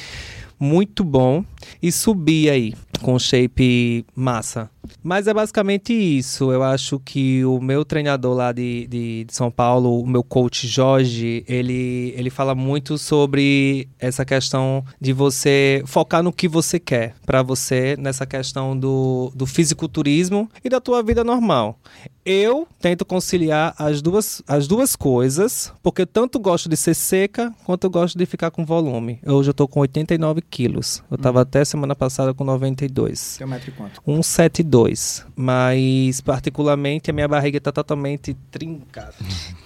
muito 0.59 1.03
bom 1.03 1.43
e 1.81 1.91
subi 1.91 2.49
aí 2.49 2.73
com 2.97 3.17
shape 3.19 4.05
massa. 4.15 4.69
Mas 5.03 5.27
é 5.27 5.33
basicamente 5.33 5.93
isso. 5.93 6.51
Eu 6.51 6.63
acho 6.63 6.99
que 6.99 7.43
o 7.45 7.59
meu 7.59 7.83
treinador 7.85 8.35
lá 8.35 8.51
de, 8.51 8.87
de, 8.87 9.23
de 9.25 9.35
São 9.35 9.49
Paulo, 9.51 10.01
o 10.01 10.07
meu 10.07 10.23
coach 10.23 10.67
Jorge, 10.67 11.43
ele, 11.47 12.13
ele 12.17 12.29
fala 12.29 12.55
muito 12.55 12.97
sobre 12.97 13.87
essa 13.99 14.25
questão 14.25 14.83
de 14.99 15.13
você 15.13 15.83
focar 15.85 16.23
no 16.23 16.33
que 16.33 16.47
você 16.47 16.79
quer 16.79 17.15
para 17.25 17.41
você 17.41 17.95
nessa 17.97 18.25
questão 18.25 18.77
do, 18.77 19.31
do 19.35 19.45
fisiculturismo 19.45 20.49
e 20.63 20.69
da 20.69 20.79
tua 20.79 21.01
vida 21.01 21.23
normal. 21.23 21.79
Eu 22.25 22.67
tento 22.81 23.05
conciliar 23.05 23.75
as 23.77 24.01
duas, 24.01 24.41
as 24.47 24.67
duas 24.67 24.95
coisas, 24.95 25.71
porque 25.83 26.01
eu 26.01 26.07
tanto 26.07 26.39
gosto 26.39 26.67
de 26.67 26.75
ser 26.75 26.95
seca 26.95 27.53
quanto 27.63 27.83
eu 27.83 27.89
gosto 27.89 28.17
de 28.17 28.25
ficar 28.25 28.49
com 28.49 28.65
volume. 28.65 29.19
Hoje 29.23 29.51
eu 29.51 29.53
tô 29.53 29.67
com 29.67 29.79
89 29.81 30.41
quilos. 30.41 31.03
Eu 31.11 31.19
tava 31.19 31.41
até 31.41 31.63
semana 31.63 31.95
passada 31.95 32.33
com 32.33 32.43
92. 32.87 33.37
Tem 33.37 33.47
um 33.47 33.49
metro 33.49 33.69
e 33.69 33.73
quanto? 33.73 34.01
172. 34.05 35.25
Mas, 35.35 36.21
particularmente, 36.21 37.09
a 37.09 37.13
minha 37.13 37.27
barriga 37.27 37.59
tá 37.59 37.71
totalmente 37.71 38.35
trincada. 38.51 39.15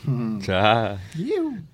Já. 0.41 0.97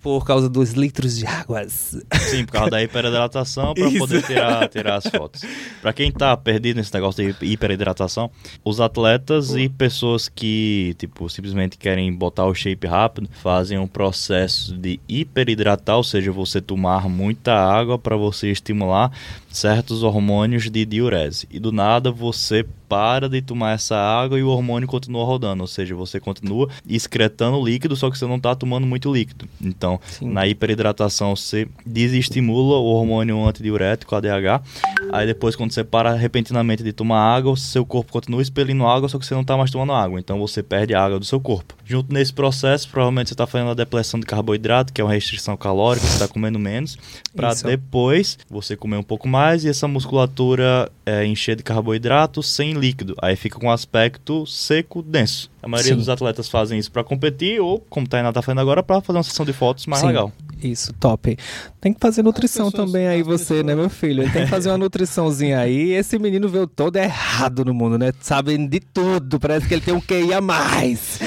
Por 0.02 0.26
causa 0.26 0.50
dos 0.50 0.72
litros 0.72 1.18
de 1.18 1.26
águas. 1.26 1.98
Sim, 2.14 2.46
por 2.46 2.54
causa 2.54 2.72
da 2.72 2.84
hiperidratação, 2.84 3.74
para 3.74 3.92
poder 3.92 4.24
tirar, 4.24 4.68
tirar 4.70 4.96
as 4.96 5.06
fotos. 5.06 5.42
Para 5.82 5.94
quem 5.94 6.12
tá 6.12 6.36
perdido 6.36 6.78
nesse 6.78 6.94
negócio 6.94 7.34
de 7.34 7.46
hiperidratação, 7.46 8.30
os 8.64 8.82
atletas 8.82 9.56
e 9.56 9.70
pessoas 9.70 10.28
que, 10.28 10.96
tipo, 10.98 11.30
simplesmente 11.30 11.78
querem 11.78 12.12
botar 12.14 12.46
o 12.46 12.54
shape 12.54 12.88
rápido, 12.88 13.30
fazem 13.42 13.78
um 13.78 13.88
processo 13.88 14.76
de 14.76 15.00
hiperidratar, 15.08 15.98
ou 15.98 16.04
seja, 16.04 16.32
você 16.32 16.60
tomar 16.60 17.08
muita 17.08 17.54
água 17.54 17.98
para 17.98 18.18
você 18.18 18.52
estimular 18.52 19.12
certos 19.56 20.04
hormônios 20.04 20.70
de 20.70 20.86
diurese. 20.86 21.48
E 21.50 21.60
do 21.60 21.72
nada 21.72 22.12
você 22.12 22.66
para 22.88 23.30
de 23.30 23.42
tomar 23.42 23.74
essa 23.74 23.96
água 23.96 24.40
e 24.40 24.44
o 24.44 24.50
hormônio 24.50 24.88
continua 24.88 25.26
rodando, 25.26 25.62
ou 25.62 25.68
seja, 25.68 25.96
você 25.96 26.20
continua 26.20 26.70
excretando 26.88 27.64
líquido, 27.64 27.96
só 27.96 28.10
que 28.10 28.18
você 28.18 28.26
não 28.26 28.38
está 28.38 28.56
tomando 28.56 28.86
muito 28.86 29.12
líquido. 29.12 29.48
Então, 29.62 30.00
Sim. 30.08 30.30
na 30.30 30.48
hiperidratação 30.48 31.36
você 31.36 31.68
desestimula 31.86 32.78
o 32.78 32.86
hormônio 32.86 33.46
antidiurético, 33.46 34.16
ADH. 34.16 34.62
Aí 35.12 35.26
depois 35.26 35.56
quando 35.56 35.72
você 35.72 35.84
para 35.84 36.14
repentinamente 36.14 36.84
de 36.84 36.92
tomar 36.92 37.20
água, 37.20 37.56
seu 37.56 37.86
corpo 37.86 38.12
continua 38.12 38.42
expelindo 38.42 38.86
água, 38.86 39.08
só 39.10 39.20
que 39.20 39.26
você 39.26 39.34
não 39.34 39.42
está 39.42 39.58
mais 39.58 39.72
tomando 39.72 39.94
água. 39.94 40.20
Então 40.20 40.40
você 40.40 40.62
perde 40.64 40.94
a 40.94 41.04
água 41.04 41.20
do 41.20 41.26
seu 41.26 41.40
corpo. 41.40 41.76
Junto 41.86 42.14
nesse 42.14 42.34
processo, 42.34 42.90
provavelmente 42.90 43.30
você 43.30 43.34
está 43.34 43.48
fazendo 43.48 43.72
a 43.72 43.74
depressão 43.74 44.20
de 44.20 44.26
carboidrato, 44.26 44.92
que 44.92 45.02
é 45.02 45.04
uma 45.04 45.14
restrição 45.14 45.56
calórica, 45.56 46.06
você 46.06 46.14
está 46.14 46.28
comendo 46.28 46.60
menos, 46.60 46.98
para 47.36 47.54
depois 47.54 48.38
você 48.50 48.76
comer 48.76 48.98
um 48.98 49.04
pouco 49.04 49.28
mais 49.28 49.64
e 49.64 49.70
essa 49.70 49.88
musculatura 49.88 50.92
é, 51.06 51.26
encher 51.26 51.56
de 51.56 51.64
carboidrato 51.64 52.42
sem 52.42 52.74
líquido. 52.74 52.85
Aí 53.22 53.36
fica 53.36 53.60
com 53.60 53.68
um 53.68 53.72
aspecto 53.72 54.46
seco, 54.46 55.02
denso. 55.02 55.50
A 55.62 55.68
maioria 55.68 55.94
Sim. 55.94 55.98
dos 55.98 56.10
atletas 56.10 56.50
fazem 56.50 56.78
isso 56.78 56.92
para 56.92 57.04
competir 57.04 57.60
ou, 57.60 57.80
como 57.90 58.06
o 58.06 58.10
Tainá 58.10 58.32
tá 58.32 58.42
fazendo 58.42 58.62
agora, 58.62 58.84
para 58.84 59.02
fazer 59.02 59.18
uma 59.18 59.24
sessão 59.24 59.46
de 59.46 59.54
fotos 59.54 59.86
mais 59.86 60.02
Sim. 60.02 60.08
legal. 60.08 60.32
Isso, 60.62 60.94
top. 60.94 61.38
Tem 61.82 61.94
que 61.94 62.00
fazer 62.00 62.24
nutrição 62.24 62.72
também 62.72 63.08
aí, 63.08 63.22
você, 63.22 63.62
né, 63.62 63.76
meu 63.76 63.90
filho? 63.90 64.24
Ele 64.24 64.32
tem 64.32 64.44
que 64.46 64.50
fazer 64.50 64.70
uma 64.70 64.78
nutriçãozinha 64.78 65.60
aí. 65.60 65.92
Esse 65.92 66.18
menino 66.18 66.48
veio 66.50 66.66
todo 66.66 66.96
errado 66.98 67.64
no 67.64 67.74
mundo, 67.74 67.98
né? 67.98 68.12
Sabe 68.22 68.58
de 68.58 68.80
tudo. 68.80 69.40
Parece 69.40 69.68
que 69.68 69.74
ele 69.74 69.82
tem 69.82 69.94
um 69.94 70.02
QI 70.02 70.34
a 70.34 70.42
mais. 70.42 71.20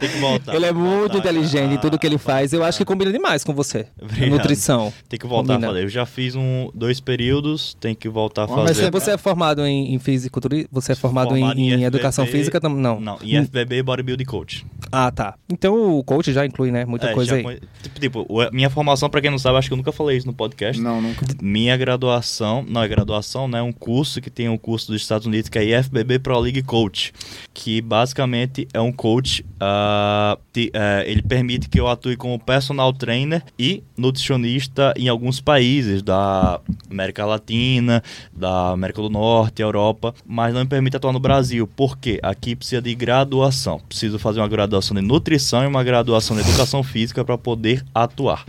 Tem 0.00 0.08
que 0.08 0.18
voltar. 0.18 0.54
ele 0.54 0.64
é 0.66 0.72
muito 0.72 1.12
voltar, 1.12 1.18
inteligente 1.18 1.74
em 1.74 1.78
tudo 1.78 1.98
que 1.98 2.06
ele 2.06 2.18
faz. 2.18 2.52
Eu 2.52 2.64
acho 2.64 2.78
que 2.78 2.84
combina 2.84 3.12
demais 3.12 3.44
com 3.44 3.52
você. 3.52 3.86
Obrigado. 4.00 4.30
Nutrição. 4.30 4.92
Tem 5.08 5.18
que 5.18 5.26
voltar 5.26 5.54
Combina. 5.54 5.66
a 5.66 5.70
fazer. 5.72 5.84
Eu 5.84 5.88
já 5.88 6.06
fiz 6.06 6.34
um, 6.34 6.70
dois 6.74 7.00
períodos, 7.00 7.76
tem 7.80 7.94
que 7.94 8.08
voltar 8.08 8.44
a 8.44 8.46
Mas 8.46 8.68
fazer. 8.68 8.84
Você, 8.84 8.90
você 8.90 9.10
é 9.12 9.18
formado 9.18 9.64
em, 9.66 9.94
em 9.94 9.98
fisiculturismo? 9.98 10.68
Você 10.72 10.92
é 10.92 10.94
formado, 10.94 11.36
em, 11.36 11.42
em 11.44 11.70
FBB, 11.70 11.84
educação 11.84 12.26
física? 12.26 12.60
Não. 12.62 13.00
Não, 13.00 13.18
em 13.22 13.44
FBB 13.44 13.82
Bodybuilding 13.82 14.24
Coach. 14.24 14.64
Ah, 14.90 15.10
tá. 15.10 15.34
Então 15.50 15.98
o 15.98 16.02
coach 16.04 16.32
já 16.32 16.46
inclui, 16.46 16.70
né? 16.70 16.84
Muita 16.84 17.08
É, 17.08 17.14
coisa 17.14 17.40
já 17.40 17.48
aí. 17.48 17.58
Tipo, 17.82 18.00
tipo, 18.00 18.26
o- 18.28 18.50
minha 18.52 18.70
formação, 18.70 19.08
pra 19.10 19.20
quem 19.20 19.30
não 19.30 19.38
sabe, 19.38 19.58
acho 19.58 19.68
que 19.68 19.72
eu 19.72 19.76
nunca 19.76 19.90
falei 19.92 20.16
isso 20.16 20.26
no 20.26 20.32
podcast. 20.34 20.80
Não, 20.80 21.00
nunca. 21.00 21.26
Minha 21.40 21.76
graduação, 21.76 22.64
não 22.68 22.82
é 22.82 22.88
graduação, 22.88 23.48
né? 23.48 23.58
É 23.58 23.62
um 23.62 23.72
curso 23.72 24.20
que 24.20 24.30
tem 24.30 24.48
um 24.48 24.56
curso 24.58 24.92
dos 24.92 25.00
Estados 25.02 25.26
Unidos 25.26 25.48
que 25.48 25.58
é 25.58 25.64
IFBB 25.80 26.18
Pro 26.18 26.38
League 26.38 26.62
Coach, 26.62 27.12
que 27.54 27.80
basicamente 27.80 28.68
é 28.72 28.80
um 28.80 28.92
coach, 28.92 29.44
ah, 29.60 30.38
te- 30.52 30.70
eh, 30.74 31.04
ele 31.06 31.22
permite 31.22 31.68
que 31.68 31.80
eu 31.80 31.88
atue 31.88 32.16
como 32.16 32.38
personal 32.38 32.92
trainer 32.92 33.42
e 33.58 33.82
nutricionista 33.96 34.92
em 34.96 35.08
alguns 35.08 35.40
países 35.40 36.02
da 36.02 36.60
América 36.90 37.24
Latina, 37.24 38.02
da 38.32 38.70
América 38.70 39.00
do 39.02 39.08
Norte, 39.10 39.62
Europa, 39.62 40.14
mas 40.26 40.52
não 40.52 40.60
me 40.60 40.66
permite 40.66 40.96
atuar 40.96 41.12
no 41.12 41.20
Brasil, 41.20 41.66
porque 41.76 42.18
aqui 42.22 42.54
precisa 42.54 42.80
de 42.82 42.94
graduação. 42.94 43.80
Preciso 43.88 44.18
fazer 44.18 44.40
uma 44.40 44.48
graduação 44.48 44.94
de 44.94 45.02
nutrição 45.02 45.62
e 45.64 45.66
uma 45.66 45.82
graduação 45.82 46.36
de 46.36 46.42
educação 46.42 46.82
física 46.82 47.24
para 47.24 47.38
poder 47.38 47.84
atuar. 47.94 48.41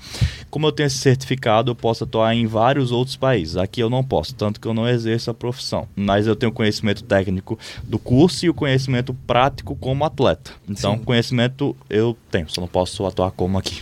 Como 0.49 0.67
eu 0.67 0.71
tenho 0.71 0.87
esse 0.87 0.97
certificado, 0.97 1.71
eu 1.71 1.75
posso 1.75 2.03
atuar 2.03 2.35
em 2.35 2.45
vários 2.45 2.91
outros 2.91 3.15
países. 3.15 3.57
Aqui 3.57 3.81
eu 3.81 3.89
não 3.89 4.03
posso, 4.03 4.35
tanto 4.35 4.59
que 4.59 4.67
eu 4.67 4.73
não 4.73 4.87
exerço 4.87 5.31
a 5.31 5.33
profissão. 5.33 5.87
Mas 5.95 6.27
eu 6.27 6.35
tenho 6.35 6.51
conhecimento 6.51 7.03
técnico 7.03 7.57
do 7.83 7.97
curso 7.97 8.45
e 8.45 8.49
o 8.49 8.53
conhecimento 8.53 9.13
prático 9.13 9.75
como 9.75 10.05
atleta. 10.05 10.51
Então, 10.69 10.95
Sim. 10.97 11.03
conhecimento 11.03 11.75
eu 11.89 12.15
tenho, 12.29 12.47
só 12.49 12.61
não 12.61 12.67
posso 12.67 13.05
atuar 13.05 13.31
como 13.31 13.57
aqui. 13.57 13.81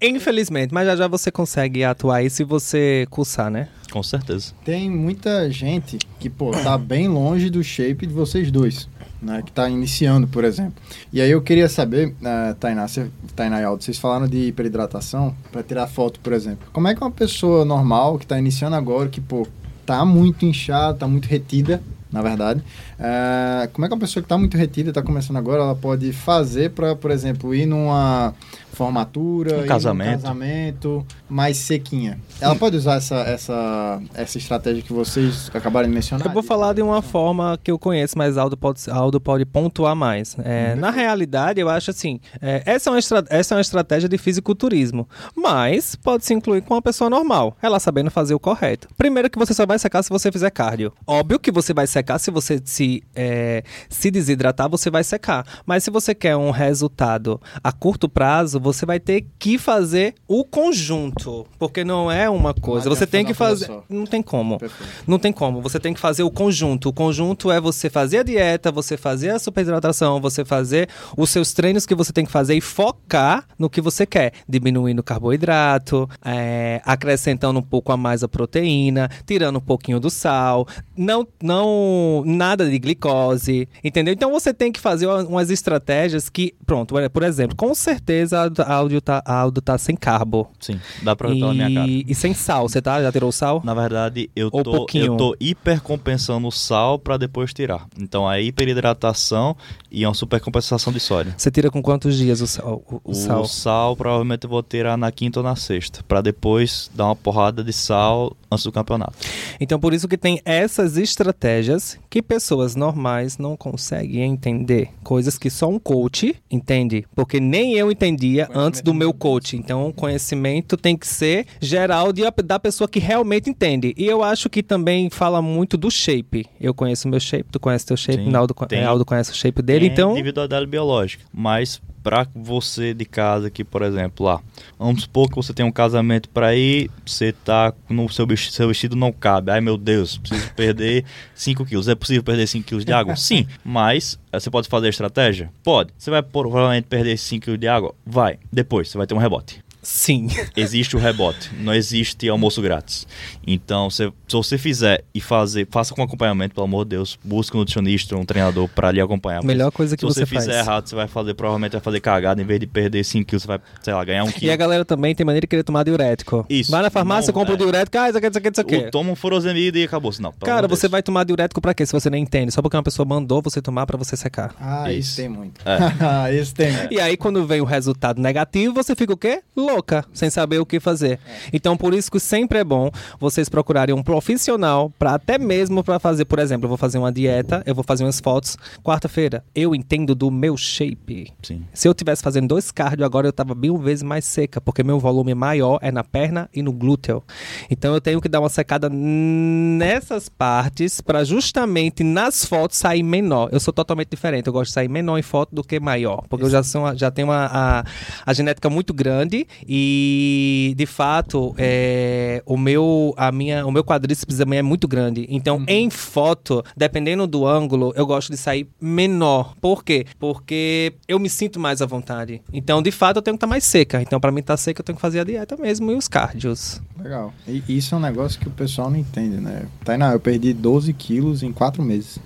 Infelizmente, 0.00 0.72
mas 0.74 0.86
já 0.86 0.96
já 0.96 1.08
você 1.08 1.30
consegue 1.30 1.82
atuar 1.82 2.16
aí 2.16 2.28
se 2.28 2.44
você 2.44 3.06
cursar, 3.08 3.50
né? 3.50 3.68
Com 3.90 4.02
certeza. 4.02 4.52
Tem 4.64 4.90
muita 4.90 5.50
gente 5.50 5.98
que, 6.18 6.28
pô, 6.28 6.50
tá 6.50 6.76
bem 6.76 7.08
longe 7.08 7.48
do 7.48 7.62
shape 7.62 8.06
de 8.06 8.12
vocês 8.12 8.50
dois, 8.50 8.88
né? 9.24 9.42
Que 9.44 9.50
tá 9.50 9.68
iniciando, 9.68 10.26
por 10.28 10.44
exemplo. 10.44 10.74
E 11.12 11.20
aí 11.20 11.30
eu 11.30 11.42
queria 11.42 11.68
saber, 11.68 12.14
eh, 12.22 12.54
Tainá, 12.60 12.86
cê, 12.86 13.06
Tainá 13.34 13.60
e 13.60 13.64
Aldo, 13.64 13.82
vocês 13.82 13.98
falaram 13.98 14.28
de 14.28 14.48
hiperidratação 14.48 15.34
para 15.50 15.62
tirar 15.62 15.86
foto, 15.86 16.20
por 16.20 16.32
exemplo. 16.32 16.68
Como 16.72 16.86
é 16.86 16.94
que 16.94 17.00
uma 17.00 17.10
pessoa 17.10 17.64
normal 17.64 18.18
que 18.18 18.26
tá 18.26 18.38
iniciando 18.38 18.76
agora, 18.76 19.08
que, 19.08 19.20
pô, 19.20 19.46
tá 19.84 20.04
muito 20.04 20.44
inchada, 20.44 20.98
tá 20.98 21.08
muito 21.08 21.26
retida, 21.26 21.82
na 22.12 22.22
verdade, 22.22 22.62
eh, 22.98 23.68
como 23.72 23.84
é 23.84 23.88
que 23.88 23.94
uma 23.94 24.00
pessoa 24.00 24.22
que 24.22 24.28
tá 24.28 24.38
muito 24.38 24.56
retida, 24.56 24.92
tá 24.92 25.02
começando 25.02 25.36
agora, 25.36 25.62
ela 25.62 25.74
pode 25.74 26.12
fazer 26.12 26.70
para, 26.70 26.94
por 26.94 27.10
exemplo, 27.10 27.52
ir 27.52 27.66
numa 27.66 28.32
formatura, 28.74 29.54
Um 29.54 29.58
ir 29.58 29.60
num 29.62 29.66
casamento. 29.66 30.22
casamento 30.22 31.06
mais 31.28 31.56
sequinha. 31.56 32.18
Ela 32.40 32.54
pode 32.56 32.76
usar 32.76 32.96
essa, 32.96 33.16
essa, 33.16 34.00
essa 34.14 34.38
estratégia 34.38 34.82
que 34.82 34.92
vocês 34.92 35.50
acabaram 35.54 35.88
de 35.88 35.94
mencionar? 35.94 36.26
Eu 36.26 36.32
vou 36.32 36.42
falar 36.42 36.72
de 36.74 36.82
uma 36.82 37.02
forma 37.02 37.58
que 37.62 37.70
eu 37.70 37.78
conheço, 37.78 38.16
mas 38.18 38.36
Aldo 38.36 38.56
pode, 38.56 38.88
Aldo 38.90 39.20
pode 39.20 39.44
pontuar 39.44 39.94
mais. 39.96 40.36
É, 40.44 40.74
na 40.74 40.90
realidade, 40.90 41.60
eu 41.60 41.68
acho 41.68 41.90
assim, 41.90 42.20
é, 42.40 42.62
essa, 42.66 42.90
é 42.90 42.92
uma 42.92 42.98
estra- 42.98 43.24
essa 43.28 43.54
é 43.54 43.56
uma 43.56 43.60
estratégia 43.60 44.08
de 44.08 44.18
fisiculturismo, 44.18 45.08
mas 45.36 45.94
pode 45.96 46.24
se 46.24 46.34
incluir 46.34 46.62
com 46.62 46.74
uma 46.74 46.82
pessoa 46.82 47.08
normal, 47.10 47.56
ela 47.62 47.78
sabendo 47.80 48.10
fazer 48.10 48.34
o 48.34 48.38
correto. 48.40 48.88
Primeiro 48.96 49.28
que 49.30 49.38
você 49.38 49.52
só 49.54 49.66
vai 49.66 49.78
secar 49.78 50.02
se 50.02 50.10
você 50.10 50.30
fizer 50.30 50.50
cardio. 50.50 50.92
Óbvio 51.06 51.38
que 51.38 51.50
você 51.50 51.72
vai 51.74 51.86
secar 51.86 52.18
se 52.18 52.30
você 52.30 52.60
se, 52.64 53.02
é, 53.14 53.62
se 53.88 54.10
desidratar, 54.10 54.68
você 54.68 54.90
vai 54.90 55.04
secar. 55.04 55.44
Mas 55.66 55.84
se 55.84 55.90
você 55.90 56.14
quer 56.14 56.36
um 56.36 56.50
resultado 56.50 57.40
a 57.62 57.72
curto 57.72 58.08
prazo, 58.08 58.58
você 58.64 58.86
vai 58.86 58.98
ter 58.98 59.26
que 59.38 59.58
fazer 59.58 60.14
o 60.26 60.42
conjunto, 60.44 61.46
porque 61.58 61.84
não 61.84 62.10
é 62.10 62.28
uma 62.30 62.54
coisa. 62.54 62.88
Você 62.88 63.06
tem 63.06 63.24
que 63.24 63.34
fazer 63.34 63.70
Não 63.88 64.06
tem 64.06 64.22
como. 64.22 64.58
Perfeito. 64.58 64.90
Não 65.06 65.18
tem 65.18 65.32
como, 65.32 65.60
você 65.60 65.78
tem 65.78 65.92
que 65.92 66.00
fazer 66.00 66.22
o 66.22 66.30
conjunto. 66.30 66.88
O 66.88 66.92
conjunto 66.92 67.50
é 67.52 67.60
você 67.60 67.90
fazer 67.90 68.18
a 68.18 68.22
dieta, 68.22 68.72
você 68.72 68.96
fazer 68.96 69.30
a 69.30 69.38
superidratação, 69.38 70.20
você 70.20 70.44
fazer 70.44 70.88
os 71.16 71.28
seus 71.28 71.52
treinos 71.52 71.84
que 71.84 71.94
você 71.94 72.12
tem 72.12 72.24
que 72.24 72.32
fazer 72.32 72.54
e 72.54 72.60
focar 72.60 73.46
no 73.58 73.68
que 73.68 73.82
você 73.82 74.06
quer. 74.06 74.32
Diminuindo 74.48 75.00
o 75.00 75.04
carboidrato, 75.04 76.08
é, 76.24 76.80
acrescentando 76.84 77.58
um 77.58 77.62
pouco 77.62 77.92
a 77.92 77.96
mais 77.96 78.22
a 78.22 78.28
proteína, 78.28 79.10
tirando 79.26 79.56
um 79.56 79.60
pouquinho 79.60 80.00
do 80.00 80.08
sal, 80.08 80.66
não, 80.96 81.26
não 81.42 82.22
nada 82.24 82.68
de 82.68 82.78
glicose, 82.78 83.68
entendeu? 83.82 84.14
Então 84.14 84.30
você 84.30 84.54
tem 84.54 84.72
que 84.72 84.80
fazer 84.80 85.06
umas 85.06 85.50
estratégias 85.50 86.30
que, 86.30 86.54
pronto, 86.64 86.94
por 87.12 87.22
exemplo, 87.22 87.54
com 87.54 87.74
certeza 87.74 88.48
áudio, 88.62 88.74
áudio, 88.84 89.00
tá, 89.00 89.22
áudio 89.24 89.62
tá 89.62 89.76
sem 89.78 89.96
carbo. 89.96 90.50
Sim, 90.60 90.78
dá 91.02 91.14
pra 91.16 91.28
ver 91.28 91.36
pela 91.38 91.54
minha 91.54 91.72
cara. 91.72 91.90
E, 91.90 92.14
sem 92.14 92.32
sal, 92.34 92.68
você 92.68 92.80
tá? 92.80 93.02
Já 93.02 93.10
tirou 93.10 93.28
o 93.30 93.32
sal? 93.32 93.60
Na 93.64 93.74
verdade, 93.74 94.30
eu 94.36 94.48
Ou 94.52 94.62
tô, 94.62 94.72
pouquinho. 94.72 95.06
eu 95.06 95.16
tô 95.16 95.36
hipercompensando 95.40 96.46
o 96.46 96.50
sal 96.52 96.98
pra 96.98 97.16
depois 97.16 97.52
tirar. 97.52 97.86
Então, 97.98 98.28
a 98.28 98.40
hiperidratação 98.40 99.56
e 99.90 100.04
uma 100.06 100.14
supercompensação 100.14 100.92
de 100.92 101.00
sódio. 101.00 101.34
Você 101.36 101.50
tira 101.50 101.70
com 101.70 101.82
quantos 101.82 102.16
dias 102.16 102.40
o 102.40 102.46
sal? 102.46 102.82
O, 102.88 102.96
o 102.96 103.10
O 103.10 103.14
sal? 103.14 103.44
sal. 103.46 103.96
provavelmente 103.96 104.44
eu 104.44 104.50
vou 104.50 104.62
tirar 104.62 104.96
na 104.96 105.10
quinta 105.10 105.40
ou 105.40 105.44
na 105.44 105.56
sexta, 105.56 106.02
Pra 106.06 106.20
depois 106.20 106.90
dar 106.94 107.06
uma 107.06 107.16
porrada 107.16 107.62
de 107.64 107.72
sal 107.72 108.36
antes 108.50 108.64
do 108.64 108.72
campeonato. 108.72 109.14
Então, 109.60 109.78
por 109.80 109.92
isso 109.94 110.06
que 110.08 110.16
tem 110.18 110.40
essas 110.44 110.96
estratégias 110.96 111.98
que 112.10 112.22
pessoas 112.22 112.74
normais 112.76 113.38
não 113.38 113.56
conseguem 113.56 114.22
entender. 114.32 114.90
Coisas 115.02 115.38
que 115.38 115.50
só 115.50 115.68
um 115.68 115.78
coach 115.78 116.34
entende. 116.50 117.04
Porque 117.14 117.40
nem 117.40 117.74
eu 117.74 117.90
entendia 117.90 118.43
antes 118.54 118.80
do 118.80 118.92
meu 118.92 119.12
coach. 119.12 119.56
Então, 119.56 119.88
o 119.88 119.92
conhecimento 119.92 120.76
tem 120.76 120.96
que 120.96 121.06
ser 121.06 121.46
geral 121.60 122.12
de, 122.12 122.22
da 122.44 122.58
pessoa 122.58 122.88
que 122.88 122.98
realmente 122.98 123.48
entende. 123.48 123.94
E 123.96 124.06
eu 124.06 124.22
acho 124.22 124.48
que 124.50 124.62
também 124.62 125.08
fala 125.10 125.40
muito 125.40 125.76
do 125.76 125.90
shape. 125.90 126.46
Eu 126.60 126.74
conheço 126.74 127.06
o 127.06 127.10
meu 127.10 127.20
shape, 127.20 127.46
tu 127.50 127.60
conhece 127.60 127.86
teu 127.86 127.96
shape, 127.96 128.24
Sim, 128.24 128.30
Naldo. 128.30 128.54
Aldo 128.86 129.04
conhece 129.04 129.30
o 129.30 129.34
shape 129.34 129.62
dele. 129.62 129.86
Tem 129.86 129.92
Então, 129.92 130.12
individualidade 130.12 130.66
biológica, 130.66 131.24
mas 131.32 131.80
pra 132.04 132.26
você 132.34 132.92
de 132.92 133.06
casa 133.06 133.46
aqui, 133.48 133.64
por 133.64 133.80
exemplo, 133.80 134.26
lá, 134.26 134.40
vamos 134.78 135.02
supor 135.02 135.30
que 135.30 135.34
você 135.34 135.54
tem 135.54 135.64
um 135.64 135.72
casamento 135.72 136.28
pra 136.28 136.54
ir, 136.54 136.90
você 137.04 137.32
tá 137.32 137.72
no 137.88 138.06
seu 138.10 138.26
vestido, 138.26 138.52
seu 138.52 138.68
vestido 138.68 138.94
não 138.94 139.10
cabe. 139.10 139.50
Ai 139.50 139.60
meu 139.62 139.78
Deus, 139.78 140.18
preciso 140.18 140.52
perder 140.52 141.04
5 141.34 141.64
quilos. 141.64 141.88
É 141.88 141.94
possível 141.94 142.22
perder 142.22 142.46
5 142.46 142.66
quilos 142.68 142.84
de 142.84 142.92
água? 142.92 143.16
Sim, 143.16 143.46
mas 143.64 144.18
eh, 144.30 144.38
você 144.38 144.50
pode 144.50 144.68
fazer 144.68 144.88
a 144.88 144.90
estratégia? 144.90 145.50
Pode. 145.62 145.92
Você 145.96 146.10
vai 146.10 146.22
provavelmente 146.22 146.84
perder 146.84 147.16
5 147.16 147.42
quilos 147.44 147.58
de 147.58 147.66
água? 147.66 147.94
Vai. 148.04 148.38
Depois, 148.52 148.90
você 148.90 148.98
vai 148.98 149.06
ter 149.06 149.14
um 149.14 149.18
rebote. 149.18 149.63
Sim. 149.84 150.28
Existe 150.56 150.96
o 150.96 150.98
rebote, 150.98 151.50
não 151.60 151.72
existe 151.74 152.28
almoço 152.28 152.60
grátis. 152.60 153.06
Então, 153.46 153.88
se, 153.90 154.06
se 154.26 154.34
você 154.36 154.58
fizer 154.58 155.04
e 155.14 155.20
fazer, 155.20 155.68
faça 155.70 155.94
com 155.94 156.02
acompanhamento, 156.02 156.54
pelo 156.54 156.64
amor 156.64 156.84
de 156.84 156.90
Deus, 156.90 157.18
busque 157.22 157.56
um 157.56 157.60
nutricionista, 157.60 158.16
um 158.16 158.24
treinador 158.24 158.68
pra 158.68 158.90
lhe 158.90 159.00
acompanhar. 159.00 159.44
Melhor 159.44 159.70
coisa 159.70 159.96
que 159.96 160.00
se 160.00 160.06
você, 160.06 160.20
você 160.20 160.26
fizer 160.26 160.52
faz. 160.54 160.66
errado, 160.66 160.88
você 160.88 160.94
vai 160.94 161.06
fazer, 161.06 161.34
provavelmente 161.34 161.72
vai 161.72 161.80
fazer 161.80 162.00
cagada, 162.00 162.40
em 162.40 162.44
vez 162.44 162.58
de 162.58 162.66
perder 162.66 163.04
5 163.04 163.26
quilos, 163.26 163.42
você 163.42 163.46
vai, 163.48 163.60
sei 163.82 163.94
lá, 163.94 164.04
ganhar 164.04 164.24
um 164.24 164.28
E 164.28 164.32
quilo. 164.32 164.52
a 164.52 164.56
galera 164.56 164.84
também 164.84 165.14
tem 165.14 165.24
maneira 165.24 165.42
de 165.42 165.48
querer 165.48 165.62
tomar 165.62 165.84
diurético. 165.84 166.44
Isso. 166.48 166.70
Vai 166.70 166.82
na 166.82 166.90
farmácia, 166.90 167.28
Não, 167.32 167.34
compra 167.34 167.52
o 167.52 167.56
é. 167.56 167.58
diurético, 167.58 167.98
ah, 167.98 168.08
isso 168.08 168.18
aqui, 168.18 168.26
isso 168.28 168.38
aqui, 168.38 168.48
isso 168.48 168.60
aqui. 168.60 168.76
O, 168.76 168.90
toma 168.90 169.10
um 169.12 169.14
furosemide 169.16 169.78
e 169.78 169.84
acabou. 169.84 170.12
Não, 170.20 170.32
Cara, 170.32 170.66
você 170.68 170.88
vai 170.88 171.02
tomar 171.02 171.24
diurético 171.24 171.60
pra 171.60 171.74
quê 171.74 171.84
se 171.84 171.92
você 171.92 172.08
não 172.10 172.18
entende? 172.18 172.52
Só 172.52 172.62
porque 172.62 172.76
uma 172.76 172.82
pessoa 172.82 173.04
mandou 173.06 173.42
você 173.42 173.60
tomar 173.60 173.86
pra 173.86 173.96
você 173.96 174.16
secar. 174.16 174.54
Ah, 174.60 174.90
isso, 174.92 175.08
Isso. 175.10 175.16
tem 175.16 175.28
muito. 175.28 175.60
É. 175.66 176.34
isso 176.40 176.54
tem 176.54 176.72
muito. 176.72 176.92
E 176.94 177.00
aí, 177.00 177.16
quando 177.16 177.46
vem 177.46 177.60
o 177.60 177.64
resultado 177.64 178.20
negativo, 178.20 178.72
você 178.74 178.94
fica 178.94 179.12
o 179.12 179.16
quê? 179.16 179.42
Louca, 179.74 180.04
sem 180.12 180.30
saber 180.30 180.60
o 180.60 180.66
que 180.66 180.78
fazer. 180.78 181.18
Então, 181.52 181.76
por 181.76 181.92
isso 181.92 182.10
que 182.10 182.20
sempre 182.20 182.58
é 182.58 182.64
bom 182.64 182.90
vocês 183.18 183.48
procurarem 183.48 183.92
um 183.92 184.04
profissional 184.04 184.92
para 184.96 185.14
até 185.14 185.36
mesmo 185.36 185.82
para 185.82 185.98
fazer, 185.98 186.24
por 186.26 186.38
exemplo, 186.38 186.66
eu 186.66 186.68
vou 186.68 186.78
fazer 186.78 186.98
uma 186.98 187.10
dieta, 187.10 187.60
eu 187.66 187.74
vou 187.74 187.82
fazer 187.82 188.04
umas 188.04 188.20
fotos 188.20 188.56
quarta-feira. 188.84 189.44
Eu 189.52 189.74
entendo 189.74 190.14
do 190.14 190.30
meu 190.30 190.56
shape. 190.56 191.32
Sim. 191.42 191.64
Se 191.72 191.88
eu 191.88 191.94
tivesse 191.94 192.22
fazendo 192.22 192.46
dois 192.46 192.70
cardio 192.70 193.04
agora, 193.04 193.26
eu 193.26 193.32
tava 193.32 193.52
mil 193.52 193.76
vezes 193.76 194.04
mais 194.04 194.24
seca, 194.24 194.60
porque 194.60 194.84
meu 194.84 195.00
volume 195.00 195.34
maior 195.34 195.80
é 195.82 195.90
na 195.90 196.04
perna 196.04 196.48
e 196.54 196.62
no 196.62 196.72
glúteo. 196.72 197.20
Então 197.68 197.94
eu 197.94 198.00
tenho 198.00 198.20
que 198.20 198.28
dar 198.28 198.38
uma 198.38 198.48
secada 198.48 198.88
nessas 198.88 200.28
partes 200.28 201.00
para 201.00 201.24
justamente 201.24 202.04
nas 202.04 202.44
fotos 202.44 202.78
sair 202.78 203.02
menor. 203.02 203.48
Eu 203.50 203.58
sou 203.58 203.74
totalmente 203.74 204.08
diferente. 204.08 204.46
Eu 204.46 204.52
gosto 204.52 204.68
de 204.68 204.74
sair 204.74 204.88
menor 204.88 205.18
em 205.18 205.22
foto 205.22 205.52
do 205.52 205.64
que 205.64 205.80
maior, 205.80 206.22
porque 206.28 206.44
eu 206.44 206.50
já 206.50 206.62
sou 206.62 206.94
já 206.94 207.10
tenho 207.10 207.28
uma, 207.28 207.48
a, 207.50 207.84
a 208.24 208.32
genética 208.32 208.70
muito 208.70 208.94
grande 208.94 209.46
e 209.68 210.74
de 210.76 210.86
fato 210.86 211.54
é, 211.58 212.42
o 212.46 212.56
meu 212.56 213.14
a 213.16 213.30
minha 213.32 213.66
o 213.66 213.72
meu 213.72 213.84
quadríceps 213.84 214.36
também 214.36 214.58
é 214.58 214.62
muito 214.62 214.86
grande. 214.86 215.26
Então 215.28 215.64
em 215.66 215.90
foto, 215.90 216.62
dependendo 216.76 217.26
do 217.26 217.46
ângulo, 217.46 217.92
eu 217.96 218.06
gosto 218.06 218.30
de 218.30 218.36
sair 218.36 218.68
menor. 218.80 219.54
Por 219.60 219.84
quê? 219.84 220.06
Porque 220.18 220.94
eu 221.08 221.18
me 221.18 221.28
sinto 221.28 221.58
mais 221.58 221.80
à 221.80 221.86
vontade. 221.86 222.42
Então, 222.52 222.82
de 222.82 222.90
fato, 222.90 223.16
eu 223.16 223.22
tenho 223.22 223.34
que 223.34 223.38
estar 223.38 223.46
mais 223.46 223.64
seca. 223.64 224.00
Então, 224.02 224.20
para 224.20 224.30
mim 224.30 224.40
estar 224.40 224.56
seca, 224.56 224.80
eu 224.80 224.84
tenho 224.84 224.96
que 224.96 225.02
fazer 225.02 225.20
a 225.20 225.24
dieta 225.24 225.56
mesmo 225.56 225.90
e 225.90 225.94
os 225.94 226.08
cardios. 226.08 226.80
Legal. 226.98 227.32
E 227.46 227.62
isso 227.68 227.94
é 227.94 227.98
um 227.98 228.00
negócio 228.00 228.38
que 228.40 228.48
o 228.48 228.50
pessoal 228.50 228.90
não 228.90 228.98
entende, 228.98 229.36
né? 229.38 229.66
Tainá, 229.84 230.12
eu 230.12 230.20
perdi 230.20 230.52
12 230.52 230.92
quilos 230.92 231.42
em 231.42 231.52
4 231.52 231.82
meses. 231.82 232.18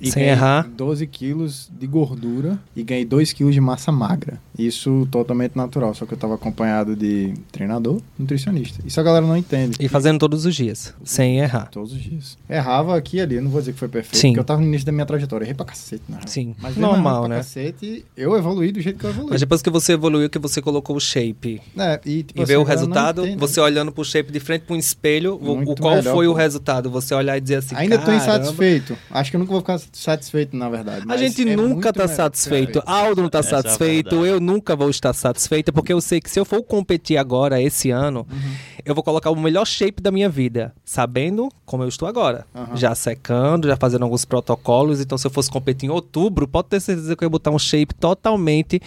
E 0.00 0.10
Sem 0.10 0.24
errar. 0.24 0.68
12 0.76 1.06
quilos 1.06 1.68
de 1.76 1.86
gordura 1.86 2.58
e 2.76 2.82
ganhei 2.82 3.04
2 3.04 3.32
quilos 3.32 3.52
de 3.54 3.60
massa 3.60 3.90
magra. 3.90 4.40
Isso 4.56 5.06
totalmente 5.10 5.56
natural, 5.56 5.92
só 5.94 6.06
que 6.06 6.14
eu 6.14 6.18
tava 6.18 6.34
acompanhado 6.34 6.94
de 6.96 7.34
treinador, 7.50 8.00
nutricionista. 8.18 8.80
Isso 8.86 9.00
a 9.00 9.02
galera 9.02 9.26
não 9.26 9.36
entende. 9.36 9.76
E 9.80 9.88
fazendo 9.88 10.18
todos 10.18 10.44
os 10.46 10.54
dias, 10.54 10.94
sem 11.04 11.38
errar. 11.40 11.68
Todos 11.70 11.92
os 11.92 12.00
dias. 12.00 12.38
Errava 12.48 12.96
aqui 12.96 13.16
e 13.16 13.20
ali, 13.20 13.36
eu 13.36 13.42
não 13.42 13.50
vou 13.50 13.60
dizer 13.60 13.72
que 13.72 13.78
foi 13.78 13.88
perfeito, 13.88 14.18
Sim. 14.20 14.28
porque 14.28 14.40
eu 14.40 14.44
tava 14.44 14.60
no 14.60 14.66
início 14.66 14.86
da 14.86 14.92
minha 14.92 15.06
trajetória, 15.06 15.44
errei 15.44 15.54
pra 15.54 15.66
cacete, 15.66 16.02
real. 16.08 16.20
Sim. 16.26 16.54
Mas 16.60 16.76
Normal, 16.76 17.20
pra 17.22 17.28
né? 17.30 17.36
cacete, 17.36 18.04
eu 18.16 18.36
evoluí 18.36 18.70
do 18.72 18.80
jeito 18.80 18.98
que 18.98 19.04
eu 19.04 19.10
evoluí. 19.10 19.30
Mas 19.30 19.40
depois 19.40 19.62
que 19.62 19.70
você 19.70 19.92
evoluiu, 19.94 20.28
que 20.30 20.38
você 20.38 20.60
colocou 20.62 20.96
o 20.96 21.00
shape 21.00 21.60
É, 21.76 22.00
e 22.04 22.22
tipo 22.22 22.40
e 22.40 22.42
assim, 22.42 22.52
vê 22.52 22.56
o 22.56 22.62
resultado, 22.62 23.24
você 23.36 23.60
olhando 23.60 23.90
pro 23.92 24.04
shape 24.04 24.32
de 24.32 24.40
frente 24.40 24.62
pro 24.62 24.76
espelho, 24.76 25.36
o, 25.36 25.56
Muito 25.56 25.72
o 25.72 25.76
qual 25.76 25.96
melhor, 25.96 26.14
foi 26.14 26.26
o 26.28 26.32
pô. 26.32 26.36
resultado? 26.38 26.90
Você 26.90 27.14
olhar 27.14 27.36
e 27.36 27.40
dizer 27.40 27.56
assim, 27.56 27.74
Ainda 27.76 27.98
tô 27.98 28.06
"Caramba". 28.06 28.22
insatisfeito. 28.24 28.96
Acho 29.10 29.30
que 29.30 29.36
eu 29.36 29.40
nunca 29.40 29.52
vou 29.52 29.60
ficar 29.60 29.78
satisfeito, 29.92 30.56
na 30.56 30.68
verdade. 30.68 31.04
A 31.08 31.16
gente 31.16 31.48
é 31.48 31.56
nunca 31.56 31.92
tá 31.92 32.06
satisfeito. 32.08 32.82
Aldo 32.86 33.22
não 33.22 33.28
tá 33.30 33.38
é 33.38 33.42
satisfeito. 33.42 34.10
verdade. 34.16 34.34
eu 34.34 34.40
nunca 34.40 34.74
vou 34.76 34.90
estar 34.90 35.12
satisfeita, 35.12 35.72
porque 35.72 35.92
eu 35.92 36.00
sei 36.00 36.20
que 36.20 36.30
se 36.30 36.38
eu 36.40 36.44
for 36.44 36.62
competir 36.62 37.16
agora, 37.16 37.60
esse 37.60 37.90
ano, 37.90 38.26
Uhum. 38.30 38.52
eu 38.84 38.94
vou 38.94 39.02
colocar 39.04 39.30
o 39.30 39.36
melhor 39.36 39.66
shape 39.66 40.02
da 40.02 40.10
minha 40.10 40.28
vida, 40.28 40.72
sabendo 40.84 41.48
como 41.64 41.82
eu 41.82 41.88
estou 41.88 42.08
agora. 42.08 42.46
Aham. 42.54 42.76
Já 42.76 42.94
secando, 42.94 43.68
já 43.68 43.76
fazendo 43.76 44.02
alguns 44.04 44.24
protocolos. 44.24 45.00
Então, 45.00 45.16
se 45.18 45.26
eu 45.26 45.30
fosse 45.30 45.50
competir 45.50 45.88
em 45.88 45.92
outubro, 45.92 46.46
pode 46.48 46.68
ter 46.68 46.80
certeza 46.80 47.14
que 47.16 47.24
eu 47.24 47.26
ia 47.26 47.30
botar 47.30 47.50
um 47.50 47.58
shape 47.58 47.94
totalmente 47.94 48.80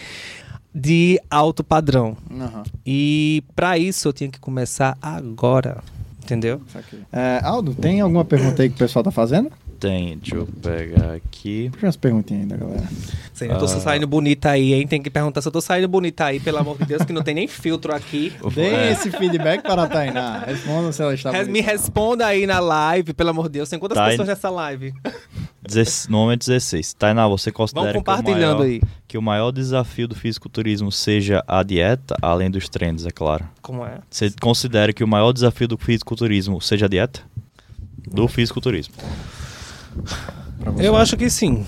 de 0.74 1.20
alto 1.30 1.62
padrão. 1.62 2.16
Aham, 2.30 2.62
E 2.86 3.42
pra 3.54 3.76
isso 3.76 4.08
eu 4.08 4.12
tinha 4.12 4.30
que 4.30 4.38
começar 4.40 4.96
agora. 5.02 5.82
Entendeu? 6.24 6.60
É, 7.12 7.40
Aldo, 7.42 7.74
tem 7.74 8.00
alguma 8.00 8.24
pergunta 8.24 8.62
aí 8.62 8.68
que 8.68 8.76
o 8.76 8.78
pessoal 8.78 9.02
tá 9.02 9.10
fazendo? 9.10 9.50
Tem, 9.82 10.16
deixa 10.16 10.36
eu 10.36 10.46
pegar 10.46 11.14
aqui. 11.14 11.68
Puxa 11.72 11.86
umas 11.86 11.96
perguntinhas 11.96 12.42
ainda, 12.42 12.56
galera. 12.56 12.88
Sim, 13.34 13.46
eu 13.46 13.58
tô 13.58 13.64
Ah. 13.64 13.68
saindo 13.68 14.06
bonita 14.06 14.50
aí, 14.50 14.74
hein? 14.74 14.86
Tem 14.86 15.02
que 15.02 15.10
perguntar 15.10 15.42
se 15.42 15.48
eu 15.48 15.52
tô 15.52 15.60
saindo 15.60 15.88
bonita 15.88 16.24
aí, 16.26 16.38
pelo 16.38 16.58
amor 16.58 16.78
de 16.78 16.84
Deus, 16.84 17.02
que 17.02 17.12
não 17.12 17.20
tem 17.20 17.34
nem 17.34 17.48
filtro 17.48 17.92
aqui. 17.92 18.32
Dê 18.54 18.62
É. 18.68 18.92
esse 18.92 19.10
feedback 19.10 19.60
para 19.62 19.82
a 19.82 19.88
Tainá. 19.88 20.38
Responda 20.46 20.92
se 20.92 21.02
ela 21.02 21.12
está 21.14 21.32
Res- 21.32 21.48
Me 21.48 21.54
bonita. 21.54 21.72
responda 21.72 22.26
aí 22.26 22.46
na 22.46 22.60
live, 22.60 23.12
pelo 23.12 23.30
amor 23.30 23.46
de 23.48 23.54
Deus. 23.54 23.68
Tem 23.68 23.76
quantas 23.76 23.98
Tá, 23.98 24.06
pessoas 24.06 24.28
nessa 24.28 24.48
live? 24.50 24.94
Dezesse- 25.60 26.08
No 26.08 26.18
momento 26.18 26.40
16. 26.46 26.92
Tainá, 26.94 27.26
você 27.26 27.50
considera 27.50 27.92
que 27.92 27.98
o, 27.98 28.04
maior, 28.32 28.62
aí. 28.62 28.80
que 29.08 29.18
o 29.18 29.22
maior 29.22 29.50
desafio 29.50 30.06
do 30.06 30.14
fisiculturismo 30.14 30.92
seja 30.92 31.42
a 31.48 31.60
dieta, 31.64 32.14
além 32.22 32.48
dos 32.48 32.68
treinos, 32.68 33.04
é 33.04 33.10
claro. 33.10 33.44
Como 33.60 33.84
é? 33.84 33.98
Você 34.08 34.32
considera 34.40 34.92
que 34.92 35.02
o 35.02 35.08
maior 35.08 35.32
desafio 35.32 35.66
do 35.66 35.76
fisiculturismo 35.76 36.60
seja 36.60 36.86
a 36.86 36.88
dieta? 36.88 37.20
Do 38.08 38.28
fisiculturismo. 38.28 38.94
Eu 40.78 40.96
acho 40.96 41.16
que 41.16 41.28
sim. 41.30 41.64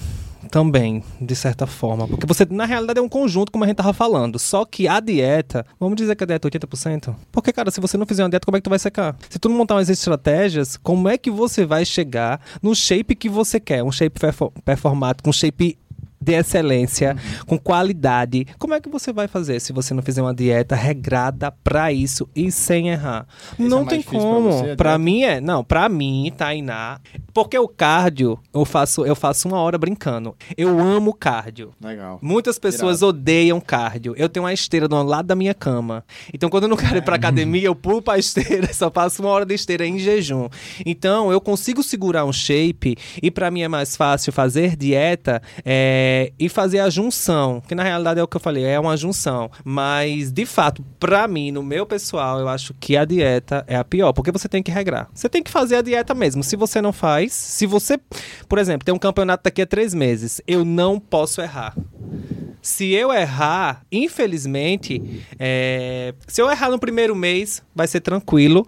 Também, 0.50 1.02
de 1.20 1.34
certa 1.34 1.66
forma. 1.66 2.06
Porque 2.06 2.26
você, 2.26 2.46
na 2.48 2.64
realidade, 2.64 3.00
é 3.00 3.02
um 3.02 3.08
conjunto, 3.08 3.50
como 3.50 3.64
a 3.64 3.66
gente 3.66 3.76
tava 3.76 3.92
falando. 3.92 4.38
Só 4.38 4.64
que 4.64 4.86
a 4.86 5.00
dieta, 5.00 5.66
vamos 5.80 5.96
dizer 5.96 6.14
que 6.14 6.22
a 6.22 6.26
dieta 6.26 6.46
é 6.46 6.50
80%. 6.50 7.12
Porque, 7.32 7.52
cara, 7.52 7.72
se 7.72 7.80
você 7.80 7.96
não 7.96 8.06
fizer 8.06 8.22
uma 8.22 8.30
dieta, 8.30 8.44
como 8.44 8.56
é 8.56 8.60
que 8.60 8.64
tu 8.64 8.70
vai 8.70 8.78
secar? 8.78 9.16
Se 9.28 9.38
tu 9.38 9.48
não 9.48 9.56
montar 9.56 9.74
umas 9.74 9.88
estratégias, 9.88 10.76
como 10.76 11.08
é 11.08 11.18
que 11.18 11.28
você 11.30 11.64
vai 11.66 11.84
chegar 11.84 12.40
no 12.62 12.72
shape 12.72 13.16
que 13.16 13.28
você 13.28 13.58
quer? 13.58 13.82
Um 13.82 13.90
shape 13.90 14.20
perfor- 14.20 14.52
performático, 14.64 15.28
um 15.28 15.32
shape 15.32 15.76
de 16.24 16.32
excelência, 16.34 17.16
com 17.46 17.58
qualidade. 17.58 18.46
Como 18.58 18.74
é 18.74 18.80
que 18.80 18.88
você 18.88 19.12
vai 19.12 19.28
fazer 19.28 19.60
se 19.60 19.72
você 19.72 19.92
não 19.94 20.02
fizer 20.02 20.22
uma 20.22 20.34
dieta 20.34 20.74
regrada 20.74 21.50
pra 21.62 21.92
isso 21.92 22.28
e 22.34 22.50
sem 22.50 22.88
errar? 22.88 23.26
Esse 23.52 23.62
é 23.62 23.68
não 23.68 23.84
mais 23.84 23.88
tem 23.88 24.02
como. 24.02 24.50
você, 24.52 24.70
a 24.70 24.76
Pra 24.76 24.90
dieta? 24.90 24.98
mim 24.98 25.22
é, 25.22 25.40
não, 25.40 25.62
pra 25.62 25.88
mim, 25.88 26.32
Tainá, 26.36 26.98
porque 27.32 27.58
o 27.58 27.68
cardio, 27.68 28.38
eu 28.52 28.64
faço, 28.64 29.04
eu 29.04 29.14
faço 29.14 29.48
uma 29.48 29.58
hora 29.58 29.76
brincando. 29.76 30.34
Eu 30.56 30.78
amo 30.78 31.12
cardio. 31.12 31.72
Legal. 31.82 32.18
Muitas 32.22 32.58
pessoas 32.58 32.98
Irado. 32.98 33.08
odeiam 33.08 33.60
cardio. 33.60 34.14
Eu 34.16 34.28
tenho 34.28 34.44
uma 34.44 34.52
esteira 34.52 34.88
do 34.88 35.02
lado 35.02 35.26
da 35.26 35.34
minha 35.34 35.54
cama. 35.54 36.04
Então, 36.32 36.48
quando 36.48 36.64
eu 36.64 36.68
não 36.68 36.76
quero 36.76 36.96
ir 36.96 37.02
pra 37.02 37.16
academia, 37.16 37.66
eu 37.66 37.74
pulo 37.74 38.00
pra 38.00 38.16
esteira, 38.18 38.72
só 38.72 38.90
faço 38.90 39.22
uma 39.22 39.30
hora 39.30 39.44
de 39.44 39.54
esteira 39.54 39.86
em 39.86 39.98
jejum. 39.98 40.48
Então, 40.86 41.30
eu 41.32 41.40
consigo 41.40 41.82
segurar 41.82 42.24
um 42.24 42.32
shape 42.32 42.96
e 43.22 43.30
pra 43.30 43.50
mim 43.50 43.62
é 43.62 43.68
mais 43.68 43.96
fácil 43.96 44.32
fazer 44.32 44.76
dieta 44.76 45.42
é, 45.64 46.13
e 46.38 46.48
fazer 46.48 46.80
a 46.80 46.90
junção. 46.90 47.62
Que 47.66 47.74
na 47.74 47.82
realidade 47.82 48.20
é 48.20 48.22
o 48.22 48.28
que 48.28 48.36
eu 48.36 48.40
falei, 48.40 48.64
é 48.64 48.78
uma 48.78 48.96
junção. 48.96 49.50
Mas, 49.64 50.32
de 50.32 50.46
fato, 50.46 50.84
pra 50.98 51.26
mim, 51.26 51.50
no 51.50 51.62
meu 51.62 51.86
pessoal, 51.86 52.40
eu 52.40 52.48
acho 52.48 52.74
que 52.74 52.96
a 52.96 53.04
dieta 53.04 53.64
é 53.66 53.76
a 53.76 53.84
pior, 53.84 54.12
porque 54.12 54.32
você 54.32 54.48
tem 54.48 54.62
que 54.62 54.70
regrar. 54.70 55.08
Você 55.14 55.28
tem 55.28 55.42
que 55.42 55.50
fazer 55.50 55.76
a 55.76 55.82
dieta 55.82 56.14
mesmo. 56.14 56.42
Se 56.42 56.56
você 56.56 56.80
não 56.80 56.92
faz, 56.92 57.32
se 57.32 57.66
você, 57.66 57.98
por 58.48 58.58
exemplo, 58.58 58.84
tem 58.84 58.94
um 58.94 58.98
campeonato 58.98 59.44
daqui 59.44 59.62
a 59.62 59.66
três 59.66 59.94
meses, 59.94 60.40
eu 60.46 60.64
não 60.64 60.98
posso 60.98 61.40
errar. 61.40 61.74
Se 62.64 62.92
eu 62.94 63.12
errar, 63.12 63.82
infelizmente, 63.92 65.22
é, 65.38 66.14
se 66.26 66.40
eu 66.40 66.50
errar 66.50 66.70
no 66.70 66.78
primeiro 66.78 67.14
mês, 67.14 67.62
vai 67.74 67.86
ser 67.86 68.00
tranquilo. 68.00 68.66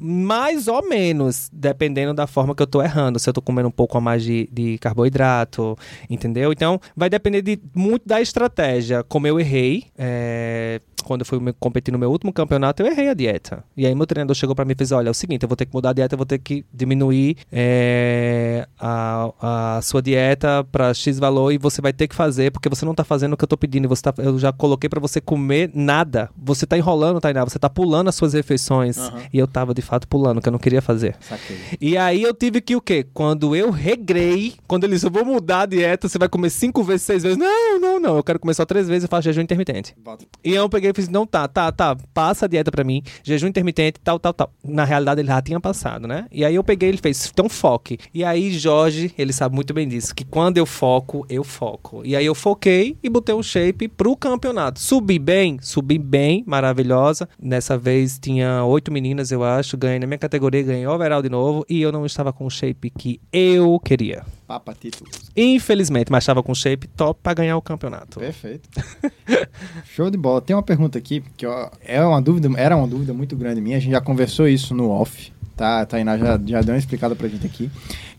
Mais 0.00 0.66
ou 0.66 0.84
menos, 0.88 1.48
dependendo 1.52 2.12
da 2.12 2.26
forma 2.26 2.56
que 2.56 2.62
eu 2.62 2.66
tô 2.66 2.82
errando. 2.82 3.20
Se 3.20 3.30
eu 3.30 3.32
tô 3.32 3.40
comendo 3.40 3.68
um 3.68 3.70
pouco 3.70 3.96
a 3.96 4.00
mais 4.00 4.24
de, 4.24 4.48
de 4.52 4.78
carboidrato, 4.78 5.78
entendeu? 6.10 6.50
Então, 6.50 6.80
vai 6.96 7.08
depender 7.08 7.40
de, 7.40 7.56
muito 7.72 8.02
da 8.04 8.20
estratégia. 8.20 9.04
Como 9.04 9.28
eu 9.28 9.38
errei, 9.38 9.84
é, 9.96 10.80
quando 11.04 11.20
eu 11.20 11.26
fui 11.26 11.38
competir 11.60 11.92
no 11.92 11.98
meu 11.98 12.10
último 12.10 12.32
campeonato, 12.32 12.82
eu 12.82 12.86
errei 12.88 13.08
a 13.08 13.14
dieta. 13.14 13.62
E 13.76 13.86
aí 13.86 13.94
meu 13.94 14.06
treinador 14.06 14.34
chegou 14.34 14.56
pra 14.56 14.64
mim 14.64 14.72
e 14.72 14.74
fez, 14.74 14.90
olha, 14.90 15.08
é 15.08 15.10
o 15.10 15.14
seguinte, 15.14 15.44
eu 15.44 15.48
vou 15.48 15.56
ter 15.56 15.66
que 15.66 15.72
mudar 15.72 15.90
a 15.90 15.92
dieta, 15.92 16.14
eu 16.14 16.18
vou 16.18 16.26
ter 16.26 16.38
que 16.40 16.64
diminuir 16.74 17.36
é, 17.52 18.66
a, 18.78 19.76
a 19.76 19.82
sua 19.82 20.02
dieta 20.02 20.64
pra 20.64 20.92
X 20.92 21.18
valor 21.20 21.52
e 21.52 21.58
você 21.58 21.80
vai 21.80 21.92
ter 21.92 22.08
que 22.08 22.14
fazer, 22.14 22.50
porque 22.50 22.68
você 22.68 22.84
não 22.84 22.94
tá 22.94 23.04
fazendo 23.04 23.35
que 23.36 23.44
eu 23.44 23.48
tô 23.48 23.56
pedindo. 23.56 23.84
e 23.84 23.88
Você 23.88 24.02
tá, 24.02 24.14
eu 24.18 24.38
já 24.38 24.52
coloquei 24.52 24.88
pra 24.88 25.00
você 25.00 25.20
comer 25.20 25.70
nada. 25.74 26.30
Você 26.36 26.66
tá 26.66 26.76
enrolando, 26.76 27.20
Tainá, 27.20 27.44
você 27.44 27.58
tá 27.58 27.68
pulando 27.70 28.08
as 28.08 28.14
suas 28.14 28.32
refeições. 28.32 28.96
E 29.32 29.38
eu 29.38 29.46
tava, 29.46 29.74
de 29.74 29.82
fato, 29.82 30.06
pulando, 30.08 30.40
que 30.40 30.48
eu 30.48 30.52
não 30.52 30.58
queria 30.58 30.80
fazer. 30.82 31.16
Saquei. 31.20 31.56
E 31.80 31.96
aí 31.96 32.22
eu 32.22 32.34
tive 32.34 32.60
que 32.60 32.74
o 32.76 32.80
quê? 32.80 33.06
Quando 33.12 33.54
eu 33.54 33.70
regrei, 33.70 34.54
quando 34.66 34.84
ele 34.84 34.94
disse, 34.94 35.06
eu 35.06 35.10
vou 35.10 35.24
mudar 35.24 35.60
a 35.62 35.66
dieta, 35.66 36.08
você 36.08 36.18
vai 36.18 36.28
comer 36.28 36.50
cinco 36.50 36.82
vezes, 36.82 37.02
seis 37.02 37.22
vezes. 37.22 37.38
Não, 37.38 37.78
não, 37.80 37.95
não. 38.06 38.16
Eu 38.16 38.22
quero 38.22 38.38
comer 38.38 38.54
só 38.54 38.64
três 38.64 38.88
vezes 38.88 39.04
e 39.04 39.08
faço 39.08 39.24
jejum 39.24 39.42
intermitente. 39.42 39.94
Bota. 40.02 40.24
E 40.44 40.54
eu 40.54 40.68
peguei 40.68 40.90
e 40.90 40.94
fiz, 40.94 41.08
não, 41.08 41.26
tá, 41.26 41.46
tá, 41.48 41.70
tá, 41.72 41.96
passa 42.14 42.46
a 42.46 42.48
dieta 42.48 42.70
pra 42.70 42.84
mim, 42.84 43.02
jejum 43.22 43.48
intermitente, 43.48 44.00
tal, 44.02 44.18
tal, 44.18 44.32
tal. 44.32 44.50
Na 44.64 44.84
realidade, 44.84 45.20
ele 45.20 45.28
já 45.28 45.42
tinha 45.42 45.60
passado, 45.60 46.06
né? 46.06 46.26
E 46.30 46.44
aí 46.44 46.54
eu 46.54 46.64
peguei, 46.64 46.88
ele 46.88 46.98
fez, 46.98 47.30
então 47.32 47.48
foque. 47.48 47.98
E 48.14 48.24
aí, 48.24 48.52
Jorge, 48.52 49.12
ele 49.18 49.32
sabe 49.32 49.54
muito 49.54 49.74
bem 49.74 49.88
disso, 49.88 50.14
que 50.14 50.24
quando 50.24 50.58
eu 50.58 50.66
foco, 50.66 51.26
eu 51.28 51.42
foco. 51.42 52.02
E 52.04 52.14
aí 52.14 52.24
eu 52.24 52.34
foquei 52.34 52.96
e 53.02 53.08
botei 53.08 53.34
um 53.34 53.42
shape 53.42 53.88
pro 53.88 54.16
campeonato. 54.16 54.80
Subi 54.80 55.18
bem, 55.18 55.58
subi 55.60 55.98
bem, 55.98 56.44
maravilhosa. 56.46 57.28
Nessa 57.40 57.76
vez 57.76 58.18
tinha 58.18 58.64
oito 58.64 58.92
meninas, 58.92 59.32
eu 59.32 59.42
acho, 59.42 59.76
ganhei 59.76 59.98
na 59.98 60.06
minha 60.06 60.18
categoria, 60.18 60.62
ganhei 60.62 60.86
overall 60.86 61.22
de 61.22 61.28
novo, 61.28 61.64
e 61.68 61.82
eu 61.82 61.90
não 61.90 62.06
estava 62.06 62.32
com 62.32 62.46
o 62.46 62.50
shape 62.50 62.90
que 62.90 63.20
eu 63.32 63.78
queria. 63.80 64.24
Papa 64.46 64.74
títulos. 64.78 65.30
Infelizmente, 65.36 66.10
mas 66.10 66.22
estava 66.22 66.42
com 66.42 66.54
shape 66.54 66.86
top 66.88 67.18
pra 67.22 67.34
ganhar 67.34 67.56
o 67.56 67.62
campeonato. 67.62 68.20
Perfeito. 68.20 68.68
Show 69.84 70.08
de 70.08 70.16
bola. 70.16 70.40
Tem 70.40 70.54
uma 70.54 70.62
pergunta 70.62 70.96
aqui 70.96 71.22
que 71.36 71.46
ó, 71.46 71.68
é 71.84 72.00
uma 72.00 72.22
dúvida, 72.22 72.48
era 72.56 72.76
uma 72.76 72.86
dúvida 72.86 73.12
muito 73.12 73.34
grande 73.36 73.60
minha. 73.60 73.76
A 73.76 73.80
gente 73.80 73.92
já 73.92 74.00
conversou 74.00 74.46
isso 74.46 74.74
no 74.74 74.88
off. 74.90 75.32
Tá, 75.56 75.80
a 75.80 75.86
Tainá 75.86 76.18
já, 76.18 76.38
já 76.44 76.60
deu 76.60 76.74
uma 76.74 76.78
explicada 76.78 77.16
pra 77.16 77.28
gente 77.28 77.46
aqui. 77.46 77.70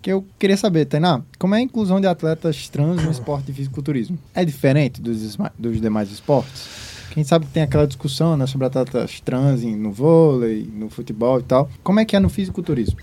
Que 0.01 0.11
eu 0.11 0.25
queria 0.38 0.57
saber, 0.57 0.86
Tainá, 0.86 1.21
como 1.38 1.55
é 1.55 1.59
a 1.59 1.61
inclusão 1.61 2.01
de 2.01 2.07
atletas 2.07 2.67
trans 2.67 3.03
no 3.03 3.11
esporte 3.11 3.45
de 3.45 3.53
fisiculturismo? 3.53 4.17
É 4.34 4.43
diferente 4.43 5.01
dos, 5.01 5.38
dos 5.57 5.80
demais 5.80 6.11
esportes? 6.11 6.96
Quem 7.11 7.23
sabe 7.23 7.45
tem 7.47 7.63
aquela 7.63 7.87
discussão 7.87 8.37
né, 8.37 8.45
sobre 8.45 8.67
atletas 8.67 9.19
trans 9.19 9.63
no 9.63 9.91
vôlei, 9.91 10.69
no 10.71 10.89
futebol 10.89 11.39
e 11.39 11.43
tal. 11.43 11.69
Como 11.83 11.99
é 11.99 12.05
que 12.05 12.15
é 12.15 12.19
no 12.19 12.29
fisiculturismo? 12.29 12.97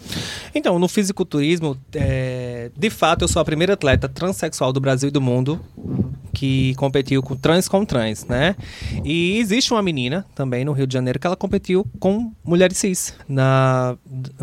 Então, 0.55 0.79
no 0.79 0.89
fisiculturismo, 0.89 1.77
é, 1.95 2.71
de 2.77 2.91
fato, 2.91 3.23
eu 3.23 3.29
sou 3.29 3.41
a 3.41 3.45
primeira 3.45 3.75
atleta 3.75 4.09
transexual 4.09 4.73
do 4.73 4.81
Brasil 4.81 5.09
e 5.09 5.13
do 5.13 5.21
mundo 5.21 5.61
que 6.33 6.75
competiu 6.75 7.23
com 7.23 7.37
trans 7.37 7.69
com 7.69 7.85
trans, 7.85 8.27
né? 8.27 8.57
E 9.05 9.39
existe 9.39 9.73
uma 9.73 9.83
menina 9.83 10.27
também 10.35 10.65
no 10.65 10.73
Rio 10.73 10.87
de 10.87 10.93
Janeiro 10.93 11.19
que 11.19 11.27
ela 11.27 11.37
competiu 11.37 11.87
com 12.01 12.33
mulheres 12.45 12.77
cis 12.77 13.15
na 13.29 13.97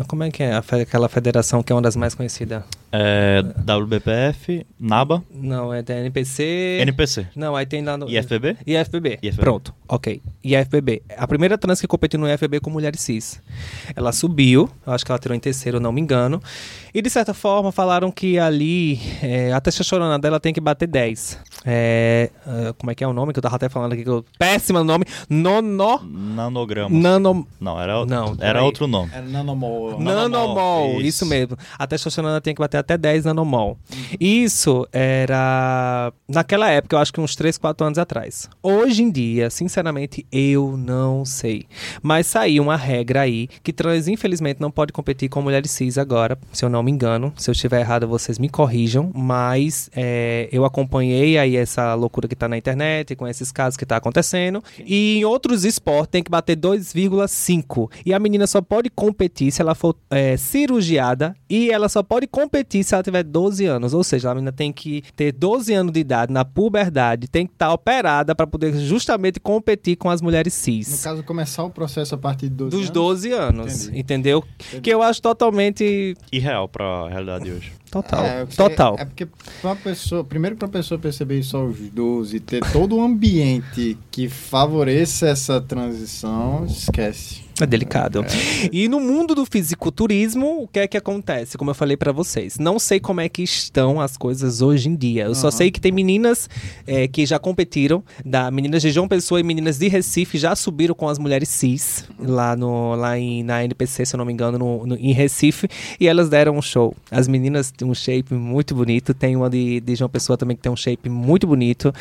como 0.08 0.22
é 0.24 0.30
que 0.30 0.42
é 0.42 0.56
aquela 0.56 1.08
federação 1.08 1.62
que 1.62 1.72
é 1.72 1.76
uma 1.76 1.82
das 1.82 1.94
mais 1.94 2.14
conhecidas? 2.14 2.64
É, 2.92 3.42
WBPF, 3.42 4.66
NABA, 4.78 5.22
Não, 5.30 5.72
é 5.72 5.82
da 5.82 5.94
NPC. 5.94 6.78
NPC. 6.82 7.26
Não, 7.34 7.56
aí 7.56 7.64
tem 7.64 7.82
lá 7.82 7.96
no 7.96 8.06
IFBB? 8.06 8.58
IFBB. 8.66 9.18
IFBB. 9.22 9.40
Pronto, 9.40 9.74
ok. 9.88 10.20
IFBB. 10.44 11.02
A 11.16 11.26
primeira 11.26 11.56
trans 11.56 11.80
que 11.80 11.86
competiu 11.86 12.20
no 12.20 12.28
IFBB 12.28 12.60
com 12.60 12.68
mulheres 12.68 13.00
cis. 13.00 13.40
Ela 13.96 14.12
subiu, 14.12 14.68
eu 14.86 14.92
acho 14.92 15.06
que 15.06 15.10
ela 15.10 15.18
tirou 15.18 15.34
em 15.34 15.40
terceiro, 15.40 15.80
não 15.80 15.90
me 15.90 16.02
engano. 16.02 16.42
E 16.92 17.00
de 17.00 17.08
certa 17.08 17.32
forma 17.32 17.72
falaram 17.72 18.10
que 18.10 18.38
ali 18.38 19.00
é, 19.22 19.52
a 19.52 19.60
testosterona 19.60 20.18
dela 20.18 20.38
tem 20.38 20.52
que 20.52 20.60
bater 20.60 20.86
10. 20.86 21.38
É, 21.64 22.30
ah, 22.46 22.74
como 22.76 22.90
é 22.90 22.94
que 22.94 23.02
é 23.02 23.06
o 23.06 23.12
nome 23.14 23.32
que 23.32 23.38
eu 23.38 23.42
tava 23.42 23.56
até 23.56 23.68
falando 23.68 23.94
aqui? 23.94 24.02
Que 24.02 24.10
eu, 24.10 24.24
péssimo 24.38 24.84
nome. 24.84 25.06
Nono. 25.30 26.00
Nanograma. 26.04 26.90
Nano. 26.90 27.46
Não, 27.58 27.80
era, 27.80 28.04
Não, 28.04 28.36
era 28.38 28.62
outro 28.62 28.86
nome. 28.86 29.10
É 29.14 29.22
nanomol. 29.22 29.98
Nanomol, 29.98 31.00
isso. 31.00 31.24
isso. 31.24 31.26
mesmo. 31.26 31.56
A 31.78 31.86
testosterona 31.86 32.40
tem 32.40 32.54
que 32.54 32.60
bater 32.60 32.81
até 32.82 32.98
10 32.98 33.24
nanomol. 33.24 33.78
Isso 34.20 34.86
era 34.92 36.12
naquela 36.28 36.68
época, 36.70 36.96
eu 36.96 37.00
acho 37.00 37.12
que 37.12 37.20
uns 37.20 37.34
3, 37.36 37.58
4 37.58 37.86
anos 37.86 37.98
atrás. 37.98 38.48
Hoje 38.62 39.02
em 39.02 39.10
dia, 39.10 39.50
sinceramente, 39.50 40.26
eu 40.30 40.76
não 40.76 41.24
sei. 41.24 41.66
Mas 42.02 42.26
saiu 42.26 42.62
uma 42.62 42.76
regra 42.76 43.22
aí 43.22 43.48
que 43.62 43.72
trans, 43.72 44.08
infelizmente, 44.08 44.60
não 44.60 44.70
pode 44.70 44.92
competir 44.92 45.28
com 45.28 45.42
mulheres 45.42 45.70
cis 45.70 45.98
agora, 45.98 46.38
se 46.52 46.64
eu 46.64 46.68
não 46.68 46.82
me 46.82 46.90
engano. 46.90 47.32
Se 47.36 47.50
eu 47.50 47.52
estiver 47.52 47.80
errado, 47.80 48.08
vocês 48.08 48.38
me 48.38 48.48
corrijam. 48.48 49.10
Mas 49.14 49.90
é, 49.94 50.48
eu 50.52 50.64
acompanhei 50.64 51.38
aí 51.38 51.56
essa 51.56 51.94
loucura 51.94 52.28
que 52.28 52.36
tá 52.36 52.48
na 52.48 52.56
internet, 52.56 53.14
com 53.14 53.26
esses 53.26 53.52
casos 53.52 53.76
que 53.76 53.86
tá 53.86 53.96
acontecendo. 53.96 54.62
E 54.78 55.18
em 55.18 55.24
outros 55.24 55.64
esportes 55.64 56.12
tem 56.12 56.22
que 56.22 56.30
bater 56.30 56.56
2,5. 56.56 57.90
E 58.04 58.14
a 58.14 58.18
menina 58.18 58.46
só 58.46 58.60
pode 58.60 58.90
competir 58.90 59.52
se 59.52 59.60
ela 59.60 59.74
for 59.74 59.96
é, 60.10 60.36
cirurgiada 60.36 61.34
e 61.48 61.70
ela 61.70 61.88
só 61.88 62.02
pode 62.02 62.26
competir 62.26 62.71
se 62.80 62.94
ela 62.94 63.02
tiver 63.02 63.24
12 63.24 63.66
anos. 63.66 63.92
Ou 63.92 64.04
seja, 64.04 64.30
a 64.30 64.34
menina 64.36 64.52
tem 64.52 64.72
que 64.72 65.02
ter 65.16 65.32
12 65.32 65.74
anos 65.74 65.92
de 65.92 65.98
idade 65.98 66.32
na 66.32 66.44
puberdade, 66.44 67.26
tem 67.26 67.44
que 67.44 67.52
estar 67.54 67.72
operada 67.72 68.36
para 68.36 68.46
poder 68.46 68.72
justamente 68.78 69.40
competir 69.40 69.96
com 69.96 70.08
as 70.08 70.22
mulheres 70.22 70.54
No 70.54 70.60
cis. 70.62 71.02
caso, 71.02 71.24
começar 71.24 71.64
o 71.64 71.70
processo 71.70 72.14
a 72.14 72.18
partir 72.18 72.48
de 72.48 72.54
12 72.54 72.70
Dos 72.70 72.80
anos? 72.82 72.90
12 72.90 73.12
12 73.28 73.32
anos, 73.32 73.82
Entendi. 73.86 73.98
entendeu? 73.98 74.44
Que 74.80 74.90
eu 74.90 75.02
acho 75.02 75.20
totalmente. 75.20 76.14
Irreal 76.30 76.68
pra 76.68 77.08
realidade 77.08 77.44
de 77.46 77.50
hoje. 77.50 77.72
Total. 77.92 78.24
É, 78.24 78.40
porque- 78.46 78.56
total. 78.56 78.96
É 78.98 79.04
porque 79.04 79.28
pra 79.60 79.76
pessoa, 79.76 80.24
primeiro 80.24 80.56
pra 80.56 80.66
pessoa 80.66 80.98
perceber 80.98 81.38
isso 81.38 81.56
aos 81.56 81.76
12 81.78 82.36
e 82.36 82.40
ter 82.40 82.60
todo 82.72 82.96
um 82.96 83.04
ambiente 83.04 83.96
que 84.10 84.28
favoreça 84.30 85.28
essa 85.28 85.60
transição, 85.60 86.64
esquece. 86.66 87.42
É 87.60 87.66
delicado. 87.66 88.24
E 88.72 88.88
no 88.88 88.98
mundo 88.98 89.34
do 89.34 89.44
fisiculturismo, 89.44 90.62
o 90.62 90.66
que 90.66 90.78
é 90.80 90.88
que 90.88 90.96
acontece? 90.96 91.58
Como 91.58 91.70
eu 91.70 91.74
falei 91.74 91.98
pra 91.98 92.10
vocês, 92.10 92.58
não 92.58 92.78
sei 92.78 92.98
como 92.98 93.20
é 93.20 93.28
que 93.28 93.42
estão 93.42 94.00
as 94.00 94.16
coisas 94.16 94.62
hoje 94.62 94.88
em 94.88 94.96
dia. 94.96 95.24
Eu 95.24 95.34
só 95.34 95.50
sei 95.50 95.70
que 95.70 95.78
tem 95.80 95.92
meninas 95.92 96.48
é, 96.86 97.06
que 97.06 97.26
já 97.26 97.38
competiram, 97.38 98.02
da 98.24 98.50
meninas 98.50 98.80
de 98.80 98.90
João 98.90 99.06
Pessoa 99.06 99.38
e 99.38 99.42
meninas 99.42 99.78
de 99.78 99.86
Recife 99.86 100.38
já 100.38 100.56
subiram 100.56 100.94
com 100.94 101.08
as 101.08 101.18
mulheres 101.18 101.50
cis 101.50 102.04
lá 102.18 102.56
no 102.56 102.94
lá 102.94 103.18
em, 103.18 103.42
na 103.42 103.62
NPC, 103.62 104.06
se 104.06 104.14
eu 104.14 104.18
não 104.18 104.24
me 104.24 104.32
engano, 104.32 104.58
no, 104.58 104.86
no- 104.86 104.96
em 104.96 105.12
Recife, 105.12 105.68
e 106.00 106.08
elas 106.08 106.30
deram 106.30 106.56
um 106.56 106.62
show. 106.62 106.96
As 107.10 107.28
meninas 107.28 107.70
um 107.84 107.94
shape 107.94 108.34
muito 108.34 108.74
bonito, 108.74 109.14
tem 109.14 109.36
uma 109.36 109.48
de, 109.48 109.80
de 109.80 109.94
João 109.94 110.08
Pessoa 110.08 110.36
também 110.36 110.56
que 110.56 110.62
tem 110.62 110.72
um 110.72 110.76
shape 110.76 111.08
muito 111.08 111.46
bonito. 111.46 111.92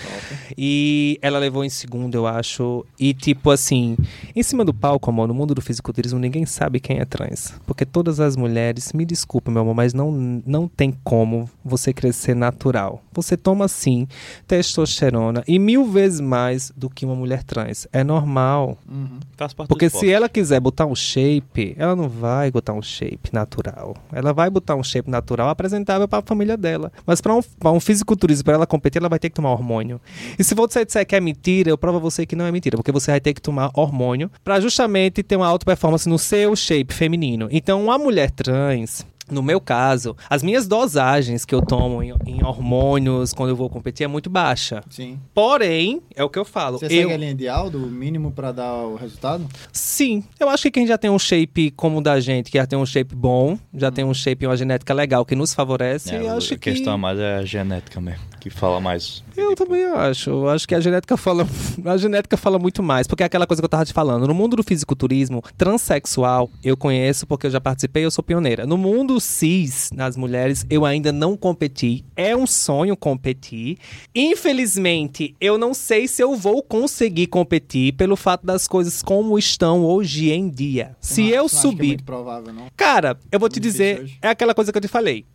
E 0.58 1.20
ela 1.22 1.40
levou 1.40 1.64
em 1.64 1.70
segundo, 1.70 2.16
eu 2.16 2.28
acho. 2.28 2.86
E 3.00 3.14
tipo 3.14 3.50
assim, 3.50 3.98
em 4.36 4.44
cima 4.44 4.64
do 4.64 4.74
palco, 4.74 5.10
amor, 5.10 5.28
no 5.28 5.34
mundo 5.34 5.54
do 5.56 5.62
fisiculturismo, 5.62 6.20
ninguém 6.20 6.46
sabe 6.46 6.80
quem 6.80 7.00
é 7.00 7.06
trans. 7.06 7.54
Porque 7.66 7.86
todas 7.86 8.20
as 8.20 8.36
mulheres, 8.36 8.94
me 8.94 9.06
desculpe, 9.06 9.52
meu 9.52 9.62
amor, 9.62 9.76
mas 9.76 9.94
não, 9.94 10.12
não 10.46 10.68
tem 10.68 10.94
como 11.04 11.50
você 11.64 11.94
crescer 11.94 12.36
natural. 12.36 13.02
Você 13.14 13.36
toma 13.36 13.68
sim 13.68 14.08
testosterona 14.48 15.44
e 15.48 15.60
mil 15.60 15.86
vezes 15.86 16.20
mais 16.20 16.72
do 16.76 16.90
que 16.90 17.06
uma 17.06 17.16
mulher 17.16 17.44
trans. 17.44 17.88
É 17.92 18.04
normal. 18.04 18.78
Uhum. 18.90 19.20
Faz 19.38 19.54
parte 19.54 19.70
Porque 19.70 19.90
se 19.90 20.10
ela 20.10 20.30
quiser 20.30 20.60
botar 20.60 20.86
um 20.86 20.96
shape, 20.96 21.76
ela 21.78 21.96
não 21.96 22.08
vai 22.08 22.52
botar 22.52 22.74
um 22.74 22.82
shape 22.82 23.34
natural. 23.34 23.96
Ela 24.12 24.34
vai 24.34 24.50
botar 24.50 24.76
um 24.76 24.84
shape 24.84 25.10
natural 25.10 25.50
apresentável 25.72 26.08
para 26.08 26.20
a 26.20 26.22
família 26.22 26.58
dela. 26.58 26.92
Mas 27.06 27.22
para 27.22 27.34
um, 27.34 27.42
pra 27.42 27.72
um 27.72 27.80
fisiculturismo, 27.80 28.44
para 28.44 28.54
ela 28.56 28.68
competir, 28.68 29.00
ela 29.00 29.10
vai 29.10 29.20
ter 29.20 29.30
que 29.30 29.36
tomar 29.36 29.52
hormônio. 29.52 30.00
E 30.38 30.44
se 30.44 30.54
você 30.54 30.86
disser 30.86 31.06
que 31.06 31.16
é 31.16 31.20
mentira, 31.20 31.70
eu 31.70 31.78
provo 31.78 31.98
a 31.98 32.02
você 32.02 32.26
que 32.26 32.36
não 32.36 32.46
é 32.46 32.52
mentira, 32.52 32.78
porque 32.78 32.92
você 32.92 33.12
vai 33.12 33.20
ter 33.20 33.34
que 33.34 33.42
tomar 33.42 33.72
hormônio 33.74 34.30
para 34.44 34.60
justamente 34.60 35.24
ter 35.24 35.36
uma 35.36 35.48
alta 35.48 35.66
performance 35.66 36.08
no 36.08 36.20
seu 36.20 36.56
shape 36.56 36.94
feminino. 36.94 37.48
Então, 37.52 37.84
uma 37.84 37.98
mulher 37.98 38.32
trans, 38.32 39.06
no 39.32 39.42
meu 39.42 39.60
caso, 39.60 40.16
as 40.30 40.44
minhas 40.44 40.68
dosagens 40.68 41.46
que 41.46 41.56
eu 41.56 41.62
tomo 41.62 42.04
em, 42.04 42.14
em 42.26 42.44
hormônios 42.44 43.34
quando 43.34 43.50
eu 43.50 43.56
vou 43.56 43.70
competir 43.70 44.04
é 44.04 44.08
muito 44.08 44.30
baixa. 44.30 44.84
Sim. 44.90 45.20
Porém, 45.34 46.02
é 46.16 46.24
o 46.24 46.30
que 46.30 46.38
eu 46.38 46.46
falo. 46.46 46.78
Você 46.78 46.86
eu... 46.86 46.90
segue 46.90 47.14
a 47.14 47.18
linha 47.18 47.34
de 47.36 47.48
Aldo, 47.48 47.78
o 47.78 47.88
mínimo 47.88 48.32
pra 48.32 48.52
dar 48.52 48.74
o 48.74 48.96
resultado? 48.96 49.48
Sim, 49.72 50.24
eu 50.40 50.50
acho 50.50 50.64
que 50.64 50.72
quem 50.72 50.86
já 50.86 50.98
tem 50.98 51.10
um 51.10 51.20
shape 51.20 51.72
como 51.72 52.00
o 52.00 52.02
da 52.02 52.20
gente, 52.20 52.52
que 52.52 52.58
já 52.58 52.66
tem 52.68 52.78
um 52.78 52.86
shape 52.86 53.16
bom, 53.16 53.58
já 53.74 53.90
tem 53.92 54.04
um 54.04 54.14
shape 54.14 54.44
e 54.44 54.48
uma 54.48 54.58
genética 54.58 54.94
legal 54.94 55.26
que 55.26 55.36
nos 55.36 55.54
favorece, 55.54 56.14
É, 56.14 56.22
eu 56.22 56.32
a 56.32 56.36
acho 56.36 56.50
que... 56.58 56.72
questão 56.72 56.98
mais 56.98 57.18
é 57.18 57.36
a 57.36 57.46
genética 57.46 58.02
mesmo, 58.02 58.24
que 58.42 58.50
fala 58.50 58.82
mais. 58.82 59.24
Eu 59.38 59.56
também 59.56 59.86
acho. 59.86 60.30
Eu 60.32 60.50
acho 60.50 60.68
que 60.68 60.74
a 60.76 60.80
genética 60.80 61.16
fala. 61.16 61.48
A 61.86 61.96
genética 61.96 62.36
fala 62.36 62.58
muito 62.58 62.82
mais. 62.82 63.06
Porque 63.08 63.22
é 63.22 63.26
aquela 63.28 63.46
coisa 63.46 63.62
que 63.62 63.66
eu 63.66 63.70
tava 63.70 63.86
te 63.86 63.94
falando. 63.94 64.28
No 64.28 64.34
mundo 64.34 64.56
do 64.58 64.64
fisiculturismo, 64.64 65.44
transexual, 65.56 66.50
eu 66.64 66.76
conheço 66.76 67.28
porque 67.28 67.46
eu 67.46 67.52
já 67.52 67.62
participei, 67.62 68.04
eu 68.04 68.10
sou 68.12 68.24
pioneira. 68.24 68.66
No 68.66 68.78
mundo 68.78 69.20
cis 69.22 69.92
nas 69.94 70.18
mulheres, 70.18 70.66
eu 70.70 70.86
ainda 70.86 71.12
não 71.12 71.38
competi. 71.38 72.04
É 72.16 72.36
um 72.36 72.48
sonho 72.48 72.98
competir. 72.98 73.78
Infelizmente, 74.16 75.36
eu 75.39 75.58
não 75.58 75.74
sei 75.74 76.08
se 76.08 76.24
eu 76.24 76.36
vou 76.36 76.64
conseguir 76.64 77.28
competir 77.28 77.94
pelo 77.94 78.16
fato 78.16 78.46
das 78.46 78.68
coisas 78.68 79.04
como 79.04 79.38
estão 79.38 79.86
hoje 79.86 80.32
em 80.32 80.50
dia. 80.50 80.96
Se 81.00 81.22
Não, 81.22 81.30
eu 81.30 81.38
não 81.38 81.46
acho 81.46 81.52
que 81.52 81.58
é 81.58 81.62
subir. 81.62 81.88
muito 81.89 82.04
provável, 82.04 82.52
não. 82.52 82.68
Cara, 82.76 83.18
eu 83.32 83.39
vou 83.39 83.50
te 83.50 83.60
dizer, 83.60 84.10
é 84.22 84.30
aquela 84.30 84.56
coisa 84.56 84.72
que 84.72 84.78
eu 84.78 84.82
te 84.82 84.88
falei. 84.88 85.26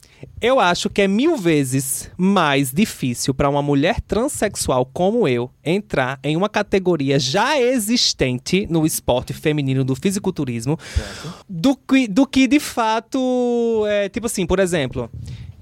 Eu 0.40 0.60
acho 0.60 0.90
que 0.90 1.02
é 1.02 1.08
mil 1.08 1.36
vezes 1.36 2.10
mais 2.16 2.70
difícil 2.70 3.34
para 3.34 3.48
uma 3.48 3.62
mulher 3.62 4.00
transexual 4.00 4.84
como 4.86 5.26
eu 5.26 5.50
entrar 5.64 6.18
em 6.22 6.36
uma 6.36 6.48
categoria 6.48 7.18
já 7.18 7.58
existente 7.60 8.66
no 8.70 8.84
esporte 8.84 9.32
feminino 9.32 9.84
do 9.84 9.94
fisiculturismo 9.94 10.78
do 11.48 11.76
que, 11.76 12.06
do 12.06 12.26
que 12.26 12.46
de 12.46 12.60
fato 12.60 13.84
é 13.88 14.08
tipo 14.08 14.26
assim, 14.26 14.46
por 14.46 14.58
exemplo. 14.58 15.10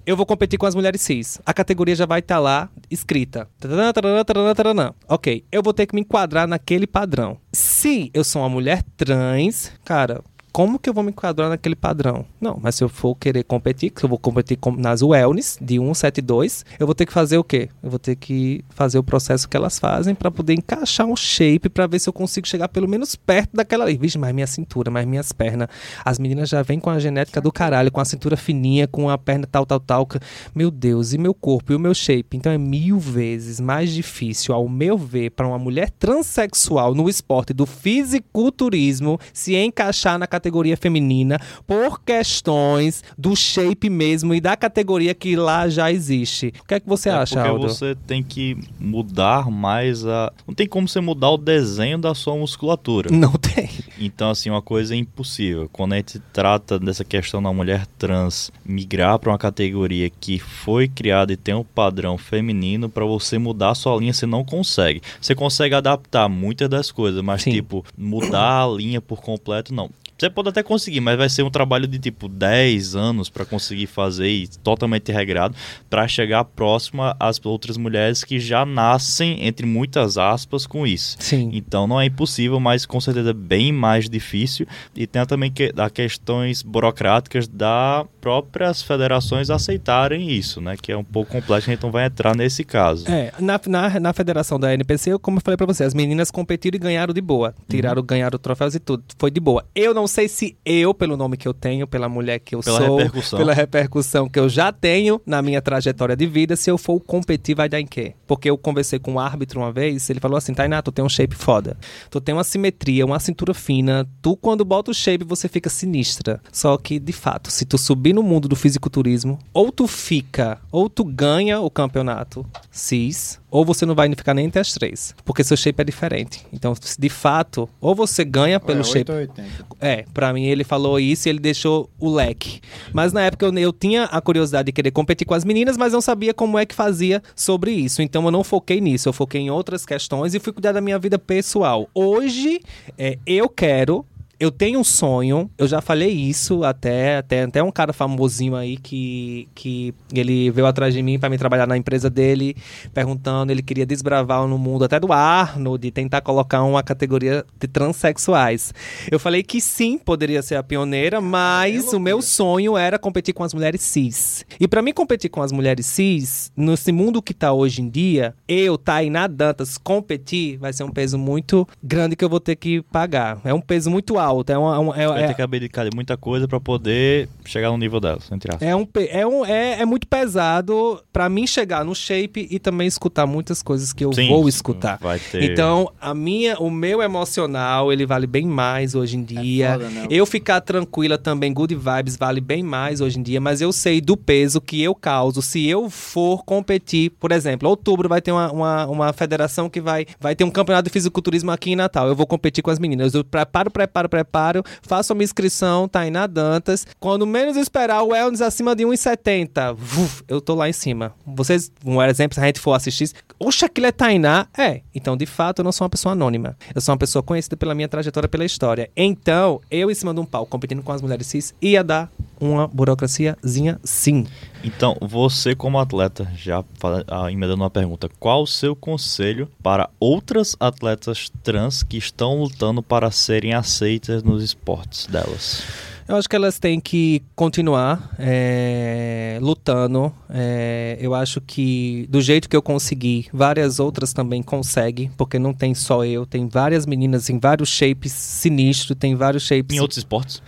Eu 0.07 0.19
vou 0.19 0.27
competir 0.27 0.59
com 0.59 0.67
as 0.67 0.75
mulheres 0.75 1.01
cis. 1.01 1.41
A 1.47 1.55
categoria 1.55 1.97
já 1.97 2.05
vai 2.05 2.19
estar 2.19 2.39
lá 2.39 2.69
escrita. 2.91 3.49
Taranã, 3.59 3.91
taranã, 3.91 4.23
taranã, 4.23 4.55
taranã. 4.55 4.95
Ok, 5.09 5.47
eu 5.51 5.63
vou 5.63 5.73
ter 5.73 5.87
que 5.87 5.95
me 5.95 6.03
enquadrar 6.03 6.47
naquele 6.47 6.87
padrão. 6.87 7.39
Se 7.51 8.11
eu 8.13 8.23
sou 8.23 8.43
uma 8.43 8.51
mulher 8.51 8.83
trans, 8.99 9.73
cara, 9.83 10.23
como 10.55 10.79
que 10.79 10.89
eu 10.89 10.95
vou 10.95 11.03
me 11.03 11.11
enquadrar 11.11 11.49
naquele 11.49 11.75
padrão? 11.75 12.25
Não, 12.41 12.57
mas 12.63 12.77
se 12.77 12.85
eu 12.85 12.89
for 12.89 13.17
querer 13.17 13.43
competir, 13.43 13.93
se 13.97 14.05
eu 14.05 14.09
vou 14.09 14.17
competir 14.17 14.57
com- 14.57 14.71
nas 14.71 15.03
wellness 15.03 15.59
de 15.61 15.81
172, 15.81 16.65
eu 16.79 16.87
vou 16.87 16.95
ter 16.95 17.07
que 17.07 17.13
fazer 17.13 17.37
o 17.39 17.43
quê? 17.43 17.69
Eu 17.83 17.91
vou 17.91 17.99
ter 17.99 18.15
que 18.15 18.65
fazer 18.71 18.97
o 18.97 19.03
processo 19.03 19.49
que 19.49 19.57
elas 19.57 19.81
fazem 19.81 20.15
para 20.15 20.31
poder 20.31 20.53
encaixar 20.55 21.09
um 21.09 21.17
shape 21.17 21.69
para 21.69 21.89
ver 21.89 21.99
se 21.99 22.09
eu 22.09 22.13
consigo 22.13 22.47
chegar 22.47 22.69
pelo 22.69 22.89
menos 22.89 23.17
perto 23.17 23.51
daquela 23.53 23.83
ali. 23.85 23.97
Vixe, 23.97 24.17
mas 24.17 24.33
minha 24.33 24.47
cintura, 24.47 24.93
mas 24.93 25.05
minhas 25.05 25.33
pernas. 25.33 25.67
As 26.05 26.21
meninas 26.21 26.49
já 26.49 26.63
vêm 26.63 26.79
com 26.79 26.89
a 26.89 27.01
genética 27.01 27.41
do 27.41 27.51
caralho, 27.51 27.91
com 27.91 28.01
a 28.01 28.05
cintura 28.05 28.37
fininha, 28.37 28.87
com 28.87 29.11
a 29.11 29.19
perna 29.19 29.49
tal, 29.51 29.67
tal, 29.67 29.81
tal. 29.81 30.07
Meu 30.55 30.71
Deus, 30.71 31.13
e 31.13 31.19
meu 31.19 31.35
corpo 31.35 31.73
e 31.73 31.75
o 31.75 31.81
meu 31.81 31.95
shape? 31.95 32.37
Então 32.37 32.53
é 32.53 32.59
mil 32.59 33.01
vezes 33.01 33.59
mais 33.59 33.91
difícil, 33.93 34.55
ao 34.55 34.69
meu 34.69 34.97
ver, 34.97 35.31
para 35.31 35.49
uma 35.49 35.59
mulher 35.59 35.91
transexual 35.91 36.95
no 36.95 37.09
esporte 37.09 37.53
do 37.53 37.67
fisiculturismo 37.67 39.19
se 39.33 39.57
encaixar 39.57 40.17
na 40.17 40.29
categoria 40.29 40.44
feminina 40.77 41.39
por 41.67 42.01
questões 42.03 43.03
do 43.17 43.35
shape 43.37 43.89
mesmo 43.89 44.35
e 44.35 44.41
da 44.41 44.57
categoria 44.57 45.15
que 45.15 45.37
lá 45.37 45.69
já 45.69 45.91
existe. 45.93 46.53
O 46.63 46.67
que 46.67 46.75
é 46.75 46.81
que 46.81 46.89
você 46.89 47.09
É 47.09 47.13
acha, 47.13 47.35
porque 47.37 47.49
Aldo? 47.49 47.69
você 47.69 47.95
tem 48.07 48.23
que 48.23 48.57
mudar 48.79 49.51
mais 49.51 50.07
a. 50.07 50.33
Não 50.47 50.55
tem 50.55 50.67
como 50.67 50.89
você 50.89 51.01
mudar 51.01 51.31
o 51.31 51.37
desenho 51.39 51.99
da 51.99 52.15
sua 52.15 52.37
musculatura. 52.37 53.11
Não 53.11 53.33
tem. 53.33 53.69
Então, 53.99 54.31
assim, 54.31 54.51
uma 54.51 54.63
coisa 54.63 54.95
é 54.95 54.99
impossível. 54.99 55.69
Quando 55.73 55.93
a 55.93 55.97
gente 55.97 56.19
trata 56.33 56.79
dessa 56.79 57.05
questão 57.05 57.43
da 57.43 57.53
mulher 57.53 57.87
trans 57.99 58.51
migrar 58.65 59.19
para 59.19 59.31
uma 59.31 59.39
categoria 59.39 60.11
que 60.11 60.39
foi 60.39 60.89
criada 60.89 61.33
e 61.33 61.37
tem 61.37 61.55
um 61.55 61.65
padrão 61.65 62.19
feminino, 62.19 62.89
para 62.89 63.05
você 63.05 63.39
mudar 63.39 63.71
a 63.71 63.75
sua 63.75 63.97
linha, 63.97 64.13
você 64.13 64.27
não 64.27 64.45
consegue. 64.45 65.01
Você 65.21 65.35
consegue 65.35 65.75
adaptar 65.75 66.29
muitas 66.29 66.69
das 66.69 66.91
coisas, 66.91 67.23
mas, 67.23 67.43
Sim. 67.43 67.53
tipo, 67.53 67.85
mudar 67.97 68.65
a 68.65 68.69
linha 68.69 69.01
por 69.01 69.21
completo, 69.21 69.73
não. 69.75 69.91
Você 70.17 70.31
pode 70.31 70.49
até 70.49 70.63
conseguir, 70.63 71.01
mas 71.01 71.19
vai 71.19 71.29
ser 71.29 71.43
um 71.43 71.51
trabalho 71.51 71.89
de 71.89 71.99
tipo 71.99 72.29
10 72.29 72.95
anos 72.95 73.29
para 73.29 73.45
conseguir 73.45 73.87
fazer 73.87 74.29
e 74.29 74.47
totalmente 74.47 75.11
regrado 75.11 75.57
para 75.91 76.07
chegar 76.07 76.45
próxima 76.45 77.17
às 77.19 77.45
outras 77.45 77.77
mulheres 77.77 78.23
que 78.23 78.39
já 78.39 78.65
nascem, 78.65 79.45
entre 79.45 79.67
muitas 79.67 80.17
aspas, 80.17 80.67
com 80.67 80.87
isso. 80.87 81.17
Sim. 81.19 81.51
Então 81.53 81.87
não 81.87 82.01
é 82.01 82.07
impossível, 82.07 82.61
mas 82.61 82.87
com 82.87 83.01
certeza 83.01 83.31
é 83.31 83.35
bem 83.35 83.73
mais 83.73 84.09
difícil. 84.09 84.67
E 84.95 85.07
tem 85.07 85.25
também 85.27 85.51
que, 85.51 85.73
a 85.77 85.91
questões 85.91 86.63
burocráticas 86.63 87.49
das 87.49 88.07
próprias 88.21 88.83
federações 88.83 89.51
aceitarem 89.51 90.31
isso, 90.31 90.61
né? 90.61 90.77
Que 90.81 90.93
é 90.93 90.97
um 90.97 91.05
pouco 91.05 91.33
complexo, 91.33 91.71
a 91.71 91.75
gente 91.75 91.83
não 91.83 91.91
vai 91.91 92.07
entrar 92.07 92.37
nesse 92.37 92.65
caso. 92.65 93.11
É, 93.11 93.33
na, 93.39 93.61
na, 93.67 94.01
na 94.01 94.13
federação 94.13 94.59
da 94.61 94.73
NPC, 94.73 95.19
como 95.19 95.39
eu 95.39 95.43
falei 95.45 95.57
pra 95.57 95.67
você, 95.67 95.85
as 95.85 95.93
meninas 95.93 96.31
competiram 96.31 96.77
e 96.77 96.79
ganharam 96.79 97.13
de 97.13 97.21
boa. 97.21 97.55
Tiraram, 97.69 98.03
ganharam 98.03 98.39
troféus 98.39 98.75
e 98.75 98.81
tudo. 98.81 99.03
Foi 99.19 99.31
de 99.31 99.41
boa. 99.41 99.65
Eu 99.75 99.93
não 99.93 100.04
sei 100.09 100.29
se 100.29 100.57
eu, 100.65 100.93
pelo 100.95 101.17
nome 101.17 101.37
que 101.37 101.47
eu 101.47 101.55
tenho, 101.55 101.87
pela 101.87 102.09
mulher 102.09 102.39
que 102.39 102.55
eu 102.55 102.61
Pela 102.61 102.79
sou, 102.87 102.97
repercussão. 102.99 103.39
pela 103.39 103.53
repercussão 103.55 104.29
que 104.29 104.39
eu 104.39 104.49
já 104.49 104.73
tenho 104.73 105.21
na 105.27 105.43
minha 105.43 105.61
trajetória 105.63 106.17
de 106.17 106.27
vida, 106.27 106.57
se 106.57 106.71
eu 106.71 106.79
for 106.79 106.99
competir, 107.01 107.55
vai 107.55 107.69
dar 107.69 107.81
em 107.81 107.87
quê? 107.87 108.15
Porque 108.27 108.49
eu 108.51 108.57
conversei 108.59 108.99
com 108.99 109.13
um 109.15 109.19
árbitro 109.19 109.61
uma 109.61 109.73
vez, 109.73 110.09
ele 110.11 110.21
falou 110.21 110.37
assim, 110.37 110.55
Tainá, 110.55 110.83
tu 110.83 110.93
tem 110.93 111.05
um 111.05 111.09
shape 111.09 111.35
foda. 111.35 111.77
Tu 112.11 112.21
tem 112.21 112.35
uma 112.35 112.45
simetria, 112.45 113.05
uma 113.05 113.19
cintura 113.21 113.55
fina. 113.55 114.07
Tu, 114.23 114.37
quando 114.37 114.65
bota 114.65 114.91
o 114.91 114.95
shape, 114.95 115.25
você 115.25 115.49
fica 115.49 115.69
sinistra. 115.71 116.41
Só 116.53 116.77
que, 116.77 116.99
de 116.99 117.13
fato, 117.13 117.51
se 117.51 117.65
tu 117.65 117.77
subir 117.79 118.13
no 118.15 118.23
mundo 118.23 118.49
do 118.49 118.57
fisiculturismo, 118.57 119.39
ou 119.53 119.71
tu 119.73 119.87
fica, 119.87 120.59
ou 120.71 120.89
tu 120.89 121.05
ganha 121.05 121.61
o 121.61 121.71
campeonato 121.71 122.45
cis, 122.71 123.41
ou 123.55 123.65
você 123.65 123.87
não 123.87 123.95
vai 123.95 124.13
ficar 124.17 124.35
nem 124.35 124.47
entre 124.47 124.59
as 124.59 124.73
três. 124.73 125.15
Porque 125.25 125.45
seu 125.45 125.57
shape 125.57 125.81
é 125.81 125.85
diferente. 125.85 126.45
Então, 126.53 126.75
de 126.99 127.09
fato, 127.09 127.69
ou 127.81 127.95
você 127.95 128.25
ganha 128.25 128.59
pelo 128.59 128.81
é, 128.81 128.83
shape. 128.83 129.13
8 129.13 129.13
ou 129.13 129.17
80. 129.19 129.67
É, 129.81 130.05
pra 130.13 130.33
mim 130.33 130.43
ele 130.47 130.65
falou 130.65 130.99
isso 130.99 131.29
e 131.29 131.31
ele 131.31 131.39
deixou 131.39 131.89
o 132.01 132.13
leque. 132.13 132.61
Mas 132.93 133.13
na 133.13 133.21
época 133.23 133.47
eu, 133.47 133.57
eu 133.57 133.73
tinha 133.73 134.07
a 134.07 134.21
curiosidade 134.21 134.67
de 134.67 134.73
querer 134.73 134.91
competir 134.91 135.25
com 135.25 135.35
as 135.35 135.45
meninas, 135.45 135.77
mas 135.77 135.93
não 135.93 136.01
sabia 136.01 136.35
como 136.35 136.59
é 136.59 136.67
que 136.67 136.75
fazia 136.75 137.23
sobre 137.37 137.71
isso. 137.71 138.03
Então 138.03 138.25
eu 138.25 138.33
não 138.33 138.43
foquei 138.43 138.81
nisso, 138.81 139.09
eu 139.09 139.13
foquei 139.13 139.43
em 139.43 139.51
outras 139.51 139.87
questões 139.87 140.35
e 140.35 140.41
fui 140.41 140.53
cuidar 140.53 140.73
da 140.73 140.81
minha 140.81 140.99
vida 140.99 141.17
pessoal. 141.17 141.89
Hoje, 141.95 142.61
é, 142.99 143.21
eu 143.25 143.49
quero. 143.49 144.05
Eu 144.39 144.51
tenho 144.51 144.81
um 144.81 144.85
sonho, 144.85 145.51
eu 145.57 145.67
já 145.67 145.81
falei 145.81 146.11
isso 146.11 146.65
até, 146.65 147.19
até, 147.19 147.43
até 147.45 147.63
um 147.63 147.71
cara 147.71 147.93
famosinho 147.93 148.57
aí 148.57 148.77
que, 148.77 149.49
que 149.55 149.95
ele 150.13 150.51
veio 150.51 150.67
atrás 150.67 150.93
de 150.93 151.03
mim 151.03 151.19
pra 151.19 151.31
me 151.31 151.39
trabalhar 151.39 151.67
na 151.67 151.77
empresa 151.77 152.11
dele, 152.11 152.57
perguntando, 152.93 153.53
ele 153.53 153.63
queria 153.63 153.87
desbravar 153.87 154.47
no 154.47 154.59
mundo 154.59 154.85
até 154.85 154.99
do 154.99 155.13
Arnold, 155.13 155.91
tentar 155.91 156.21
colocar 156.21 156.63
uma 156.63 156.83
categoria 156.83 157.45
de 157.59 157.69
transexuais. 157.69 158.75
Eu 159.11 159.19
falei 159.19 159.43
que 159.43 159.61
sim, 159.61 159.99
poderia 159.99 160.43
ser 160.43 160.57
a 160.57 160.63
pioneira, 160.63 161.21
mas 161.21 161.93
o 161.93 162.01
meu 162.01 162.21
sonho 162.21 162.77
era 162.77 162.99
competir 162.99 163.35
com 163.35 163.45
as 163.45 163.55
mulheres 163.55 163.83
cis. 163.83 164.45
E 164.59 164.67
pra 164.67 164.83
mim 164.83 164.93
competir 164.93 165.31
com 165.31 165.43
as 165.43 165.53
mulheres 165.53 165.87
cis, 165.87 166.51
nesse 166.57 166.91
mundo 166.91 167.23
que 167.23 167.35
tá 167.35 167.53
hoje 167.53 167.83
em 167.83 167.89
dia, 167.89 168.35
eu, 168.49 168.77
Tainá 168.77 169.27
Dantas, 169.27 169.79
competir 169.79 170.59
vai 170.59 170.73
ser 170.73 170.85
um 170.85 170.91
peso 170.91 171.19
muito 171.19 171.67
grande 171.83 172.17
que 172.17 172.25
eu 172.25 172.29
vou 172.29 172.41
ter 172.41 172.57
que 172.57 172.83
pagar. 172.83 173.41
É 173.45 173.55
um 173.55 173.61
peso 173.61 173.91
muito 173.91 174.19
alto, 174.19 174.24
é 174.49 174.59
uma, 174.59 174.79
uma- 174.79 174.97
é- 175.01 175.07
Vai 175.09 175.25
é- 175.25 175.27
ter 175.29 175.35
que 175.35 175.43
abdicar 175.43 175.89
de 175.89 175.95
muita 175.95 176.17
coisa 176.17 176.47
para 176.49 176.61
poder 176.61 177.29
chegar 177.45 177.71
no 177.71 177.79
nível 177.79 178.01
delas, 178.01 178.31
entre 178.33 178.51
aspas. 178.51 178.67
é, 178.67 178.75
um, 178.75 178.87
é, 179.11 179.27
um, 179.27 179.45
é, 179.45 179.81
é 179.81 179.85
muito 179.85 180.07
pesado 180.07 181.03
pra 181.13 181.29
mim 181.29 181.47
chegar 181.47 181.85
no 181.85 181.95
shape 181.95 182.47
e 182.51 182.59
também 182.59 182.87
escutar 182.87 183.27
muitas 183.27 183.63
coisas 183.63 183.93
que 183.93 184.05
eu 184.05 184.13
Sim, 184.13 184.29
vou 184.29 184.49
escutar. 184.49 184.99
Vai 185.01 185.19
ter... 185.19 185.43
Então, 185.43 185.91
a 186.01 186.15
minha, 186.15 186.59
o 186.59 186.71
meu 186.71 187.03
emocional, 187.03 187.93
ele 187.93 188.07
vale 188.07 188.27
bem 188.27 188.47
mais 188.47 188.95
hoje 188.95 189.17
em 189.17 189.23
dia. 189.23 189.73
foda, 189.73 189.89
né? 189.89 190.07
Eu 190.11 190.27
ficar 190.27 190.61
tranquila 190.61 191.19
também, 191.19 191.53
good 191.53 191.75
vibes, 191.75 192.17
vale 192.17 192.41
bem 192.41 192.63
mais 192.63 193.01
hoje 193.01 193.19
em 193.19 193.23
dia, 193.23 193.41
mas 193.41 193.61
eu 193.61 193.73
sei 193.73 194.01
do 194.01 194.17
peso 194.17 194.61
que 194.61 194.83
eu 194.83 194.95
causo 194.95 195.43
se 195.43 195.67
eu 195.69 195.91
for 195.91 196.45
competir. 196.45 197.11
Por 197.19 197.33
exemplo, 197.33 197.69
outubro 197.69 198.09
vai 198.09 198.21
ter 198.21 198.33
uma, 198.33 198.51
uma, 198.53 198.87
uma 198.87 199.13
federação 199.13 199.69
que 199.69 199.81
vai, 199.81 200.07
vai 200.21 200.35
ter 200.35 200.45
um 200.45 200.51
campeonato 200.51 200.89
de 200.89 200.93
fisiculturismo 200.93 201.51
aqui 201.51 201.73
em 201.73 201.77
Natal. 201.77 202.07
Eu 202.09 202.15
vou 202.15 202.27
competir 202.27 202.63
com 202.63 202.71
as 202.71 202.79
meninas. 202.79 203.15
Eu 203.15 203.25
preparo, 203.25 203.71
preparo, 203.71 204.09
preparo, 204.15 204.63
faço 204.83 205.13
a 205.13 205.17
minha 205.17 205.25
inscrição, 205.25 205.89
tá 205.89 206.01
aí 206.01 206.11
na 206.11 206.29
Dantas. 206.29 206.87
Quando 207.01 207.27
menos 207.27 207.57
esperar, 207.57 208.03
o 208.03 208.11
wellness 208.11 208.41
acima 208.41 208.77
de 208.77 208.85
1,70. 208.85 209.75
Vuf, 209.77 210.23
eu 210.29 210.41
tô 210.41 210.55
lá 210.55 210.69
em 210.69 210.73
cima. 210.73 211.13
Vocês, 211.27 211.73
um 211.85 212.01
exemplo, 212.01 212.37
se 212.37 212.41
a 212.41 212.47
gente 212.47 212.61
for 212.61 212.75
assistir, 212.75 213.11
oxa, 213.41 213.67
aquilo 213.67 213.89
é 213.89 213.93
Tainá? 213.93 214.47
É. 214.57 214.83
Então, 214.95 215.17
de 215.17 215.27
fato, 215.27 215.59
eu 215.59 215.65
não 215.65 215.73
sou 215.73 215.85
uma 215.85 215.91
pessoa 215.91 216.13
anônima. 216.13 216.57
Eu 216.73 216.81
sou 216.81 216.93
uma 216.93 216.99
pessoa 216.99 217.25
conhecida 217.25 217.57
pela 217.57 217.75
minha 217.75 217.89
trajetória, 217.89 218.29
pela 218.29 218.45
história. 218.45 218.89
Então, 218.97 219.61
eu 219.69 219.91
em 219.91 219.95
cima 219.95 220.15
de 220.15 220.21
um 220.21 220.25
pau, 220.25 220.47
competindo 220.47 220.81
com 220.81 220.93
as 220.93 221.03
mulheres 221.03 221.27
cis, 221.27 221.53
ia 221.61 221.83
dar 221.83 222.09
uma 222.45 222.67
burocraciazinha 222.67 223.79
sim. 223.83 224.27
Então, 224.63 224.97
você 225.01 225.55
como 225.55 225.79
atleta, 225.79 226.31
já 226.37 226.65
ah, 227.09 227.31
emendando 227.31 227.63
uma 227.63 227.71
pergunta, 227.71 228.09
qual 228.19 228.43
o 228.43 228.47
seu 228.47 228.75
conselho 228.75 229.49
para 229.63 229.91
outras 230.01 230.57
atletas 230.59 231.31
trans 231.43 231.83
que 231.83 231.97
estão 231.97 232.41
lutando 232.41 232.83
para 232.83 233.11
serem 233.11 233.53
aceitas 233.53 234.23
nos 234.23 234.43
esportes 234.43 235.07
delas? 235.07 235.63
Eu 236.07 236.17
acho 236.17 236.29
que 236.29 236.37
elas 236.37 236.59
têm 236.59 236.79
que 236.81 237.23
continuar 237.35 238.15
é, 238.19 239.39
lutando. 239.41 240.13
É, 240.29 240.99
eu 241.01 241.15
acho 241.15 241.41
que 241.41 242.07
do 242.11 242.21
jeito 242.21 242.49
que 242.49 242.55
eu 242.55 242.61
consegui, 242.61 243.27
várias 243.33 243.81
outras 243.81 244.13
também 244.13 244.43
conseguem, 244.43 245.11
porque 245.17 245.39
não 245.39 245.55
tem 245.55 245.75
só 245.75 246.05
eu, 246.05 246.27
tem 246.27 246.47
várias 246.47 246.85
meninas 246.85 247.31
em 247.31 247.39
vários 247.39 247.71
shapes 247.71 248.13
sinistros, 248.13 248.99
tem 248.99 249.15
vários 249.15 249.45
shapes. 249.45 249.75
Em 249.75 249.81
outros 249.81 249.97
esportes? 249.97 250.43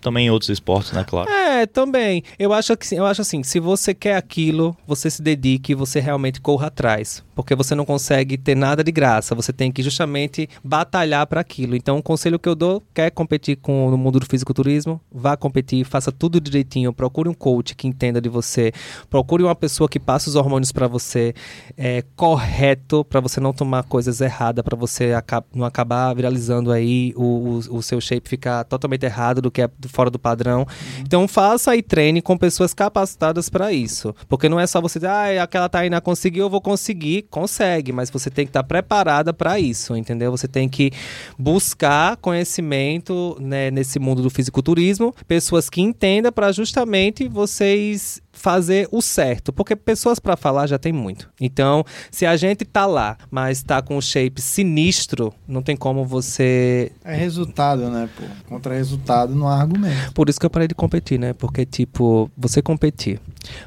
Também 0.00 0.26
em 0.26 0.30
outros 0.30 0.48
esportes, 0.48 0.92
né, 0.92 1.04
claro. 1.06 1.30
É, 1.30 1.66
também. 1.66 2.22
Eu 2.38 2.52
acho 2.52 2.76
que 2.76 2.94
eu 2.94 3.04
acho 3.04 3.20
assim, 3.20 3.42
se 3.42 3.60
você 3.60 3.92
quer 3.92 4.16
aquilo, 4.16 4.76
você 4.86 5.10
se 5.10 5.20
dedique 5.22 5.72
e 5.72 5.74
você 5.74 6.00
realmente 6.00 6.40
corra 6.40 6.68
atrás, 6.68 7.22
porque 7.40 7.54
você 7.54 7.74
não 7.74 7.84
consegue 7.86 8.36
ter 8.36 8.54
nada 8.54 8.84
de 8.84 8.92
graça, 8.92 9.34
você 9.34 9.52
tem 9.52 9.72
que 9.72 9.82
justamente 9.82 10.48
batalhar 10.62 11.26
para 11.26 11.40
aquilo. 11.40 11.74
Então, 11.74 11.98
o 11.98 12.02
conselho 12.02 12.38
que 12.38 12.48
eu 12.48 12.54
dou, 12.54 12.82
quer 12.92 13.10
competir 13.10 13.56
com 13.56 13.90
no 13.90 13.96
mundo 13.96 14.20
do 14.20 14.26
fisiculturismo, 14.26 15.00
vá 15.10 15.36
competir, 15.36 15.84
faça 15.84 16.12
tudo 16.12 16.40
direitinho, 16.40 16.92
procure 16.92 17.28
um 17.28 17.34
coach 17.34 17.74
que 17.74 17.88
entenda 17.88 18.20
de 18.20 18.28
você, 18.28 18.72
procure 19.08 19.42
uma 19.42 19.54
pessoa 19.54 19.88
que 19.88 19.98
passe 19.98 20.28
os 20.28 20.36
hormônios 20.36 20.70
para 20.70 20.86
você 20.86 21.34
é, 21.76 22.04
correto, 22.14 23.04
para 23.04 23.20
você 23.20 23.40
não 23.40 23.52
tomar 23.52 23.84
coisas 23.84 24.20
erradas, 24.20 24.62
para 24.62 24.76
você 24.76 25.14
aca- 25.14 25.44
não 25.54 25.64
acabar 25.64 26.12
viralizando 26.14 26.70
aí 26.70 27.14
o, 27.16 27.24
o, 27.70 27.76
o 27.78 27.82
seu 27.82 28.00
shape 28.00 28.28
ficar 28.28 28.64
totalmente 28.64 29.04
errado 29.04 29.40
do 29.40 29.50
que 29.50 29.62
é 29.62 29.70
fora 29.88 30.10
do 30.10 30.18
padrão. 30.18 30.66
Então 31.00 31.26
faça 31.26 31.74
e 31.74 31.82
treine 31.82 32.20
com 32.20 32.36
pessoas 32.36 32.74
capacitadas 32.74 33.48
para 33.48 33.72
isso. 33.72 34.14
Porque 34.28 34.48
não 34.48 34.60
é 34.60 34.66
só 34.66 34.80
você 34.80 34.98
dizer, 34.98 35.08
ah, 35.08 35.42
aquela 35.42 35.68
Tainá 35.68 36.00
conseguiu, 36.02 36.44
eu 36.44 36.50
vou 36.50 36.60
conseguir. 36.60 37.22
Consegue, 37.30 37.92
mas 37.92 38.10
você 38.10 38.28
tem 38.28 38.44
que 38.44 38.50
estar 38.50 38.64
preparada 38.64 39.32
para 39.32 39.58
isso, 39.58 39.96
entendeu? 39.96 40.30
Você 40.32 40.48
tem 40.48 40.68
que 40.68 40.90
buscar 41.38 42.16
conhecimento 42.16 43.36
né, 43.40 43.70
nesse 43.70 43.98
mundo 43.98 44.22
do 44.22 44.30
fisiculturismo, 44.30 45.14
pessoas 45.28 45.70
que 45.70 45.80
entendam 45.80 46.32
para 46.32 46.50
justamente 46.52 47.28
vocês 47.28 48.20
fazer 48.32 48.88
o 48.90 49.02
certo, 49.02 49.52
porque 49.52 49.76
pessoas 49.76 50.18
para 50.18 50.36
falar 50.36 50.66
já 50.66 50.78
tem 50.78 50.92
muito. 50.92 51.28
Então, 51.40 51.84
se 52.10 52.24
a 52.24 52.36
gente 52.36 52.64
tá 52.64 52.86
lá, 52.86 53.16
mas 53.30 53.62
tá 53.62 53.82
com 53.82 53.96
o 53.96 54.02
shape 54.02 54.40
sinistro, 54.40 55.32
não 55.46 55.62
tem 55.62 55.76
como 55.76 56.04
você 56.04 56.90
É 57.04 57.14
resultado, 57.14 57.90
né, 57.90 58.08
pô? 58.16 58.24
Contra 58.48 58.74
resultado 58.74 59.34
não 59.34 59.48
há 59.48 59.60
argumento. 59.60 60.12
por 60.14 60.28
isso 60.28 60.40
que 60.40 60.46
eu 60.46 60.50
parei 60.50 60.68
de 60.68 60.74
competir, 60.74 61.18
né? 61.18 61.32
Porque, 61.32 61.64
tipo, 61.66 62.30
você 62.36 62.62
competir 62.62 63.20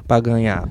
pra 0.06 0.20
ganhar 0.20 0.68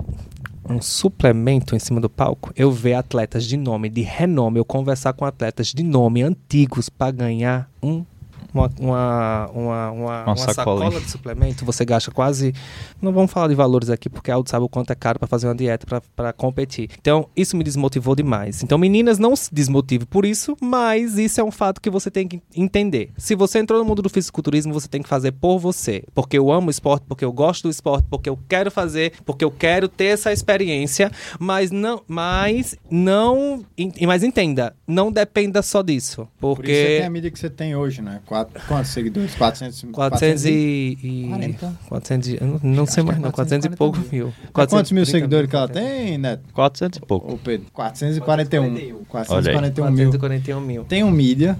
um 0.67 0.81
suplemento 0.81 1.75
em 1.75 1.79
cima 1.79 1.99
do 1.99 2.09
palco, 2.09 2.51
eu 2.55 2.71
ver 2.71 2.93
atletas 2.93 3.45
de 3.45 3.57
nome, 3.57 3.89
de 3.89 4.01
renome, 4.01 4.59
eu 4.59 4.65
conversar 4.65 5.13
com 5.13 5.25
atletas 5.25 5.67
de 5.67 5.83
nome 5.83 6.21
antigos 6.21 6.89
pra 6.89 7.11
ganhar 7.11 7.69
um. 7.81 8.05
Uma, 8.53 8.69
uma, 8.79 9.49
uma, 9.53 9.91
uma, 9.91 10.23
uma 10.25 10.37
sacola. 10.37 10.85
sacola 10.85 11.01
de 11.01 11.09
suplemento, 11.09 11.65
você 11.65 11.83
gasta 11.83 12.11
quase. 12.11 12.53
Não 13.01 13.11
vamos 13.11 13.31
falar 13.31 13.47
de 13.47 13.55
valores 13.55 13.89
aqui, 13.89 14.09
porque 14.09 14.29
Aldo 14.29 14.49
sabe 14.49 14.65
o 14.65 14.69
quanto 14.69 14.91
é 14.91 14.95
caro 14.95 15.17
para 15.19 15.27
fazer 15.27 15.47
uma 15.47 15.55
dieta 15.55 16.01
para 16.15 16.33
competir. 16.33 16.89
Então, 16.99 17.27
isso 17.35 17.57
me 17.57 17.63
desmotivou 17.63 18.15
demais. 18.15 18.63
Então, 18.63 18.77
meninas, 18.77 19.17
não 19.17 19.35
se 19.35 19.53
desmotive 19.53 20.05
por 20.05 20.25
isso, 20.25 20.55
mas 20.61 21.17
isso 21.17 21.41
é 21.41 21.43
um 21.43 21.51
fato 21.51 21.81
que 21.81 21.89
você 21.89 22.11
tem 22.11 22.27
que 22.27 22.41
entender. 22.55 23.11
Se 23.17 23.35
você 23.35 23.59
entrou 23.59 23.79
no 23.79 23.85
mundo 23.85 24.01
do 24.01 24.09
fisiculturismo, 24.09 24.73
você 24.73 24.87
tem 24.87 25.01
que 25.01 25.09
fazer 25.09 25.31
por 25.31 25.57
você. 25.57 26.03
Porque 26.13 26.37
eu 26.37 26.51
amo 26.51 26.67
o 26.67 26.71
esporte, 26.71 27.05
porque 27.07 27.25
eu 27.25 27.31
gosto 27.31 27.63
do 27.63 27.69
esporte, 27.69 28.05
porque 28.09 28.29
eu 28.29 28.37
quero 28.47 28.69
fazer, 28.69 29.13
porque 29.25 29.43
eu 29.43 29.51
quero 29.51 29.87
ter 29.87 30.05
essa 30.05 30.31
experiência, 30.31 31.11
mas 31.39 31.71
não, 31.71 32.01
mas 32.07 32.75
não, 32.89 33.65
mas 34.05 34.23
entenda, 34.23 34.75
não 34.87 35.11
dependa 35.11 35.61
só 35.61 35.81
disso, 35.81 36.27
Por 36.39 36.59
isso 36.59 36.61
você 36.61 36.73
tem 36.73 36.85
porque 36.95 37.03
a 37.03 37.09
mídia 37.09 37.31
que 37.31 37.39
você 37.39 37.49
tem 37.49 37.75
hoje, 37.75 38.01
né? 38.01 38.21
Quatro, 38.45 38.67
quantos 38.67 38.91
seguidores? 38.91 39.35
400, 39.35 39.85
400 39.91 40.45
e, 40.45 40.97
e 41.01 41.27
40? 41.29 41.73
400 41.89 42.27
e, 42.27 42.37
eu 42.39 42.47
não, 42.47 42.59
não 42.63 42.85
sei 42.85 43.03
é 43.03 43.05
mais 43.05 43.19
não, 43.19 43.31
400 43.31 43.65
e 43.65 43.69
pouco 43.75 43.97
440 43.97 44.15
mil. 44.15 44.27
É 44.27 44.51
quantos 44.51 44.91
mil 44.91 45.03
430 45.03 45.05
seguidores 45.05 45.49
que 45.49 45.55
ela 45.55 45.67
430. 45.67 46.05
tem, 46.05 46.17
Neto? 46.17 46.43
400 46.53 46.97
e 46.97 47.01
pouco. 47.01 47.33
Ô, 47.33 47.37
Pedro? 47.37 47.67
441. 47.73 49.05
441 49.05 49.91
mil. 49.91 50.11
441 50.11 50.61
mil. 50.61 50.83
Tem 50.83 51.03
um 51.03 51.11
mídia, 51.11 51.57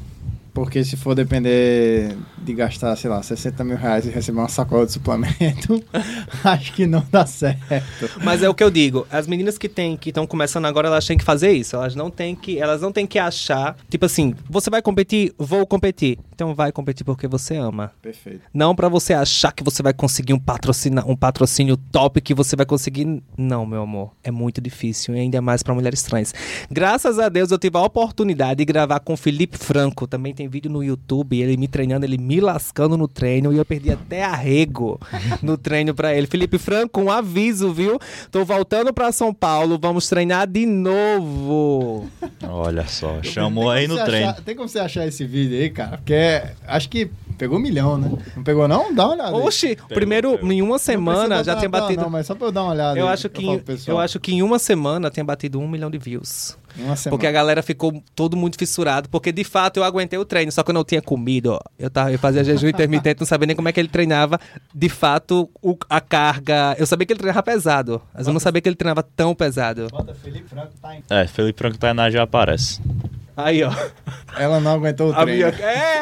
porque 0.54 0.84
se 0.84 0.96
for 0.96 1.16
depender 1.16 2.16
de 2.38 2.54
gastar, 2.54 2.96
sei 2.96 3.10
lá, 3.10 3.22
60 3.24 3.64
mil 3.64 3.78
reais 3.78 4.06
e 4.06 4.10
receber 4.10 4.40
uma 4.40 4.50
sacola 4.50 4.86
de 4.86 4.92
suplemento, 4.92 5.84
acho 6.44 6.74
que 6.74 6.86
não 6.86 7.06
dá 7.12 7.26
certo. 7.26 8.10
Mas 8.24 8.44
é 8.44 8.50
o 8.50 8.54
que 8.54 8.64
eu 8.64 8.70
digo, 8.70 9.08
as 9.10 9.28
meninas 9.28 9.58
que 9.58 9.68
têm 9.68 9.98
que 9.98 10.10
estão 10.10 10.28
começando 10.28 10.66
agora, 10.66 10.88
elas 10.88 11.06
têm 11.06 11.18
que 11.18 11.24
fazer 11.24 11.52
isso. 11.52 11.76
Elas 11.76 11.96
não 11.96 12.10
têm 12.10 12.36
que, 12.36 12.60
elas 12.60 12.82
não 12.82 12.92
têm 12.92 13.08
que 13.08 13.18
achar, 13.18 13.76
tipo 13.90 14.06
assim, 14.06 14.36
você 14.50 14.70
vai 14.70 14.82
competir, 14.82 15.34
vou 15.38 15.66
competir. 15.66 16.20
Então 16.34 16.54
vai 16.54 16.72
competir 16.72 17.04
porque 17.04 17.28
você 17.28 17.56
ama. 17.56 17.92
Perfeito. 18.02 18.42
Não 18.54 18.76
pra 18.76 18.90
você 18.90 19.14
achar 19.14 19.52
que 19.52 19.64
você 19.64 19.82
vai 19.84 19.94
conseguir 19.94 20.34
um 20.34 20.40
patrocínio, 20.40 21.04
um 21.08 21.16
patrocínio 21.16 21.78
top 21.78 22.20
que 22.22 22.34
você 22.34 22.56
vai 22.56 22.66
conseguir. 22.66 23.22
Não, 23.38 23.66
meu 23.66 23.84
amor, 23.84 24.12
é 24.24 24.32
muito 24.32 24.60
difícil 24.60 25.16
e 25.16 25.20
ainda 25.20 25.42
mais 25.42 25.64
pra 25.64 25.74
mulheres 25.74 26.02
trans. 26.04 26.34
Graças 26.70 27.20
a 27.20 27.30
Deus 27.30 27.52
eu 27.52 27.58
tive 27.58 27.78
a 27.78 27.82
oportunidade 27.82 28.58
de 28.58 28.66
gravar 28.66 29.00
com 29.00 29.14
o 29.14 29.18
Felipe 29.18 29.58
Franco. 29.58 30.08
Também 30.08 30.34
tem 30.34 30.43
vídeo 30.48 30.70
no 30.72 30.84
YouTube, 30.84 31.40
ele 31.40 31.58
me 31.58 31.68
treinando, 31.68 32.06
ele 32.06 32.18
me 32.18 32.40
lascando 32.40 32.98
no 32.98 33.08
treino 33.08 33.52
e 33.54 33.58
eu 33.58 33.66
perdi 33.66 33.92
até 33.92 34.24
arrego 34.24 35.00
no 35.42 35.58
treino 35.58 35.94
pra 35.94 36.14
ele. 36.16 36.28
Felipe 36.28 36.58
Franco, 36.58 37.02
um 37.02 37.12
aviso, 37.12 37.72
viu? 37.74 38.00
Tô 38.32 38.44
voltando 38.46 38.94
pra 38.94 39.12
São 39.12 39.34
Paulo, 39.34 39.78
vamos 39.82 40.08
treinar 40.08 40.48
de 40.48 40.66
novo. 40.66 42.08
Olha 42.48 42.88
só, 42.88 43.22
chamou 43.24 43.66
Tem 43.66 43.74
aí 43.84 43.88
no 43.88 44.04
treino. 44.04 44.30
achar- 44.32 44.42
tem 44.42 44.56
como 44.56 44.68
você 44.70 44.80
achar 44.80 45.08
esse 45.08 45.26
vídeo 45.26 45.58
aí, 45.58 45.70
cara? 45.70 45.98
Porque 45.98 46.14
é- 46.14 46.54
acho 46.68 46.90
que 46.90 47.10
pegou 47.38 47.58
um 47.58 47.62
milhão, 47.62 47.98
né? 47.98 48.12
Não 48.36 48.44
pegou 48.44 48.68
não? 48.68 48.94
Dá 48.94 49.06
uma 49.06 49.14
olhada. 49.16 49.36
Oxi, 49.36 49.78
primeiro, 49.90 50.34
pegou. 50.38 50.52
em 50.52 50.62
uma 50.62 50.78
semana 50.80 51.44
já 51.44 51.56
tem 51.56 51.70
batido. 51.70 52.02
Não, 52.04 52.10
mas 52.10 52.28
só 52.28 52.36
pra 52.36 52.48
eu 52.48 52.52
dar 52.52 52.64
uma 52.64 52.72
olhada. 52.72 53.00
Eu 53.00 53.08
aí, 53.08 53.14
acho, 53.14 53.30
que, 53.30 53.58
pessoal. 53.60 53.98
eu 53.98 54.02
acho 54.02 54.20
que 54.20 54.34
em 54.34 54.42
uma 54.42 54.60
semana 54.60 55.10
tem 55.10 55.24
batido 55.24 55.60
um 55.60 55.68
milhão 55.68 55.90
de 55.90 55.98
views. 55.98 56.58
Porque 57.10 57.28
a 57.28 57.32
galera 57.32 57.62
ficou 57.62 58.02
todo 58.16 58.36
muito 58.36 58.58
fissurado. 58.58 59.08
Porque 59.10 59.32
de 59.32 59.44
fato 59.44 59.78
eu 59.78 59.84
aguentei 59.84 60.18
o 60.18 60.26
treino, 60.26 60.52
só 60.52 60.64
que 60.64 60.72
eu 60.72 60.74
não 60.74 60.84
tinha 60.84 61.02
comido. 61.02 61.52
ó. 61.54 61.60
Eu, 61.78 61.90
tava, 61.90 62.12
eu 62.12 62.20
fazia 62.20 62.44
jejum 62.44 62.68
intermitente, 62.68 63.20
não 63.20 63.28
sabia 63.28 63.48
nem 63.48 63.56
como 63.56 63.70
é 63.70 63.72
que 63.72 63.80
ele 63.80 63.88
treinava. 63.90 64.40
De 64.74 64.90
fato, 64.90 65.50
o- 65.62 65.78
a 65.90 66.02
carga. 66.02 66.76
Eu 66.80 66.86
sabia 66.86 67.06
que 67.06 67.14
ele 67.14 67.20
treinava 67.20 67.44
pesado, 67.44 68.02
mas 68.14 68.28
eu 68.28 68.34
não 68.34 68.40
sabia 68.40 68.62
que 68.62 68.70
ele 68.70 68.76
treinava 68.76 69.04
tão 69.04 69.34
pesado. 69.36 69.88
Bota 69.92 70.14
Felipe 70.16 70.48
Franco, 70.50 70.72
tá 70.82 70.96
em... 70.96 71.04
É, 71.10 71.28
Felipe 71.28 71.58
Franco 71.60 71.78
Tainá 71.78 72.10
já 72.10 72.24
aparece. 72.24 72.82
Aí, 73.36 73.64
ó. 73.64 73.72
Ela 74.38 74.60
não 74.60 74.72
aguentou 74.74 75.10
o 75.10 75.14
A 75.14 75.24
treino. 75.24 75.52
minha... 75.52 75.64
É! 75.64 76.02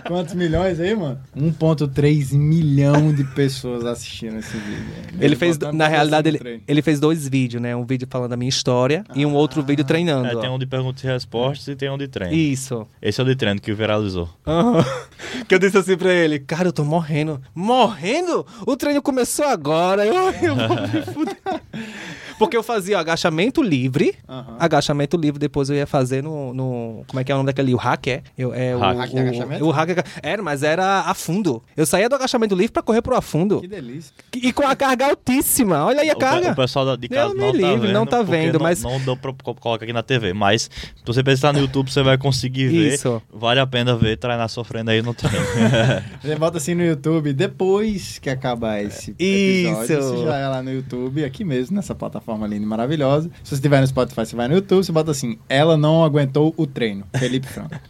Quantos 0.06 0.34
milhões 0.34 0.80
aí, 0.80 0.94
mano? 0.94 1.18
1.3 1.36 2.32
milhão 2.36 3.12
de 3.12 3.24
pessoas 3.24 3.84
assistindo 3.84 4.38
esse 4.38 4.56
vídeo. 4.56 4.86
Ele 5.20 5.36
fez, 5.36 5.56
Botando 5.56 5.76
na 5.76 5.86
realidade, 5.86 6.28
ele, 6.28 6.62
ele 6.66 6.82
fez 6.82 6.98
dois 6.98 7.28
vídeos, 7.28 7.62
né? 7.62 7.76
Um 7.76 7.84
vídeo 7.84 8.08
falando 8.10 8.30
da 8.30 8.36
minha 8.36 8.48
história 8.48 9.04
e 9.14 9.24
um 9.24 9.34
outro 9.34 9.62
vídeo 9.62 9.84
treinando. 9.84 10.26
É, 10.28 10.40
tem 10.40 10.50
um 10.50 10.58
de 10.58 10.66
perguntas 10.66 11.04
e 11.04 11.06
respostas 11.06 11.68
e 11.68 11.76
tem 11.76 11.90
um 11.90 11.98
de 11.98 12.08
treino. 12.08 12.34
Isso. 12.34 12.86
Esse 13.00 13.20
é 13.20 13.24
o 13.24 13.26
de 13.26 13.36
treino 13.36 13.60
que 13.60 13.72
viralizou. 13.72 14.28
Aham. 14.46 14.84
Que 15.46 15.54
eu 15.54 15.58
disse 15.58 15.78
assim 15.78 15.96
pra 15.96 16.12
ele, 16.12 16.38
cara, 16.40 16.68
eu 16.68 16.72
tô 16.72 16.84
morrendo. 16.84 17.40
Morrendo? 17.54 18.44
O 18.66 18.76
treino 18.76 19.00
começou 19.02 19.44
agora. 19.44 20.04
Eu, 20.04 20.14
eu 20.30 20.56
vou 20.56 20.68
me 20.68 21.02
fuder. 21.02 21.36
Porque 22.40 22.56
eu 22.56 22.62
fazia 22.62 22.98
agachamento 22.98 23.62
livre. 23.62 24.14
Aham. 24.28 24.56
Agachamento 24.58 25.16
livre, 25.16 25.38
depois 25.38 25.70
eu 25.70 25.76
ia 25.76 25.86
fazer 25.86 26.22
no. 26.22 26.52
no- 26.52 27.04
como 27.06 27.20
é 27.20 27.24
que 27.24 27.30
é 27.30 27.34
o 27.34 27.38
nome 27.38 27.46
daquele? 27.46 27.72
O 27.72 27.76
hack, 27.76 28.06
é? 28.08 28.22
Eu, 28.36 28.52
é 28.52 28.74
Hack. 28.74 28.80
O, 28.94 28.98
Hack 28.98 29.12
o, 29.14 29.18
agachamento? 29.18 29.64
o 29.66 29.70
hack. 29.70 29.88
Era, 30.22 30.42
mas 30.42 30.62
era 30.62 31.00
a 31.02 31.14
fundo. 31.14 31.62
Eu 31.76 31.84
saía 31.86 32.08
do 32.08 32.14
agachamento 32.16 32.54
livre 32.54 32.72
pra 32.72 32.82
correr 32.82 33.02
pro 33.02 33.14
afundo. 33.14 33.60
Que 33.60 33.68
delícia. 33.68 34.12
E 34.34 34.52
com 34.52 34.66
a 34.66 34.74
carga 34.74 35.06
altíssima. 35.06 35.84
Olha 35.84 36.00
aí 36.00 36.10
a 36.10 36.14
O, 36.14 36.18
carga. 36.18 36.52
o 36.52 36.56
pessoal 36.56 36.86
da- 36.86 36.96
de 36.96 37.08
casa 37.08 37.34
não 37.34 37.52
tá 37.52 37.56
livre, 37.58 37.80
vendo. 37.86 37.92
não 37.92 38.06
tá 38.06 38.22
vendo, 38.22 38.54
não, 38.54 38.60
mas- 38.62 38.82
Não 38.82 38.98
deu 39.00 39.16
pra 39.16 39.32
co- 39.32 39.54
colocar 39.54 39.84
aqui 39.84 39.92
na 39.92 40.02
TV. 40.02 40.32
Mas 40.32 40.62
se 40.62 40.70
você 41.04 41.22
pensar 41.22 41.52
no 41.52 41.60
YouTube, 41.60 41.90
você 41.92 42.02
vai 42.02 42.16
conseguir 42.16 42.68
ver. 42.68 42.94
Isso. 42.94 43.20
Vale 43.32 43.60
a 43.60 43.66
pena 43.66 43.94
ver 43.94 44.16
treinar 44.16 44.48
sofrendo 44.48 44.90
aí 44.90 45.02
no 45.02 45.12
treino. 45.12 45.30
Você 46.22 46.36
bota 46.36 46.56
assim 46.58 46.74
no 46.74 46.82
YouTube, 46.84 47.32
depois 47.32 48.18
que 48.18 48.30
acabar 48.30 48.82
esse 48.82 49.14
Isso. 49.18 49.68
episódio, 49.88 50.02
você 50.02 50.24
já 50.24 50.36
é 50.38 50.48
lá 50.48 50.62
no 50.62 50.72
YouTube, 50.72 51.24
aqui 51.24 51.44
mesmo, 51.44 51.76
nessa 51.76 51.94
plataforma 51.94 52.29
linda 52.36 52.64
e 52.64 52.66
maravilhosa. 52.66 53.30
Se 53.42 53.50
você 53.50 53.54
estiver 53.56 53.80
no 53.80 53.86
Spotify, 53.86 54.26
você 54.26 54.36
vai 54.36 54.48
no 54.48 54.54
YouTube, 54.54 54.84
você 54.84 54.92
bota 54.92 55.10
assim, 55.10 55.38
ela 55.48 55.76
não 55.76 56.04
aguentou 56.04 56.54
o 56.56 56.66
treino, 56.66 57.04
Felipe 57.16 57.46
Franco. 57.46 57.74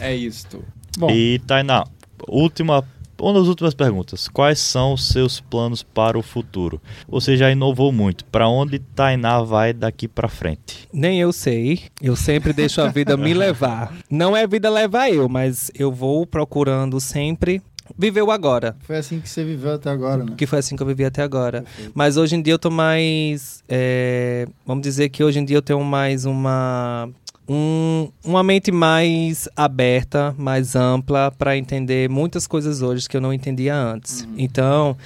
É. 0.00 0.12
É 0.12 0.16
isso. 0.16 0.46
Bom, 0.96 1.10
E 1.10 1.38
Tainá, 1.46 1.84
última. 2.26 2.82
Uma 3.20 3.34
das 3.34 3.48
últimas 3.48 3.74
perguntas. 3.74 4.28
Quais 4.28 4.60
são 4.60 4.92
os 4.94 5.08
seus 5.08 5.40
planos 5.40 5.82
para 5.82 6.16
o 6.16 6.22
futuro? 6.22 6.80
Você 7.08 7.36
já 7.36 7.50
inovou 7.50 7.90
muito. 7.90 8.24
Para 8.26 8.48
onde 8.48 8.78
Tainá 8.78 9.42
vai 9.42 9.72
daqui 9.72 10.06
para 10.06 10.28
frente? 10.28 10.88
Nem 10.92 11.20
eu 11.20 11.32
sei. 11.32 11.82
Eu 12.00 12.14
sempre 12.14 12.52
deixo 12.52 12.80
a 12.80 12.86
vida 12.88 13.16
me 13.16 13.34
levar. 13.34 13.92
Não 14.08 14.36
é 14.36 14.44
a 14.44 14.46
vida 14.46 14.70
levar 14.70 15.10
eu, 15.10 15.28
mas 15.28 15.68
eu 15.74 15.90
vou 15.92 16.24
procurando 16.24 17.00
sempre 17.00 17.60
viver 17.96 18.22
o 18.22 18.30
agora. 18.30 18.76
foi 18.80 18.96
assim 18.96 19.20
que 19.20 19.28
você 19.28 19.44
viveu 19.44 19.74
até 19.74 19.90
agora, 19.90 20.24
né? 20.24 20.34
Que 20.36 20.46
foi 20.46 20.58
assim 20.58 20.76
que 20.76 20.82
eu 20.82 20.86
vivi 20.86 21.04
até 21.04 21.22
agora. 21.22 21.64
Mas 21.94 22.16
hoje 22.16 22.36
em 22.36 22.42
dia 22.42 22.54
eu 22.54 22.58
tô 22.58 22.70
mais. 22.70 23.62
é, 23.68 24.46
vamos 24.66 24.82
dizer 24.82 25.08
que 25.08 25.22
hoje 25.22 25.38
em 25.38 25.44
dia 25.44 25.56
eu 25.56 25.62
tenho 25.62 25.82
mais 25.82 26.24
uma 26.24 27.08
um, 27.48 28.08
uma 28.24 28.42
mente 28.42 28.70
mais 28.70 29.48
aberta, 29.56 30.34
mais 30.36 30.76
ampla 30.76 31.30
para 31.36 31.56
entender 31.56 32.08
muitas 32.10 32.46
coisas 32.46 32.82
hoje 32.82 33.08
que 33.08 33.16
eu 33.16 33.20
não 33.20 33.32
entendia 33.32 33.74
antes. 33.74 34.22
Uhum. 34.22 34.34
Então, 34.36 34.96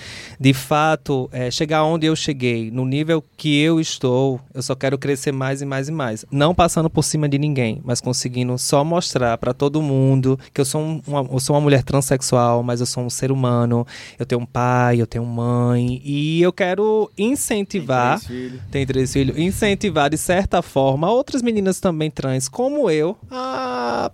de 0.40 0.53
fato, 0.53 1.28
é, 1.32 1.51
chegar 1.51 1.84
onde 1.84 2.07
eu 2.07 2.16
cheguei, 2.16 2.70
no 2.70 2.84
nível 2.84 3.22
que 3.36 3.61
eu 3.61 3.78
estou, 3.80 4.40
eu 4.53 4.62
só 4.62 4.74
quero 4.74 4.99
crescer 4.99 5.32
mais 5.32 5.62
e 5.62 5.64
mais 5.66 5.88
e 5.88 5.93
mais. 5.93 6.24
Não 6.30 6.55
passando 6.55 6.90
por 6.90 7.05
cima 7.05 7.28
de 7.28 7.38
ninguém, 7.38 7.80
mas 7.84 8.01
conseguindo 8.01 8.59
só 8.59 8.82
mostrar 8.84 9.38
para 9.38 9.55
todo 9.55 9.80
mundo 9.80 10.38
que 10.53 10.61
eu 10.61 10.64
sou, 10.64 10.80
um- 10.80 11.01
uma, 11.07 11.20
eu 11.32 11.38
sou 11.38 11.55
uma 11.55 11.62
mulher 11.62 11.82
transexual, 11.84 12.62
mas 12.62 12.80
eu 12.80 12.86
sou 12.86 13.05
um 13.05 13.11
ser 13.11 13.30
humano, 13.30 13.86
eu 14.18 14.26
tenho 14.26 14.40
um 14.40 14.47
pai, 14.47 15.01
eu 15.01 15.07
tenho 15.07 15.24
mãe, 15.24 16.01
e 16.05 16.43
eu 16.43 16.53
quero 16.53 17.11
incentivar. 17.16 18.18
Três 18.18 18.26
filhos. 18.26 18.61
Tem 18.70 18.86
três 18.86 19.12
filhos. 19.12 19.38
Incentivar, 19.38 20.11
de 20.11 20.18
certa 20.18 20.61
forma, 20.62 21.11
outras 21.11 21.43
meninas 21.43 21.78
também 21.80 22.11
trans, 22.11 22.32
como 22.49 22.91
eu, 22.91 23.16
a, 23.30 24.11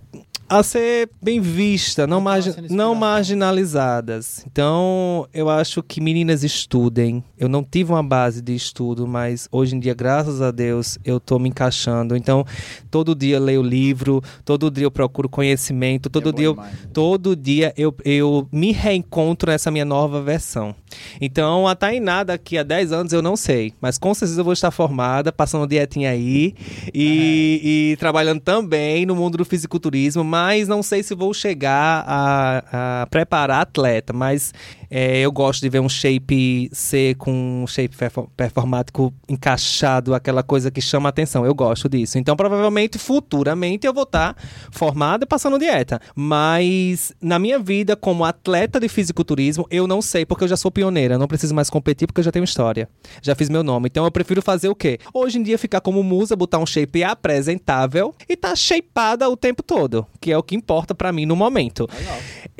a 0.49 0.63
ser 0.63 1.09
bem 1.21 1.39
vista, 1.39 2.07
não, 2.07 2.17
Continuar 2.17 2.33
margi 2.33 2.51
sendo 2.53 2.73
não 2.75 2.95
marginalizadas. 2.95 4.43
Então, 4.51 5.27
eu 5.31 5.47
acho 5.47 5.83
que 5.83 6.01
meninas 6.01 6.43
estudem. 6.43 7.23
Eu 7.37 7.47
não 7.47 7.63
tive 7.63 7.91
uma 7.91 8.01
base 8.01 8.41
de 8.41 8.55
estudo, 8.55 9.07
mas 9.07 9.47
hoje 9.51 9.75
em 9.75 9.79
dia, 9.79 9.93
graças 9.93 10.41
a 10.41 10.49
Deus, 10.49 10.97
eu 11.05 11.19
tô 11.19 11.37
me 11.37 11.49
encaixando. 11.49 12.15
Então, 12.15 12.43
todo 12.89 13.13
dia 13.13 13.37
eu 13.37 13.43
leio 13.43 13.61
livro, 13.61 14.23
todo 14.43 14.71
dia 14.71 14.85
eu 14.85 14.91
procuro 14.91 15.29
conhecimento, 15.29 16.09
todo 16.09 16.29
É 16.29 16.33
dia 16.33 16.45
eu, 16.47 16.53
demais. 16.55 16.73
todo 16.91 17.35
dia 17.35 17.71
eu, 17.77 17.93
eu 18.03 18.47
me 18.51 18.71
reencontro 18.71 19.51
nessa 19.51 19.69
minha 19.69 19.85
nova 19.85 20.21
versão. 20.21 20.73
Então, 21.21 21.67
a 21.67 21.75
Tainá 21.75 22.23
daqui 22.23 22.57
a 22.57 22.63
10 22.63 22.91
anos 22.91 23.13
eu 23.13 23.21
não 23.21 23.35
sei, 23.35 23.73
mas 23.79 23.99
com 23.99 24.13
certeza 24.15 24.41
eu 24.41 24.45
vou 24.45 24.53
estar 24.53 24.71
formada, 24.71 25.31
passando 25.31 25.67
dietinha 25.67 26.09
aí 26.09 26.55
e, 26.91 27.91
e 27.93 27.97
trabalhando 27.97 28.39
também 28.41 29.05
no 29.05 29.15
mundo 29.15 29.37
do 29.37 29.45
fisiculturismo, 29.45 30.23
mas 30.23 30.38
não 30.67 30.81
sei 30.81 31.03
se 31.03 31.15
vou 31.15 31.33
chegar 31.33 32.03
a, 32.07 33.01
a 33.01 33.07
preparar 33.07 33.61
atleta, 33.61 34.13
mas 34.13 34.53
é, 34.89 35.19
eu 35.19 35.31
gosto 35.31 35.61
de 35.61 35.69
ver 35.69 35.79
um 35.79 35.89
shape 35.89 36.69
ser 36.71 37.15
com 37.15 37.63
um 37.63 37.67
shape 37.67 37.95
perfor- 37.95 38.29
performático 38.35 39.13
encaixado, 39.27 40.13
aquela 40.13 40.41
coisa 40.43 40.71
que 40.71 40.81
chama 40.81 41.09
atenção. 41.09 41.45
Eu 41.45 41.53
gosto 41.53 41.87
disso. 41.87 42.17
Então, 42.17 42.35
provavelmente, 42.35 42.97
futuramente, 42.97 43.85
eu 43.85 43.93
vou 43.93 44.03
estar 44.03 44.35
formada 44.71 45.23
e 45.23 45.27
passando 45.27 45.59
dieta. 45.59 45.99
Mas, 46.15 47.13
na 47.21 47.37
minha 47.37 47.59
vida, 47.59 47.95
como 47.95 48.23
atleta 48.25 48.79
de 48.79 48.89
fisiculturismo, 48.89 49.65
eu 49.69 49.87
não 49.87 50.01
sei, 50.01 50.25
porque 50.25 50.43
eu 50.43 50.47
já 50.47 50.57
sou 50.57 50.71
pioneira. 50.71 51.17
Não 51.17 51.27
preciso 51.27 51.53
mais 51.53 51.69
competir, 51.69 52.07
porque 52.07 52.19
eu 52.21 52.25
já 52.25 52.31
tenho 52.31 52.43
história. 52.45 52.87
Já 53.21 53.35
fiz 53.35 53.49
meu 53.49 53.63
nome. 53.63 53.87
Então, 53.87 54.05
eu 54.05 54.11
prefiro 54.11 54.41
fazer 54.41 54.69
o 54.69 54.75
quê? 54.75 54.99
Hoje 55.13 55.37
em 55.37 55.43
dia, 55.43 55.57
ficar 55.57 55.81
como 55.81 56.01
musa, 56.03 56.35
botar 56.35 56.59
um 56.59 56.65
shape 56.65 57.03
apresentável 57.03 58.13
e 58.27 58.35
tá 58.35 58.55
shapeada 58.55 59.29
o 59.29 59.37
tempo 59.37 59.61
todo, 59.61 60.05
que 60.19 60.31
é 60.31 60.37
o 60.37 60.43
que 60.43 60.55
importa 60.55 60.93
pra 60.95 61.11
mim 61.11 61.25
no 61.25 61.35
momento. 61.35 61.87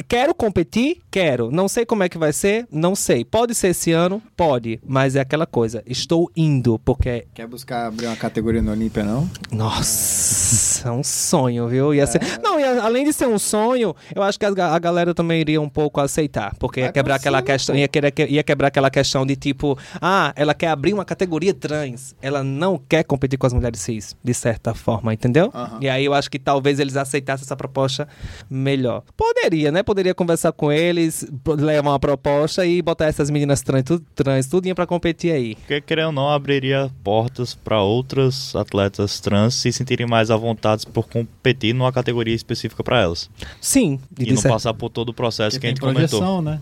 Quero 0.10 0.34
competir? 0.34 0.97
Quero. 1.12 1.51
Não 1.51 1.68
sei 1.68 1.86
como 1.86 2.01
é 2.01 2.10
que 2.10 2.18
vai 2.18 2.34
ser? 2.34 2.68
Não 2.72 2.95
sei. 2.95 3.24
Pode 3.24 3.53
ser 3.53 3.68
esse 3.70 3.91
ano? 3.91 4.20
Pode. 4.36 4.80
Mas 4.84 5.16
é 5.16 5.20
aquela 5.20 5.45
coisa. 5.45 5.84
Estou 5.86 6.32
indo, 6.36 6.80
porque. 6.80 7.28
Quer 7.32 7.45
buscar 7.45 7.86
abrir 7.86 8.07
uma 8.07 8.16
categoria 8.16 8.60
no 8.60 8.72
Olímpia, 8.72 9.03
não? 9.03 9.30
Nossa, 9.51 10.88
é 10.88 10.91
um 10.91 11.03
sonho, 11.03 11.68
viu? 11.68 11.93
Ia 11.93 12.07
ser... 12.07 12.20
Não, 12.41 12.60
e 12.60 12.64
a- 12.64 12.84
além 12.86 13.05
de 13.05 13.14
ser 13.14 13.28
um 13.28 13.38
sonho, 13.38 13.95
eu 14.16 14.24
acho 14.24 14.39
que 14.39 14.45
a, 14.47 14.80
galera 14.80 15.14
também 15.14 15.41
iria 15.41 15.62
um 15.62 15.70
pouco 15.70 16.01
aceitar. 16.01 16.55
Porque 16.57 16.80
ia 16.80 16.91
quebrar 16.91 17.16
aquela 17.16 17.43
questão. 17.43 17.76
Ia, 17.76 17.88
querer, 17.88 18.10
que- 18.10 18.26
ia 18.26 18.41
quebrar 18.41 18.70
aquela 18.70 18.89
questão 18.89 19.28
de 19.28 19.36
tipo, 19.36 19.78
ah, 20.01 20.34
ela 20.36 20.55
quer 20.55 20.70
abrir 20.70 20.91
uma 20.91 21.05
categoria 21.05 21.53
trans. 21.53 22.16
Ela 22.20 22.43
não 22.43 22.80
quer 22.80 23.03
competir 23.03 23.38
com 23.38 23.45
as 23.45 23.53
mulheres 23.53 23.80
cis, 23.80 24.16
de 24.24 24.34
certa 24.34 24.74
forma, 24.74 25.14
entendeu? 25.14 25.51
E 25.80 25.88
aí 25.88 26.03
eu 26.03 26.16
acho 26.16 26.32
que 26.32 26.39
talvez 26.39 26.80
eles 26.80 26.97
aceitassem 26.97 27.43
essa 27.45 27.55
proposta 27.55 28.07
melhor. 28.49 29.03
Poderia, 29.16 29.72
né? 29.72 29.84
Poderia 29.84 29.98
conversar 30.15 30.51
com 30.51 30.71
eles, 30.71 31.25
levar 31.57 31.89
uma 31.91 31.99
proposta 31.99 32.65
e 32.65 32.81
botar 32.81 33.05
essas 33.05 33.29
meninas 33.29 33.61
trans, 33.61 33.83
tu, 33.83 33.99
trans 34.15 34.47
tudinho 34.47 34.73
pra 34.75 34.85
competir 34.87 35.31
aí. 35.31 35.55
Porque, 35.55 35.81
querendo 35.81 36.07
ou 36.07 36.11
não, 36.13 36.29
abriria 36.29 36.89
portas 37.03 37.53
para 37.53 37.81
outras 37.81 38.55
atletas 38.55 39.19
trans 39.19 39.55
se 39.55 39.71
sentirem 39.71 40.07
mais 40.07 40.31
à 40.31 40.35
vontade 40.37 40.85
por 40.87 41.07
competir 41.07 41.73
numa 41.73 41.91
categoria 41.91 42.35
específica 42.35 42.83
para 42.83 42.99
elas. 43.01 43.29
Sim, 43.61 43.99
E, 44.19 44.31
não 44.31 44.41
cer- 44.41 44.51
passar 44.51 44.73
por 44.73 44.89
todo 44.89 45.09
o 45.09 45.13
processo 45.13 45.51
Porque 45.57 45.59
que 45.61 45.67
a 45.67 45.69
gente 45.69 45.79
tem 45.81 45.89
comentou. 45.93 46.19
projeção, 46.19 46.41
né? 46.41 46.59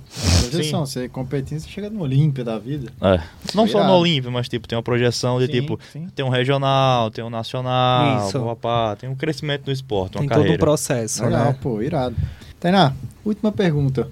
Projeção. 0.50 0.86
Você 0.86 1.10
competindo, 1.10 1.60
você 1.60 1.70
chega 1.70 1.90
no 1.90 2.02
Olímpia 2.02 2.44
da 2.44 2.58
vida. 2.58 2.92
É. 3.02 3.20
Não 3.54 3.68
só 3.68 3.80
Irado. 3.80 3.94
no 3.94 4.00
Olímpio, 4.00 4.32
mas 4.32 4.48
tipo, 4.50 4.68
tem 4.68 4.78
uma 4.78 4.84
projeção 4.84 5.40
de 5.40 5.46
Sim, 5.48 5.52
tipo, 5.52 5.80
sim. 5.92 6.08
tem 6.16 6.26
um 6.26 6.30
regional, 6.30 7.10
tem 7.12 7.24
um 7.24 7.30
nacional, 7.30 8.28
Isso. 8.28 8.40
papá, 8.40 8.96
tem 8.96 9.10
um 9.10 9.16
crescimento 9.16 9.64
no 9.68 9.74
esporte, 9.74 10.16
uma 10.16 10.22
tem 10.22 10.30
todo 10.30 10.38
um 10.38 10.42
carreira. 10.42 10.58
processo, 10.60 11.24
Legal, 11.24 11.46
né? 11.46 11.58
pô, 11.62 11.82
irado. 11.82 12.16
Tainá, 12.60 12.94
última 13.24 13.52
pergunta. 13.52 14.10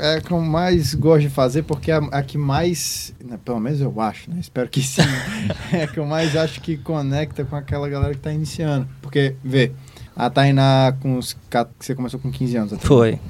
É 0.00 0.16
a 0.16 0.20
que 0.20 0.30
eu 0.30 0.40
mais 0.40 0.94
gosto 0.94 1.22
de 1.22 1.30
fazer 1.30 1.62
porque 1.62 1.90
é 1.90 1.94
a, 1.94 2.22
que 2.22 2.36
mais, 2.36 3.14
né, 3.24 3.38
pelo 3.42 3.58
menos 3.58 3.80
eu 3.80 3.98
acho, 4.00 4.30
né? 4.30 4.36
Espero 4.38 4.68
que 4.68 4.82
sim. 4.82 5.02
é 5.72 5.84
a 5.84 5.86
que 5.86 5.98
eu 5.98 6.04
mais 6.04 6.36
acho 6.36 6.60
que 6.60 6.76
conecta 6.76 7.44
com 7.44 7.56
aquela 7.56 7.88
galera 7.88 8.12
que 8.12 8.20
tá 8.20 8.32
iniciando. 8.32 8.86
Porque, 9.00 9.34
vê, 9.42 9.72
a 10.14 10.28
Tainá 10.28 10.94
com 11.00 11.16
os. 11.16 11.36
Você 11.80 11.94
começou 11.94 12.20
com 12.20 12.30
15 12.30 12.56
anos. 12.56 12.72
a 12.72 12.76
Tainá. 12.76 12.86
Foi. 12.86 13.20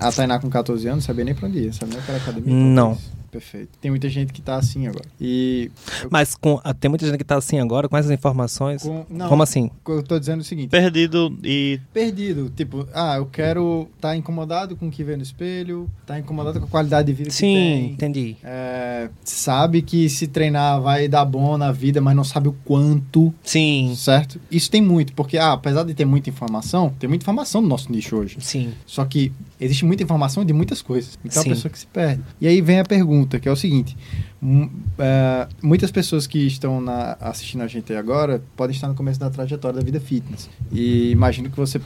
A 0.00 0.12
Tainá 0.12 0.38
com 0.38 0.50
14 0.50 0.86
anos, 0.88 1.04
sabia 1.04 1.24
nem 1.24 1.34
pra 1.34 1.48
onde 1.48 1.60
ia, 1.60 1.72
sabia 1.72 1.94
nem 1.94 2.02
pra 2.04 2.16
academia. 2.16 2.54
Não. 2.54 2.88
talvez. 2.88 3.17
Perfeito. 3.30 3.70
Tem 3.80 3.90
muita 3.90 4.08
gente 4.08 4.32
que 4.32 4.40
tá 4.40 4.56
assim 4.56 4.86
agora. 4.86 5.04
E. 5.20 5.70
eu- 6.02 6.08
Mas 6.10 6.34
com, 6.34 6.60
ah, 6.64 6.72
tem 6.74 6.88
muita 6.88 7.06
gente 7.06 7.18
que 7.18 7.24
tá 7.24 7.36
assim 7.36 7.58
agora, 7.58 7.88
com 7.88 7.96
essas 7.96 8.10
informações. 8.10 8.82
com- 8.82 9.04
não, 9.10 9.28
Como 9.28 9.42
assim? 9.42 9.70
Eu 9.86 10.02
tô 10.02 10.18
dizendo 10.18 10.40
o 10.40 10.44
seguinte. 10.44 10.70
Perdido 10.70 11.36
e 11.44 11.80
perdido. 11.92 12.50
Tipo, 12.56 12.86
ah, 12.94 13.16
eu 13.16 13.26
quero 13.26 13.88
estar 13.96 14.16
incomodado 14.16 14.76
com 14.76 14.88
o 14.88 14.90
que 14.90 15.04
vê 15.04 15.16
no 15.16 15.22
espelho, 15.22 15.88
tá 16.06 16.18
incomodado 16.18 16.58
com 16.60 16.66
a 16.66 16.68
qualidade 16.68 17.06
de 17.06 17.12
vida 17.12 17.30
Sim, 17.30 17.46
que 17.46 17.54
tem. 17.54 17.90
entendi. 17.92 18.36
É, 18.42 19.10
sabe 19.24 19.82
que 19.82 20.08
se 20.08 20.26
treinar 20.26 20.80
vai 20.80 21.08
dar 21.08 21.24
bom 21.24 21.56
na 21.58 21.70
vida, 21.72 22.00
mas 22.00 22.16
não 22.16 22.24
sabe 22.24 22.48
o 22.48 22.52
quanto, 22.64 23.32
Sim, 23.42 23.94
certo? 23.96 24.40
Isso 24.50 24.70
tem 24.70 24.80
muito, 24.82 25.12
porque 25.12 25.36
ah, 25.38 25.52
apesar 25.52 25.84
de 25.84 25.94
ter 25.94 26.04
muita 26.04 26.30
informação, 26.30 26.92
tem 26.98 27.08
muita 27.08 27.24
informação 27.24 27.60
no 27.60 27.68
nosso 27.68 27.90
nicho 27.92 28.16
hoje. 28.16 28.36
sim. 28.40 28.72
Só 28.86 29.04
que 29.04 29.32
existe 29.60 29.84
muita 29.84 30.02
informação 30.02 30.44
de 30.44 30.52
muitas 30.52 30.80
coisas. 30.82 31.18
Então 31.24 31.42
Sim. 31.42 31.50
a 31.50 31.54
pessoa 31.54 31.70
que 31.72 31.78
se 31.78 31.86
perde. 31.86 32.22
E 32.40 32.46
aí 32.46 32.60
vem 32.60 32.78
a 32.80 32.84
pergunta, 32.84 33.38
que 33.40 33.48
é 33.48 33.52
o 33.52 33.56
seguinte: 33.56 33.96
mu- 34.40 34.70
é, 34.98 35.48
muitas 35.62 35.90
pessoas 35.90 36.26
que 36.26 36.38
estão 36.46 36.80
na- 36.80 37.16
assistindo 37.20 37.62
a 37.62 37.66
gente 37.66 37.92
aí 37.92 37.98
agora 37.98 38.42
podem 38.56 38.74
estar 38.74 38.88
no 38.88 38.94
começo 38.94 39.18
da 39.20 39.28
trajetória 39.30 39.78
da 39.78 39.84
vida 39.84 40.00
fitness. 40.00 40.48
E 40.72 41.10
imagino 41.10 41.50
que 41.50 41.56
você. 41.56 41.80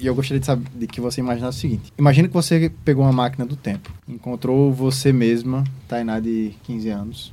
E 0.00 0.06
eu 0.06 0.14
gostaria 0.14 0.40
de 0.40 0.46
saber 0.46 0.66
de 0.74 0.86
que 0.86 1.00
você 1.00 1.20
imaginasse 1.20 1.58
o 1.58 1.60
seguinte: 1.60 1.92
imagina 1.98 2.26
que 2.28 2.34
você 2.34 2.72
pegou 2.84 3.04
uma 3.04 3.12
máquina 3.12 3.44
do 3.44 3.56
tempo, 3.56 3.92
encontrou 4.08 4.72
você 4.72 5.12
mesma, 5.12 5.64
Tainá 5.88 6.18
de 6.20 6.52
15 6.64 6.88
anos. 6.88 7.32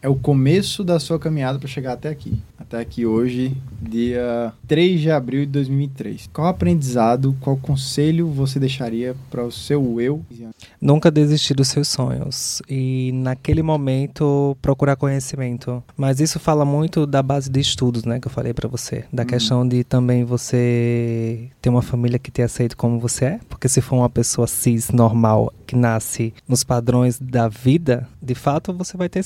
É 0.00 0.08
o 0.08 0.14
começo 0.14 0.84
da 0.84 1.00
sua 1.00 1.18
caminhada 1.18 1.58
para 1.58 1.66
chegar 1.68 1.92
até 1.94 2.08
aqui. 2.08 2.40
Até 2.56 2.78
aqui 2.78 3.04
hoje, 3.04 3.56
dia 3.88 4.52
3 4.66 5.00
de 5.00 5.10
abril 5.10 5.46
de 5.46 5.52
2003. 5.52 6.28
Qual 6.32 6.46
aprendizado, 6.46 7.36
qual 7.40 7.56
conselho 7.56 8.28
você 8.28 8.60
deixaria 8.60 9.16
para 9.30 9.44
o 9.44 9.50
seu 9.50 10.00
eu? 10.00 10.24
Nunca 10.80 11.10
desistir 11.10 11.54
dos 11.54 11.68
seus 11.68 11.88
sonhos. 11.88 12.62
E 12.68 13.10
naquele 13.14 13.62
momento 13.62 14.56
procurar 14.60 14.96
conhecimento. 14.96 15.82
Mas 15.96 16.20
isso 16.20 16.38
fala 16.38 16.64
muito 16.64 17.06
da 17.06 17.22
base 17.22 17.50
de 17.50 17.60
estudos, 17.60 18.04
né? 18.04 18.20
Que 18.20 18.26
eu 18.26 18.32
falei 18.32 18.52
pra 18.52 18.68
você. 18.68 19.04
Da 19.12 19.24
questão 19.24 19.66
de 19.66 19.82
também 19.84 20.24
você 20.24 21.50
ter 21.60 21.70
uma 21.70 21.82
família 21.82 22.18
que 22.18 22.30
te 22.30 22.42
aceite 22.42 22.76
como 22.76 23.00
você 23.00 23.24
é. 23.24 23.40
Porque 23.48 23.68
se 23.68 23.80
for 23.80 23.96
uma 23.96 24.10
pessoa 24.10 24.46
cis, 24.46 24.90
normal, 24.90 25.52
que 25.66 25.76
nasce 25.76 26.34
nos 26.46 26.64
padrões 26.64 27.18
da 27.18 27.48
vida, 27.48 28.08
de 28.22 28.34
fato 28.34 28.72
você 28.72 28.96
vai 28.96 29.08
ter, 29.08 29.24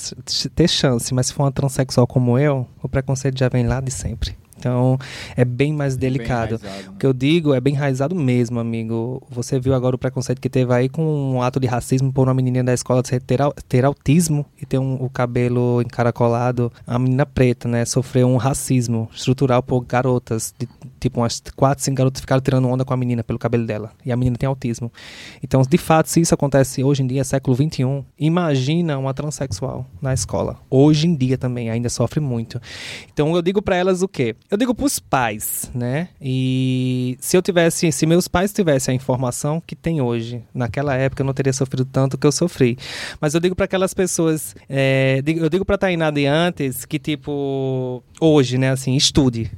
ter 0.55 0.69
chance. 0.69 1.13
Mas 1.13 1.27
se 1.27 1.35
for 1.35 1.45
uma 1.45 1.53
transexual 1.53 2.07
como 2.07 2.39
eu, 2.39 2.67
o 2.83 2.89
preconceito 2.89 3.39
já 3.39 3.49
vem 3.49 3.67
lá 3.67 3.81
de 3.81 3.91
sempre. 3.91 4.37
Então 4.63 4.97
é 5.37 5.45
bem 5.45 5.73
mais 5.73 5.97
delicado. 5.97 6.55
O 6.95 6.97
que 6.99 7.05
eu 7.05 7.13
digo 7.13 7.53
é 7.53 7.61
bem 7.61 7.75
enraizado 7.75 8.15
mesmo, 8.15 8.61
amigo. 8.61 9.21
Você 9.29 9.59
viu 9.59 9.75
agora 9.75 9.97
o 9.97 9.99
preconceito 9.99 10.41
que 10.41 10.49
teve 10.49 10.73
aí 10.73 10.89
com 10.89 11.03
um 11.35 11.43
ato 11.43 11.59
de 11.59 11.67
racismo 11.67 12.13
por 12.13 12.29
uma 12.29 12.35
menininha 12.35 12.63
da 12.63 12.73
escola 12.73 13.03
ter, 13.03 13.21
ter 13.69 13.85
autismo 13.85 14.47
e 14.61 14.65
ter 14.65 14.79
um- 14.79 14.95
o 15.03 15.11
cabelo 15.11 15.83
encaracolado. 15.83 16.73
A 16.87 16.97
menina 16.97 17.27
preta, 17.27 17.67
né? 17.67 17.85
Sofreu 17.85 18.29
um 18.29 18.37
racismo 18.37 19.09
estrutural 19.13 19.65
por 19.65 19.81
garotas. 19.85 20.55
De, 20.57 20.69
tipo, 21.01 21.19
umas 21.21 21.43
quatro, 21.57 21.83
cinco 21.83 21.97
garotas 21.97 22.21
ficaram 22.21 22.41
tirando 22.41 22.69
onda 22.69 22.85
com 22.85 22.95
a 22.95 22.97
menina 22.97 23.25
pelo 23.25 23.41
cabelo 23.41 23.67
dela. 23.67 23.91
E 24.07 24.13
a 24.13 24.17
menina 24.17 24.37
tem 24.37 24.47
autismo. 24.47 24.93
Então, 25.43 25.61
de 25.69 25.79
fato, 25.79 26.09
se 26.09 26.21
isso 26.21 26.33
acontece 26.35 26.85
hoje 26.85 27.03
em 27.03 27.07
dia, 27.09 27.25
século 27.25 27.57
XXI, 27.57 28.05
imagina 28.17 28.97
uma 28.97 29.13
transexual 29.13 29.85
na 30.01 30.15
escola. 30.15 30.59
Hoje 30.71 31.09
em 31.09 31.17
dia 31.17 31.37
também 31.37 31.69
ainda 31.69 31.89
sofre 31.89 32.21
muito. 32.21 32.61
Então 33.13 33.35
eu 33.35 33.43
digo 33.43 33.61
pra 33.61 33.75
elas 33.77 34.03
o 34.03 34.09
quê? 34.09 34.37
Eu 34.53 34.59
digo 34.59 34.75
pros 34.75 34.99
pais, 34.99 35.71
né? 35.75 36.11
E 36.21 37.17
se 37.19 37.35
eu 37.35 37.41
tivesse, 37.41 37.91
se 37.91 38.05
meus 38.05 38.29
pais 38.29 38.53
tivessem 38.53 38.93
a 38.93 38.95
informação 38.95 39.63
que 39.67 39.75
tem 39.75 40.03
hoje, 40.03 40.45
naquela 40.53 40.95
época 40.95 41.23
eu 41.23 41.25
não 41.25 41.33
teria 41.33 41.55
sofrido 41.55 41.87
tanto 41.87 42.19
que 42.19 42.27
eu 42.27 42.31
sofri. 42.31 42.77
Mas 43.19 43.33
eu 43.33 43.41
digo 43.41 43.57
pra 43.57 43.65
aquelas 43.65 43.95
pessoas, 43.95 44.55
é, 44.69 45.23
eu 45.27 45.49
digo 45.49 45.65
pra 45.65 45.79
Tainá 45.79 46.11
de 46.11 46.27
antes 46.27 46.85
que 46.85 46.99
tipo 46.99 48.05
hoje, 48.21 48.59
né? 48.59 48.69
Assim, 48.73 48.95
estude. 48.95 49.51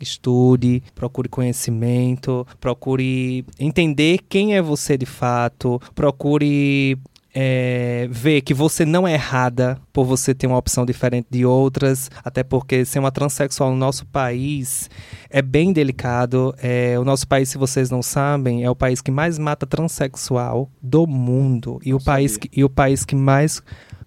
estude, 0.00 0.82
procure 0.94 1.28
conhecimento, 1.28 2.46
procure 2.58 3.44
entender 3.58 4.20
quem 4.26 4.54
é 4.56 4.62
você 4.62 4.96
de 4.96 5.06
fato, 5.06 5.78
procure 5.94 6.98
é, 7.34 8.06
ver 8.10 8.42
que 8.42 8.54
você 8.54 8.84
não 8.84 9.06
é 9.06 9.14
errada 9.14 9.76
por 9.92 10.04
você 10.04 10.32
ter 10.32 10.46
uma 10.46 10.56
opção 10.56 10.86
diferente 10.86 11.26
de 11.28 11.44
outras, 11.44 12.10
até 12.24 12.44
porque 12.44 12.84
ser 12.84 13.00
uma 13.00 13.10
transexual 13.10 13.70
no 13.70 13.76
nosso 13.76 14.06
país 14.06 14.88
é 15.28 15.42
bem 15.42 15.72
delicado. 15.72 16.54
É, 16.62 16.96
o 16.98 17.04
nosso 17.04 17.26
país, 17.26 17.48
se 17.48 17.58
vocês 17.58 17.90
não 17.90 18.02
sabem, 18.02 18.64
é 18.64 18.70
o 18.70 18.76
país 18.76 19.00
que 19.00 19.10
mais 19.10 19.38
mata 19.38 19.66
transexual 19.66 20.70
do 20.80 21.06
mundo 21.06 21.80
e 21.84 21.92
o 21.92 22.00
país 22.00 22.36
que, 22.36 22.48
e 22.52 22.62
o 22.62 22.70
país 22.70 23.04
que 23.04 23.16
mais 23.16 23.60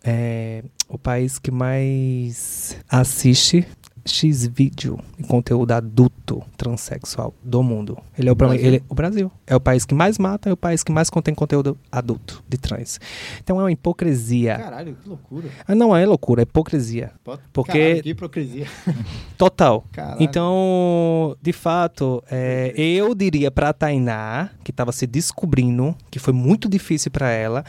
é, 0.03 0.63
o 0.87 0.97
país 0.97 1.37
que 1.37 1.51
mais 1.51 2.77
assiste 2.89 3.67
X 4.07 4.47
vídeo 4.47 4.99
e 5.17 5.23
conteúdo 5.23 5.71
adulto 5.71 6.43
transexual 6.55 7.33
do 7.43 7.61
mundo. 7.61 7.97
Ele 8.17 8.29
é 8.29 8.31
o, 8.31 8.35
Brasil. 8.35 8.65
Ele, 8.65 8.83
o 8.89 8.95
Brasil. 8.95 9.31
É 9.45 9.55
o 9.55 9.59
país 9.59 9.85
que 9.85 9.93
mais 9.93 10.17
mata, 10.17 10.49
é 10.49 10.53
o 10.53 10.57
país 10.57 10.83
que 10.83 10.91
mais 10.91 11.09
contém 11.09 11.35
conteúdo 11.35 11.77
adulto 11.91 12.43
de 12.47 12.57
trans. 12.57 12.99
Então 13.43 13.59
é 13.59 13.63
uma 13.63 13.71
hipocrisia. 13.71 14.57
Caralho, 14.57 14.97
que 15.01 15.09
loucura. 15.09 15.49
Ah, 15.67 15.75
não 15.75 15.95
é 15.95 16.05
loucura, 16.05 16.41
é 16.41 16.43
hipocrisia. 16.43 17.11
Porque 17.53 17.71
Caralho, 17.71 18.03
que 18.03 18.09
hipocrisia. 18.09 18.67
total. 19.37 19.85
Caralho. 19.91 20.17
Então, 20.21 21.35
de 21.41 21.53
fato, 21.53 22.23
é, 22.29 22.73
eu 22.75 23.13
diria 23.13 23.51
pra 23.51 23.73
Tainá, 23.73 24.49
que 24.63 24.71
tava 24.71 24.91
se 24.91 25.05
descobrindo, 25.05 25.95
que 26.09 26.19
foi 26.19 26.33
muito 26.33 26.69
difícil 26.69 27.11
pra 27.11 27.29
ela, 27.29 27.63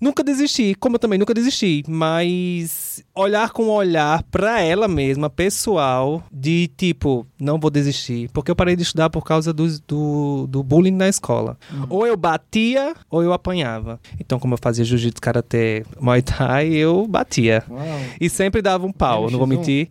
nunca 0.00 0.22
desistir, 0.24 0.74
como 0.76 0.96
eu 0.96 1.00
também 1.00 1.18
nunca 1.18 1.34
desisti, 1.34 1.84
mas 1.88 3.04
olhar 3.14 3.50
com 3.50 3.68
olhar 3.68 4.22
pra 4.24 4.60
ela 4.60 4.88
mesma, 4.88 5.30
pessoal, 5.30 5.75
de 6.32 6.68
tipo, 6.76 7.26
não 7.38 7.58
vou 7.58 7.70
desistir. 7.70 8.28
Porque 8.32 8.50
eu 8.50 8.56
parei 8.56 8.76
de 8.76 8.82
estudar 8.82 9.10
por 9.10 9.24
causa 9.24 9.52
do, 9.52 9.66
do, 9.86 10.46
do 10.46 10.62
bullying 10.62 10.92
na 10.92 11.08
escola. 11.08 11.56
Ou 11.88 12.06
eu 12.06 12.16
batia, 12.16 12.94
ou 13.10 13.22
eu 13.22 13.32
apanhava. 13.32 14.00
Então, 14.20 14.38
como 14.38 14.54
eu 14.54 14.58
fazia 14.60 14.84
jiu-jitsu, 14.84 15.20
karatê, 15.20 15.84
muay 16.00 16.22
thai, 16.22 16.68
eu 16.68 17.06
batia. 17.06 17.62
Uau. 17.68 17.82
E 18.20 18.28
sempre 18.28 18.62
dava 18.62 18.86
um 18.86 18.92
pau, 18.92 19.30
não 19.30 19.38
vou 19.38 19.46
mentir. 19.46 19.88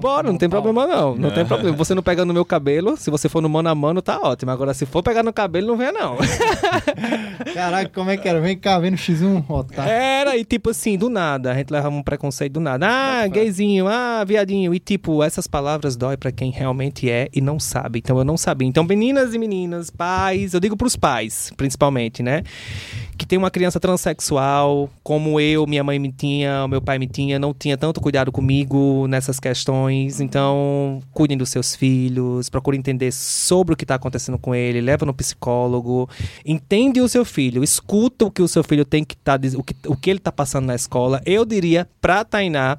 Bora, 0.00 0.30
não 0.30 0.38
tem 0.38 0.48
problema 0.48 0.86
não. 0.86 1.16
Não 1.16 1.30
tem 1.30 1.44
problema. 1.44 1.76
Você 1.76 1.94
não 1.94 2.02
pega 2.02 2.24
no 2.24 2.32
meu 2.32 2.44
cabelo, 2.44 2.96
se 2.96 3.10
você 3.10 3.28
for 3.28 3.40
no 3.40 3.48
mano 3.48 3.68
a 3.68 3.74
mano, 3.74 4.02
tá 4.02 4.18
ótimo. 4.20 4.50
Agora, 4.50 4.74
se 4.74 4.86
for 4.86 5.02
pegar 5.02 5.22
no 5.22 5.32
cabelo, 5.32 5.68
não 5.68 5.76
venha 5.76 5.92
não. 5.92 6.16
Caraca, 7.54 7.90
como 7.94 8.10
é 8.10 8.16
que 8.16 8.28
era? 8.28 8.40
Vem 8.40 8.56
cá, 8.56 8.78
vem 8.78 8.90
no 8.90 8.96
X1, 8.96 9.44
otário. 9.48 9.90
Era, 9.90 10.36
e 10.36 10.44
tipo 10.44 10.70
assim, 10.70 10.96
do 10.96 11.08
nada, 11.08 11.52
a 11.52 11.54
gente 11.54 11.70
levava 11.70 11.94
um 11.94 12.02
preconceito 12.02 12.54
do 12.54 12.60
nada. 12.60 12.86
Ah, 12.88 13.26
gayzinho, 13.26 13.86
ah, 13.88 14.24
viadinho. 14.24 14.74
E 14.74 14.78
tipo, 14.78 15.11
essas 15.20 15.48
palavras 15.48 15.96
dói 15.96 16.16
pra 16.16 16.30
quem 16.30 16.52
realmente 16.52 17.10
é 17.10 17.28
e 17.32 17.40
não 17.40 17.58
sabe. 17.58 17.98
Então 17.98 18.16
eu 18.16 18.24
não 18.24 18.36
sabia. 18.36 18.68
Então, 18.68 18.84
meninas 18.84 19.34
e 19.34 19.38
meninas, 19.38 19.90
pais, 19.90 20.54
eu 20.54 20.60
digo 20.60 20.76
pros 20.76 20.94
pais, 20.94 21.52
principalmente, 21.56 22.22
né? 22.22 22.44
Que 23.22 23.26
tem 23.26 23.38
uma 23.38 23.52
criança 23.52 23.78
transexual, 23.78 24.90
como 25.00 25.38
eu, 25.38 25.64
minha 25.64 25.84
mãe 25.84 25.96
me 25.96 26.10
tinha, 26.10 26.66
meu 26.66 26.82
pai 26.82 26.98
me 26.98 27.06
tinha, 27.06 27.38
não 27.38 27.54
tinha 27.54 27.78
tanto 27.78 28.00
cuidado 28.00 28.32
comigo 28.32 29.06
nessas 29.06 29.38
questões. 29.38 30.20
Então, 30.20 31.00
cuidem 31.12 31.38
dos 31.38 31.48
seus 31.48 31.76
filhos, 31.76 32.50
procure 32.50 32.76
entender 32.76 33.12
sobre 33.12 33.74
o 33.74 33.76
que 33.76 33.84
está 33.84 33.94
acontecendo 33.94 34.38
com 34.38 34.52
ele, 34.52 34.80
leva 34.80 35.06
no 35.06 35.14
psicólogo, 35.14 36.10
entende 36.44 37.00
o 37.00 37.08
seu 37.08 37.24
filho, 37.24 37.62
escuta 37.62 38.24
o 38.24 38.30
que 38.30 38.42
o 38.42 38.48
seu 38.48 38.64
filho 38.64 38.84
tem 38.84 39.04
que 39.04 39.14
estar, 39.14 39.38
o, 39.56 39.62
que, 39.62 39.76
o 39.86 39.96
que 39.96 40.10
ele 40.10 40.18
está 40.18 40.32
passando 40.32 40.66
na 40.66 40.74
escola. 40.74 41.22
Eu 41.24 41.44
diria 41.44 41.88
pra 42.00 42.24
Tainá 42.24 42.76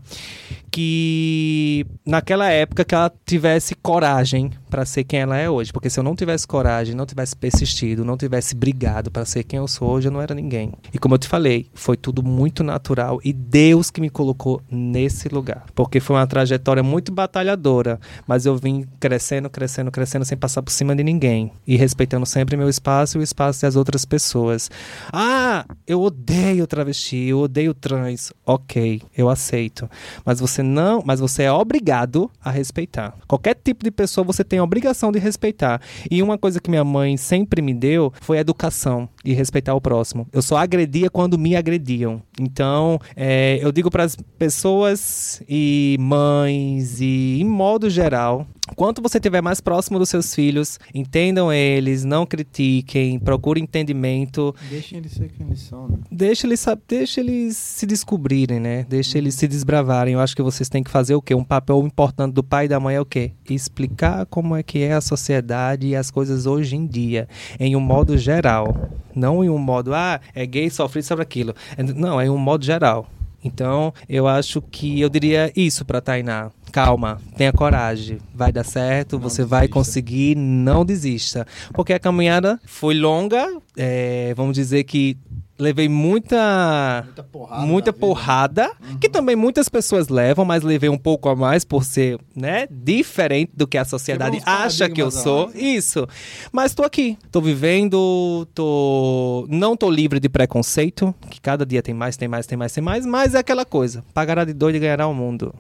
que 0.70 1.86
naquela 2.06 2.50
época 2.50 2.84
que 2.84 2.94
ela 2.94 3.10
tivesse 3.26 3.76
coragem 3.76 4.52
para 4.74 4.88
ser 4.88 5.04
quem 5.04 5.20
ela 5.20 5.38
é 5.38 5.48
hoje, 5.48 5.72
porque 5.72 5.88
se 5.88 6.00
eu 6.00 6.04
não 6.04 6.16
tivesse 6.16 6.48
coragem, 6.48 6.96
não 6.96 7.06
tivesse 7.06 7.36
persistido, 7.36 8.04
não 8.04 8.18
tivesse 8.18 8.56
brigado 8.56 9.12
para 9.12 9.24
ser 9.24 9.44
quem 9.44 9.60
eu 9.60 9.68
sou 9.68 9.88
hoje, 9.88 10.08
eu 10.08 10.12
não 10.12 10.20
era 10.20 10.34
ninguém. 10.34 10.74
E 10.92 10.98
como 10.98 11.14
eu 11.14 11.20
te 11.20 11.28
falei, 11.28 11.68
foi 11.76 11.96
tudo 11.96 12.24
muito 12.24 12.64
natural 12.64 13.20
e 13.24 13.32
Deus 13.32 13.92
que 13.92 14.02
me 14.02 14.10
colocou 14.10 14.64
nesse 14.72 15.30
lugar, 15.30 15.66
porque 15.76 16.00
foi 16.00 16.16
uma 16.16 16.26
trajetória 16.26 16.82
muito 16.82 17.12
batalhadora, 17.12 18.00
mas 18.26 18.48
eu 18.48 18.58
vim 18.58 18.88
crescendo, 19.00 19.48
crescendo, 19.48 19.92
crescendo 19.92 20.26
sem 20.26 20.36
passar 20.36 20.64
por 20.64 20.72
cima 20.72 20.96
de 20.96 21.04
ninguém 21.04 21.52
e 21.68 21.78
respeitando 21.78 22.26
sempre 22.26 22.58
meu 22.58 22.68
espaço 22.68 23.20
e 23.20 23.22
o 23.22 23.24
espaço 23.24 23.62
das 23.62 23.76
outras 23.76 24.06
pessoas. 24.06 24.72
Ah, 25.12 25.68
eu 25.86 26.02
odeio 26.02 26.66
travesti, 26.66 27.28
eu 27.28 27.42
odeio 27.42 27.76
trans. 27.76 28.34
OK, 28.44 29.04
eu 29.16 29.30
aceito. 29.30 29.88
Mas 30.26 30.40
você 30.40 30.64
não, 30.64 31.04
mas 31.06 31.20
você 31.20 31.44
é 31.44 31.52
obrigado 31.52 32.32
a 32.44 32.50
respeitar. 32.50 33.14
Qualquer 33.28 33.54
tipo 33.54 33.84
de 33.84 33.92
pessoa 33.92 34.26
você 34.26 34.44
tem 34.44 34.63
a 34.64 34.66
obrigação 34.66 35.12
de 35.12 35.20
respeitar. 35.20 35.82
E 36.10 36.24
uma 36.24 36.38
coisa 36.38 36.60
que 36.60 36.70
minha 36.70 36.84
mãe 36.84 37.18
sempre 37.18 37.62
me 37.62 37.74
deu 37.74 38.12
foi 38.22 38.38
educação 38.38 39.08
e 39.24 39.34
respeitar 39.34 39.76
o 39.76 39.82
próximo. 39.82 40.28
Eu 40.32 40.42
só 40.42 40.58
agredia 40.58 41.10
quando 41.10 41.38
me 41.38 41.56
agrediam. 41.56 42.22
Então, 42.40 43.00
é, 43.16 43.60
eu 43.62 43.72
digo 43.72 43.92
para 43.92 44.04
as 44.04 44.16
pessoas 44.38 45.42
e 45.48 45.98
mães 46.00 47.00
e 47.00 47.40
em 47.42 47.46
modo 47.46 47.90
geral, 47.90 48.48
Quanto 48.78 49.02
você 49.02 49.18
estiver 49.18 49.42
mais 49.42 49.60
próximo 49.60 50.00
dos 50.00 50.10
seus 50.10 50.34
filhos, 50.34 50.80
entendam 50.96 51.52
eles, 51.52 52.06
não 52.06 52.26
critiquem, 52.26 53.20
procure 53.20 53.60
entendimento. 53.60 54.56
Deixem 54.70 55.00
eles 55.00 55.12
ser 55.12 55.30
quem 55.30 55.46
eles 55.46 55.60
são, 55.60 55.88
né? 55.88 55.98
Deixa 56.10 56.48
eles, 56.48 56.66
deixa 56.88 57.20
eles 57.20 57.58
se 57.58 57.86
descobrirem, 57.86 58.62
né? 58.62 58.86
Deixa 58.88 59.18
eles 59.18 59.36
se 59.36 59.50
desbravarem. 59.50 60.14
Eu 60.14 60.22
acho 60.22 60.36
que 60.36 60.42
vocês 60.42 60.70
têm 60.70 60.82
que 60.82 60.90
fazer 60.90 61.14
o 61.14 61.22
quê? 61.22 61.36
Um 61.36 61.44
papel 61.44 61.86
importante 61.86 62.34
do 62.34 62.44
pai 62.44 62.66
e 62.66 62.68
da 62.70 62.80
mãe 62.80 62.96
é 62.96 63.02
o 63.02 63.06
quê? 63.06 63.34
Explicar 63.50 64.26
como 64.28 64.53
é 64.56 64.64
que 64.64 64.80
é 64.80 64.94
a 64.94 65.02
sociedade 65.02 65.88
e 65.88 65.96
as 65.96 66.12
coisas 66.12 66.46
hoje 66.46 66.76
em 66.76 66.86
dia, 66.86 67.28
em 67.60 67.76
um 67.76 67.80
modo 67.80 68.18
geral. 68.18 68.90
Não 69.16 69.44
em 69.44 69.50
um 69.50 69.58
modo, 69.58 69.94
ah, 69.94 70.20
é 70.34 70.46
gay, 70.46 70.70
sofre 70.70 71.04
sobre 71.04 71.24
aquilo. 71.24 71.54
Não, 71.96 72.20
é 72.20 72.26
em 72.26 72.30
um 72.30 72.38
modo 72.38 72.66
geral. 72.66 73.08
Então, 73.44 73.94
eu 74.08 74.28
acho 74.28 74.62
que 74.62 75.02
eu 75.02 75.10
diria 75.10 75.52
isso 75.56 75.84
pra 75.84 76.00
Tainá. 76.00 76.50
Calma, 76.72 77.22
tenha 77.36 77.52
coragem. 77.52 78.18
Vai 78.34 78.52
dar 78.52 78.64
certo, 78.64 79.20
você 79.20 79.44
vai 79.44 79.62
desista. 79.62 79.74
conseguir, 79.74 80.36
não 80.36 80.86
desista. 80.86 81.46
Porque 81.74 81.94
a 81.94 82.00
caminhada 82.00 82.60
foi 82.66 82.96
longa, 82.96 83.46
é, 83.78 84.34
vamos 84.36 84.56
dizer 84.56 84.86
que 84.86 85.18
levei 85.58 85.88
muita 85.88 87.04
Muita 87.06 87.24
porrada. 87.24 87.66
muita 87.66 87.92
vida. 87.92 88.00
porrada, 88.00 88.72
que 89.00 89.08
também 89.08 89.36
muitas 89.36 89.70
pessoas 89.70 90.08
levam, 90.10 90.44
mas 90.46 90.64
levei 90.64 90.90
um 90.90 90.98
pouco 90.98 91.30
a 91.30 91.36
mais 91.36 91.64
por 91.64 91.84
ser, 91.84 92.18
né, 92.36 92.68
diferente 92.72 93.52
do 93.56 93.68
que 93.68 93.78
a 93.78 93.86
sociedade 93.86 94.38
Quebrou 94.38 94.56
uns 94.56 94.62
acha 94.62 94.90
que 94.90 95.02
eu 95.02 95.12
sou. 95.12 95.52
Isso. 95.54 96.08
Mas 96.52 96.74
tô 96.74 96.84
aqui, 96.84 97.18
tô 97.32 97.40
vivendo, 97.42 98.48
tô 98.54 99.46
não 99.50 99.78
tô 99.78 99.90
livre 99.90 100.20
de 100.20 100.28
preconceito, 100.30 101.14
que 101.30 101.40
cada 101.40 101.66
dia 101.66 101.82
tem 101.82 101.94
mais, 101.94 102.18
tem 102.18 102.28
mais, 102.28 102.46
tem 102.48 102.58
mais, 102.58 102.72
tem 102.74 102.84
mais, 102.84 103.06
mas 103.06 103.36
é 103.36 103.40
aquela 103.40 103.66
coisa, 103.66 104.04
pagará 104.14 104.44
de 104.46 104.54
doido 104.54 104.76
e 104.76 104.80
ganhará 104.80 105.08
o 105.08 105.14
mundo. 105.14 105.54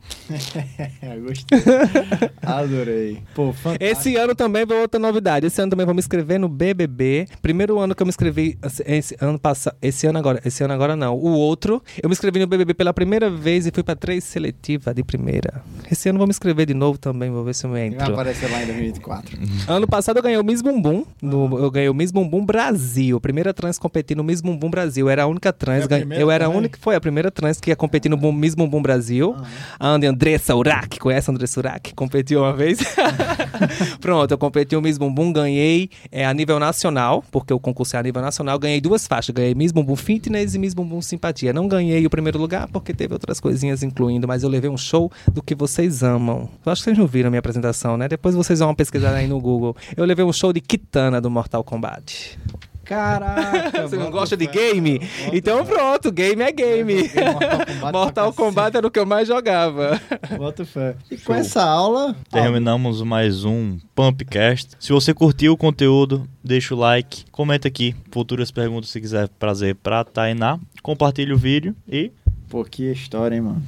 É, 0.99 1.17
gostei. 1.21 1.59
Adorei. 2.41 3.21
Pô, 3.35 3.53
fantástico. 3.53 3.83
Esse 3.83 4.15
ano 4.15 4.35
também 4.35 4.65
vai 4.65 4.79
outra 4.79 4.99
novidade. 4.99 5.45
Esse 5.47 5.61
ano 5.61 5.69
também 5.69 5.85
vou 5.85 5.93
me 5.95 5.99
inscrever 5.99 6.39
no 6.39 6.49
BBB. 6.49 7.27
Primeiro 7.41 7.79
ano 7.79 7.93
que 7.95 8.01
eu 8.01 8.05
me 8.05 8.09
inscrevi, 8.09 8.57
esse 8.85 9.15
ano 9.19 9.39
passado, 9.39 9.75
esse 9.83 10.07
ano 10.07 10.17
agora, 10.19 10.39
esse 10.45 10.63
ano 10.63 10.73
agora 10.73 10.95
não. 10.95 11.15
O 11.15 11.29
outro, 11.33 11.81
eu 12.01 12.09
me 12.09 12.13
inscrevi 12.13 12.39
no 12.39 12.47
BBB 12.47 12.73
pela 12.73 12.93
primeira 12.93 13.29
vez 13.29 13.65
e 13.67 13.71
fui 13.71 13.83
pra 13.83 13.95
três 13.95 14.23
seletiva 14.23 14.93
de 14.93 15.03
primeira. 15.03 15.61
Esse 15.91 16.09
ano 16.09 16.15
eu 16.17 16.19
vou 16.19 16.27
me 16.27 16.31
inscrever 16.31 16.65
de 16.65 16.73
novo 16.73 16.97
também, 16.97 17.29
vou 17.29 17.43
ver 17.43 17.53
se 17.53 17.65
eu 17.65 17.71
Vai 17.71 17.87
entro. 17.87 18.13
aparecer 18.13 18.49
lá 18.49 18.61
em 18.63 18.65
2024. 18.67 19.37
Ano 19.67 19.87
passado 19.87 20.17
eu 20.17 20.23
ganhei 20.23 20.37
o 20.39 20.43
Miss 20.43 20.61
Bumbum, 20.61 21.05
no, 21.21 21.59
eu 21.59 21.69
ganhei 21.69 21.89
o 21.89 21.93
Miss 21.93 22.11
Bumbum 22.11 22.45
Brasil. 22.45 23.19
Primeira 23.19 23.53
trans 23.53 23.77
competir 23.77 24.15
no 24.17 24.23
Miss 24.23 24.41
Bumbum 24.41 24.69
Brasil. 24.69 25.05
Eu 25.07 25.09
era 25.09 25.23
a 25.23 25.27
única 25.27 25.51
trans, 25.51 25.85
Foi 25.85 25.97
a 26.01 26.19
eu 26.19 26.31
era 26.31 26.45
a 26.45 26.49
única, 26.49 26.77
foi 26.81 26.95
a 26.95 27.01
primeira 27.01 27.29
trans 27.29 27.59
que 27.59 27.69
ia 27.69 27.75
competir 27.75 28.09
no 28.09 28.17
Bum- 28.17 28.31
Miss 28.31 28.55
Bumbum 28.55 28.81
Brasil. 28.81 29.35
A 29.79 29.87
Andy 29.89 30.07
Andressa 30.07 30.55
Urach, 30.55 30.99
conhece 30.99 31.29
a 31.29 31.33
Andressa 31.33 31.59
Urach? 31.59 31.93
Competiu 31.95 32.39
uma 32.41 32.53
vez. 32.53 32.79
Pronto, 33.99 34.31
eu 34.31 34.37
competi 34.37 34.75
o 34.75 34.81
Miss 34.81 34.97
Bumbum, 34.97 35.31
ganhei 35.33 35.89
é, 36.11 36.25
a 36.25 36.33
nível 36.33 36.59
nacional, 36.59 37.23
porque 37.31 37.53
o 37.53 37.59
concurso 37.59 37.95
é 37.95 37.99
a 37.99 38.03
nível 38.03 38.21
nacional, 38.21 38.57
ganhei 38.59 38.79
duas 38.81 39.07
faixas, 39.07 39.33
ganhei 39.33 39.53
Miss 39.55 39.71
Bumbum 39.73 39.95
Fitness 39.95 40.55
e 40.55 40.59
Miss 40.59 40.73
Bumbum 40.73 41.01
Simpatia. 41.01 41.51
Não 41.51 41.67
ganhei 41.67 42.05
o 42.05 42.09
primeiro 42.09 42.39
lugar 42.39 42.67
porque 42.69 42.93
teve 42.93 43.13
outras 43.13 43.39
coisinhas 43.39 43.83
incluindo, 43.83 44.27
mas 44.27 44.43
eu 44.43 44.49
levei 44.49 44.69
um 44.69 44.77
show 44.77 45.11
do 45.31 45.41
que 45.41 45.55
vocês 45.55 46.03
amam. 46.03 46.49
Eu 46.65 46.71
acho 46.71 46.81
que 46.81 46.85
vocês 46.85 46.97
não 46.97 47.07
viram 47.07 47.27
a 47.27 47.31
minha 47.31 47.39
apresentação, 47.39 47.97
né? 47.97 48.07
Depois 48.07 48.35
vocês 48.35 48.59
vão 48.59 48.73
pesquisar 48.73 49.13
aí 49.13 49.27
no 49.27 49.39
Google. 49.41 49.75
Eu 49.97 50.05
levei 50.05 50.23
um 50.23 50.31
show 50.31 50.53
de 50.53 50.61
Kitana 50.61 51.19
do 51.19 51.29
Mortal 51.29 51.63
Kombat. 51.63 52.37
Caraca. 52.83 53.87
Você 53.87 53.95
não 53.95 54.11
gosta 54.11 54.35
de 54.35 54.45
game? 54.47 54.99
Bota 54.99 55.37
Então 55.37 55.65
pronto, 55.65 56.11
game 56.11 56.41
é 56.43 56.51
game. 56.51 57.07
Joguei 57.07 57.23
Mortal 57.31 57.65
Kombat 57.65 57.91
Mortal 57.93 58.25
cacete. 58.25 58.37
Kombat 58.37 58.77
era 58.77 58.87
o 58.87 58.91
que 58.91 58.99
eu 58.99 59.05
mais 59.05 59.27
jogava. 59.27 59.99
Bota 60.37 60.65
fé. 60.65 60.95
E 61.09 61.17
com 61.17 61.33
essa 61.33 61.63
aula. 61.63 62.15
Terminamos 62.29 63.01
mais 63.01 63.45
um 63.45 63.77
Pumpcast. 63.95 64.71
Se 64.79 64.91
você 64.91 65.13
curtiu 65.13 65.53
o 65.53 65.57
conteúdo, 65.57 66.27
deixa 66.43 66.75
o 66.75 66.77
like, 66.77 67.25
comenta 67.31 67.67
aqui 67.67 67.95
futuras 68.11 68.51
perguntas 68.51 68.89
se 68.89 68.99
quiser 68.99 69.27
trazer 69.27 69.75
pra 69.75 70.03
Tainá, 70.03 70.59
compartilha 70.81 71.33
o 71.33 71.37
vídeo 71.37 71.75
e 71.87 72.11
Pô, 72.49 72.63
que 72.63 72.91
história, 72.91 73.35
hein, 73.35 73.41
mano. 73.41 73.63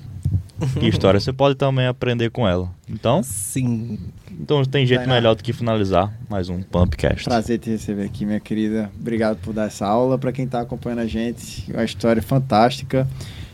Que 0.79 0.87
história 0.87 1.19
você 1.19 1.33
pode 1.33 1.55
também 1.55 1.87
aprender 1.87 2.29
com 2.29 2.47
ela. 2.47 2.69
Então, 2.89 3.21
Sim. 3.23 3.99
então 4.31 4.63
tem 4.63 4.85
jeito 4.85 5.07
melhor 5.07 5.35
do 5.35 5.43
que 5.43 5.53
finalizar 5.53 6.13
mais 6.29 6.49
um 6.49 6.61
Pumpcast. 6.61 7.25
Prazer 7.25 7.59
te 7.59 7.69
receber 7.69 8.03
aqui, 8.03 8.25
minha 8.25 8.39
querida. 8.39 8.91
Obrigado 8.99 9.37
por 9.37 9.53
dar 9.53 9.65
essa 9.65 9.85
aula. 9.85 10.17
Para 10.17 10.31
quem 10.31 10.45
está 10.45 10.61
acompanhando 10.61 10.99
a 10.99 11.07
gente, 11.07 11.71
uma 11.71 11.83
história 11.83 12.21
fantástica 12.21 13.07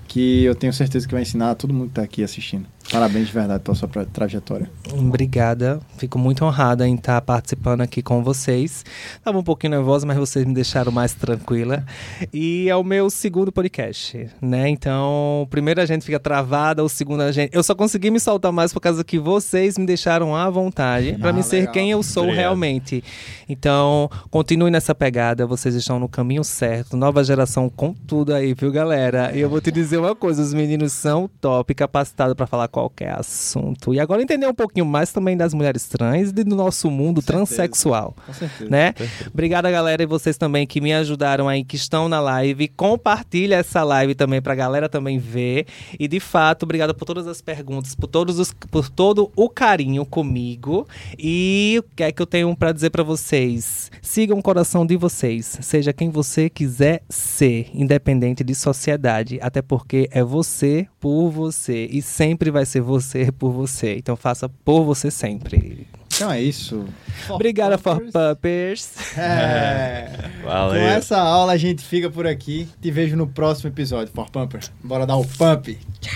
que 0.08 0.44
eu 0.44 0.54
tenho 0.54 0.74
certeza 0.74 1.08
que 1.08 1.14
vai 1.14 1.22
ensinar 1.22 1.52
a 1.52 1.56
todo 1.56 1.74
mundo 1.74 1.86
que 1.86 1.92
está 1.92 2.02
aqui 2.02 2.24
assistindo. 2.24 2.66
Parabéns 2.92 3.28
de 3.28 3.34
verdade 3.34 3.64
pela 3.64 3.74
sua 3.76 3.88
trajetória. 4.12 4.70
Obrigada. 4.92 5.80
Fico 5.98 6.20
muito 6.20 6.44
honrada 6.44 6.86
em 6.86 6.96
estar 6.96 7.22
participando 7.22 7.80
aqui 7.80 8.02
com 8.02 8.22
vocês. 8.22 8.84
Tava 9.24 9.40
um 9.40 9.44
pouquinho 9.44 9.72
nervosa, 9.72 10.06
mas 10.06 10.18
vocês 10.18 10.46
me 10.46 10.54
deixaram 10.54 10.92
mais 10.92 11.14
tranquila. 11.14 11.86
E 12.34 12.68
é 12.70 12.76
o 12.76 12.84
meu 12.84 13.10
segundo 13.10 13.50
podcast, 13.50 14.30
né? 14.42 14.68
Então, 14.68 15.48
primeiro 15.50 15.80
a 15.80 15.86
gente 15.86 16.04
fica 16.04 16.20
travada, 16.20 16.84
o 16.84 16.90
segundo 16.90 17.22
a 17.22 17.32
gente. 17.32 17.56
Eu 17.56 17.64
só 17.64 17.74
consegui 17.74 18.12
me 18.12 18.20
soltar 18.20 18.52
mais 18.52 18.74
por 18.74 18.82
causa 18.82 19.04
que 19.06 19.18
vocês 19.18 19.78
me 19.78 19.86
deixaram 19.86 20.36
à 20.36 20.50
vontade 20.50 21.14
para 21.18 21.30
Ah, 21.30 21.34
me 21.34 21.44
ser 21.44 21.58
legal. 21.62 21.74
quem 21.74 21.92
eu 21.92 22.04
sou 22.04 22.24
Obrigado. 22.24 22.42
realmente. 22.42 23.02
Então, 23.48 24.10
continue 24.30 24.70
nessa 24.70 24.94
pegada, 24.94 25.46
vocês 25.48 25.76
estão 25.76 25.98
no 25.98 26.10
caminho 26.10 26.44
certo. 26.44 26.98
Nova 26.98 27.24
geração 27.24 27.70
com 27.70 27.94
tudo 27.94 28.34
aí, 28.34 28.54
viu, 28.54 28.70
galera? 28.72 29.32
E 29.34 29.40
eu 29.40 29.50
vou 29.50 29.62
te 29.62 29.72
dizer 29.72 29.98
uma 29.98 30.14
coisa, 30.16 30.42
os 30.42 30.54
meninos 30.54 30.92
são 30.92 31.30
top, 31.40 31.74
capacitados 31.74 32.36
para 32.36 32.46
falar 32.48 32.68
qualquer 32.82 33.20
assunto. 33.20 33.94
E 33.94 34.00
agora 34.00 34.22
entender 34.22 34.48
um 34.48 34.54
pouquinho 34.54 34.86
mais 34.86 35.12
também 35.12 35.38
das 35.38 35.54
mulheres 35.54 35.86
trans 35.88 36.30
e 36.30 36.44
do 36.44 36.56
nosso 36.56 36.90
mundo 36.90 37.22
certeza. 37.22 37.46
transexual, 37.46 38.16
Com 38.26 38.34
certeza. 38.34 38.70
né? 38.70 38.94
Obrigada, 39.32 39.70
galera, 39.70 40.02
e 40.04 40.06
vocês 40.06 40.38
também 40.38 40.66
que 40.66 40.82
me 40.82 40.94
ajudaram 40.94 41.48
aí, 41.48 41.64
que 41.64 41.76
estão 41.76 42.10
na 42.10 42.20
live. 42.20 42.68
Compartilha 42.70 43.56
essa 43.56 43.84
live 43.84 44.16
também 44.16 44.42
pra 44.42 44.56
galera 44.56 44.90
também 44.90 45.20
ver. 45.20 45.66
E 46.00 46.08
de 46.08 46.20
fato, 46.20 46.64
obrigada 46.64 46.94
por 46.94 47.06
todas 47.06 47.28
as 47.28 47.42
perguntas, 47.42 47.96
por 47.96 48.08
todos 48.08 48.40
os, 48.40 48.52
por 48.54 48.90
todo 48.90 49.32
o 49.36 49.50
carinho 49.50 50.06
comigo. 50.06 50.88
E 51.18 51.78
o 51.80 51.96
que 51.96 52.04
é 52.04 52.12
que 52.12 52.22
eu 52.22 52.26
tenho 52.26 52.56
pra 52.56 52.72
dizer 52.72 52.90
pra 52.90 53.04
vocês? 53.04 53.92
Sigam 54.02 54.40
o 54.40 54.44
coração 54.44 54.86
de 54.86 54.98
vocês, 54.98 55.58
seja 55.62 55.94
quem 55.94 56.10
você 56.10 56.50
quiser 56.50 57.02
ser, 57.10 57.70
independente 57.74 58.44
de 58.44 58.56
sociedade, 58.56 59.40
até 59.42 59.62
porque 59.62 60.10
é 60.12 60.24
você 60.24 60.88
por 61.00 61.30
você 61.30 61.88
e 61.92 62.02
sempre 62.02 62.50
vai 62.52 62.66
ser 62.72 62.82
você 62.82 63.32
por 63.32 63.52
você. 63.52 63.96
Então 63.98 64.16
faça 64.16 64.50
por 64.50 64.84
você 64.84 65.12
sempre. 65.12 65.88
Então 66.14 66.32
é 66.32 66.42
isso. 66.42 66.86
Obrigada, 67.30 67.78
For 67.78 67.98
Pumpers. 67.98 68.14
Puppers. 68.14 69.18
É. 69.18 70.30
Valeu. 70.44 70.82
Com 70.82 70.88
essa 70.88 71.18
aula 71.18 71.54
a 71.54 71.58
gente 71.58 71.84
fica 71.84 72.10
por 72.10 72.28
aqui. 72.28 72.68
Te 72.82 72.92
vejo 72.92 73.16
no 73.16 73.28
próximo 73.28 73.70
episódio, 73.70 74.14
For 74.14 74.30
Pumper. 74.30 74.62
Bora 74.84 75.06
dar 75.06 75.16
o 75.18 75.26
pump. 75.26 75.78
Tchau. 76.00 76.14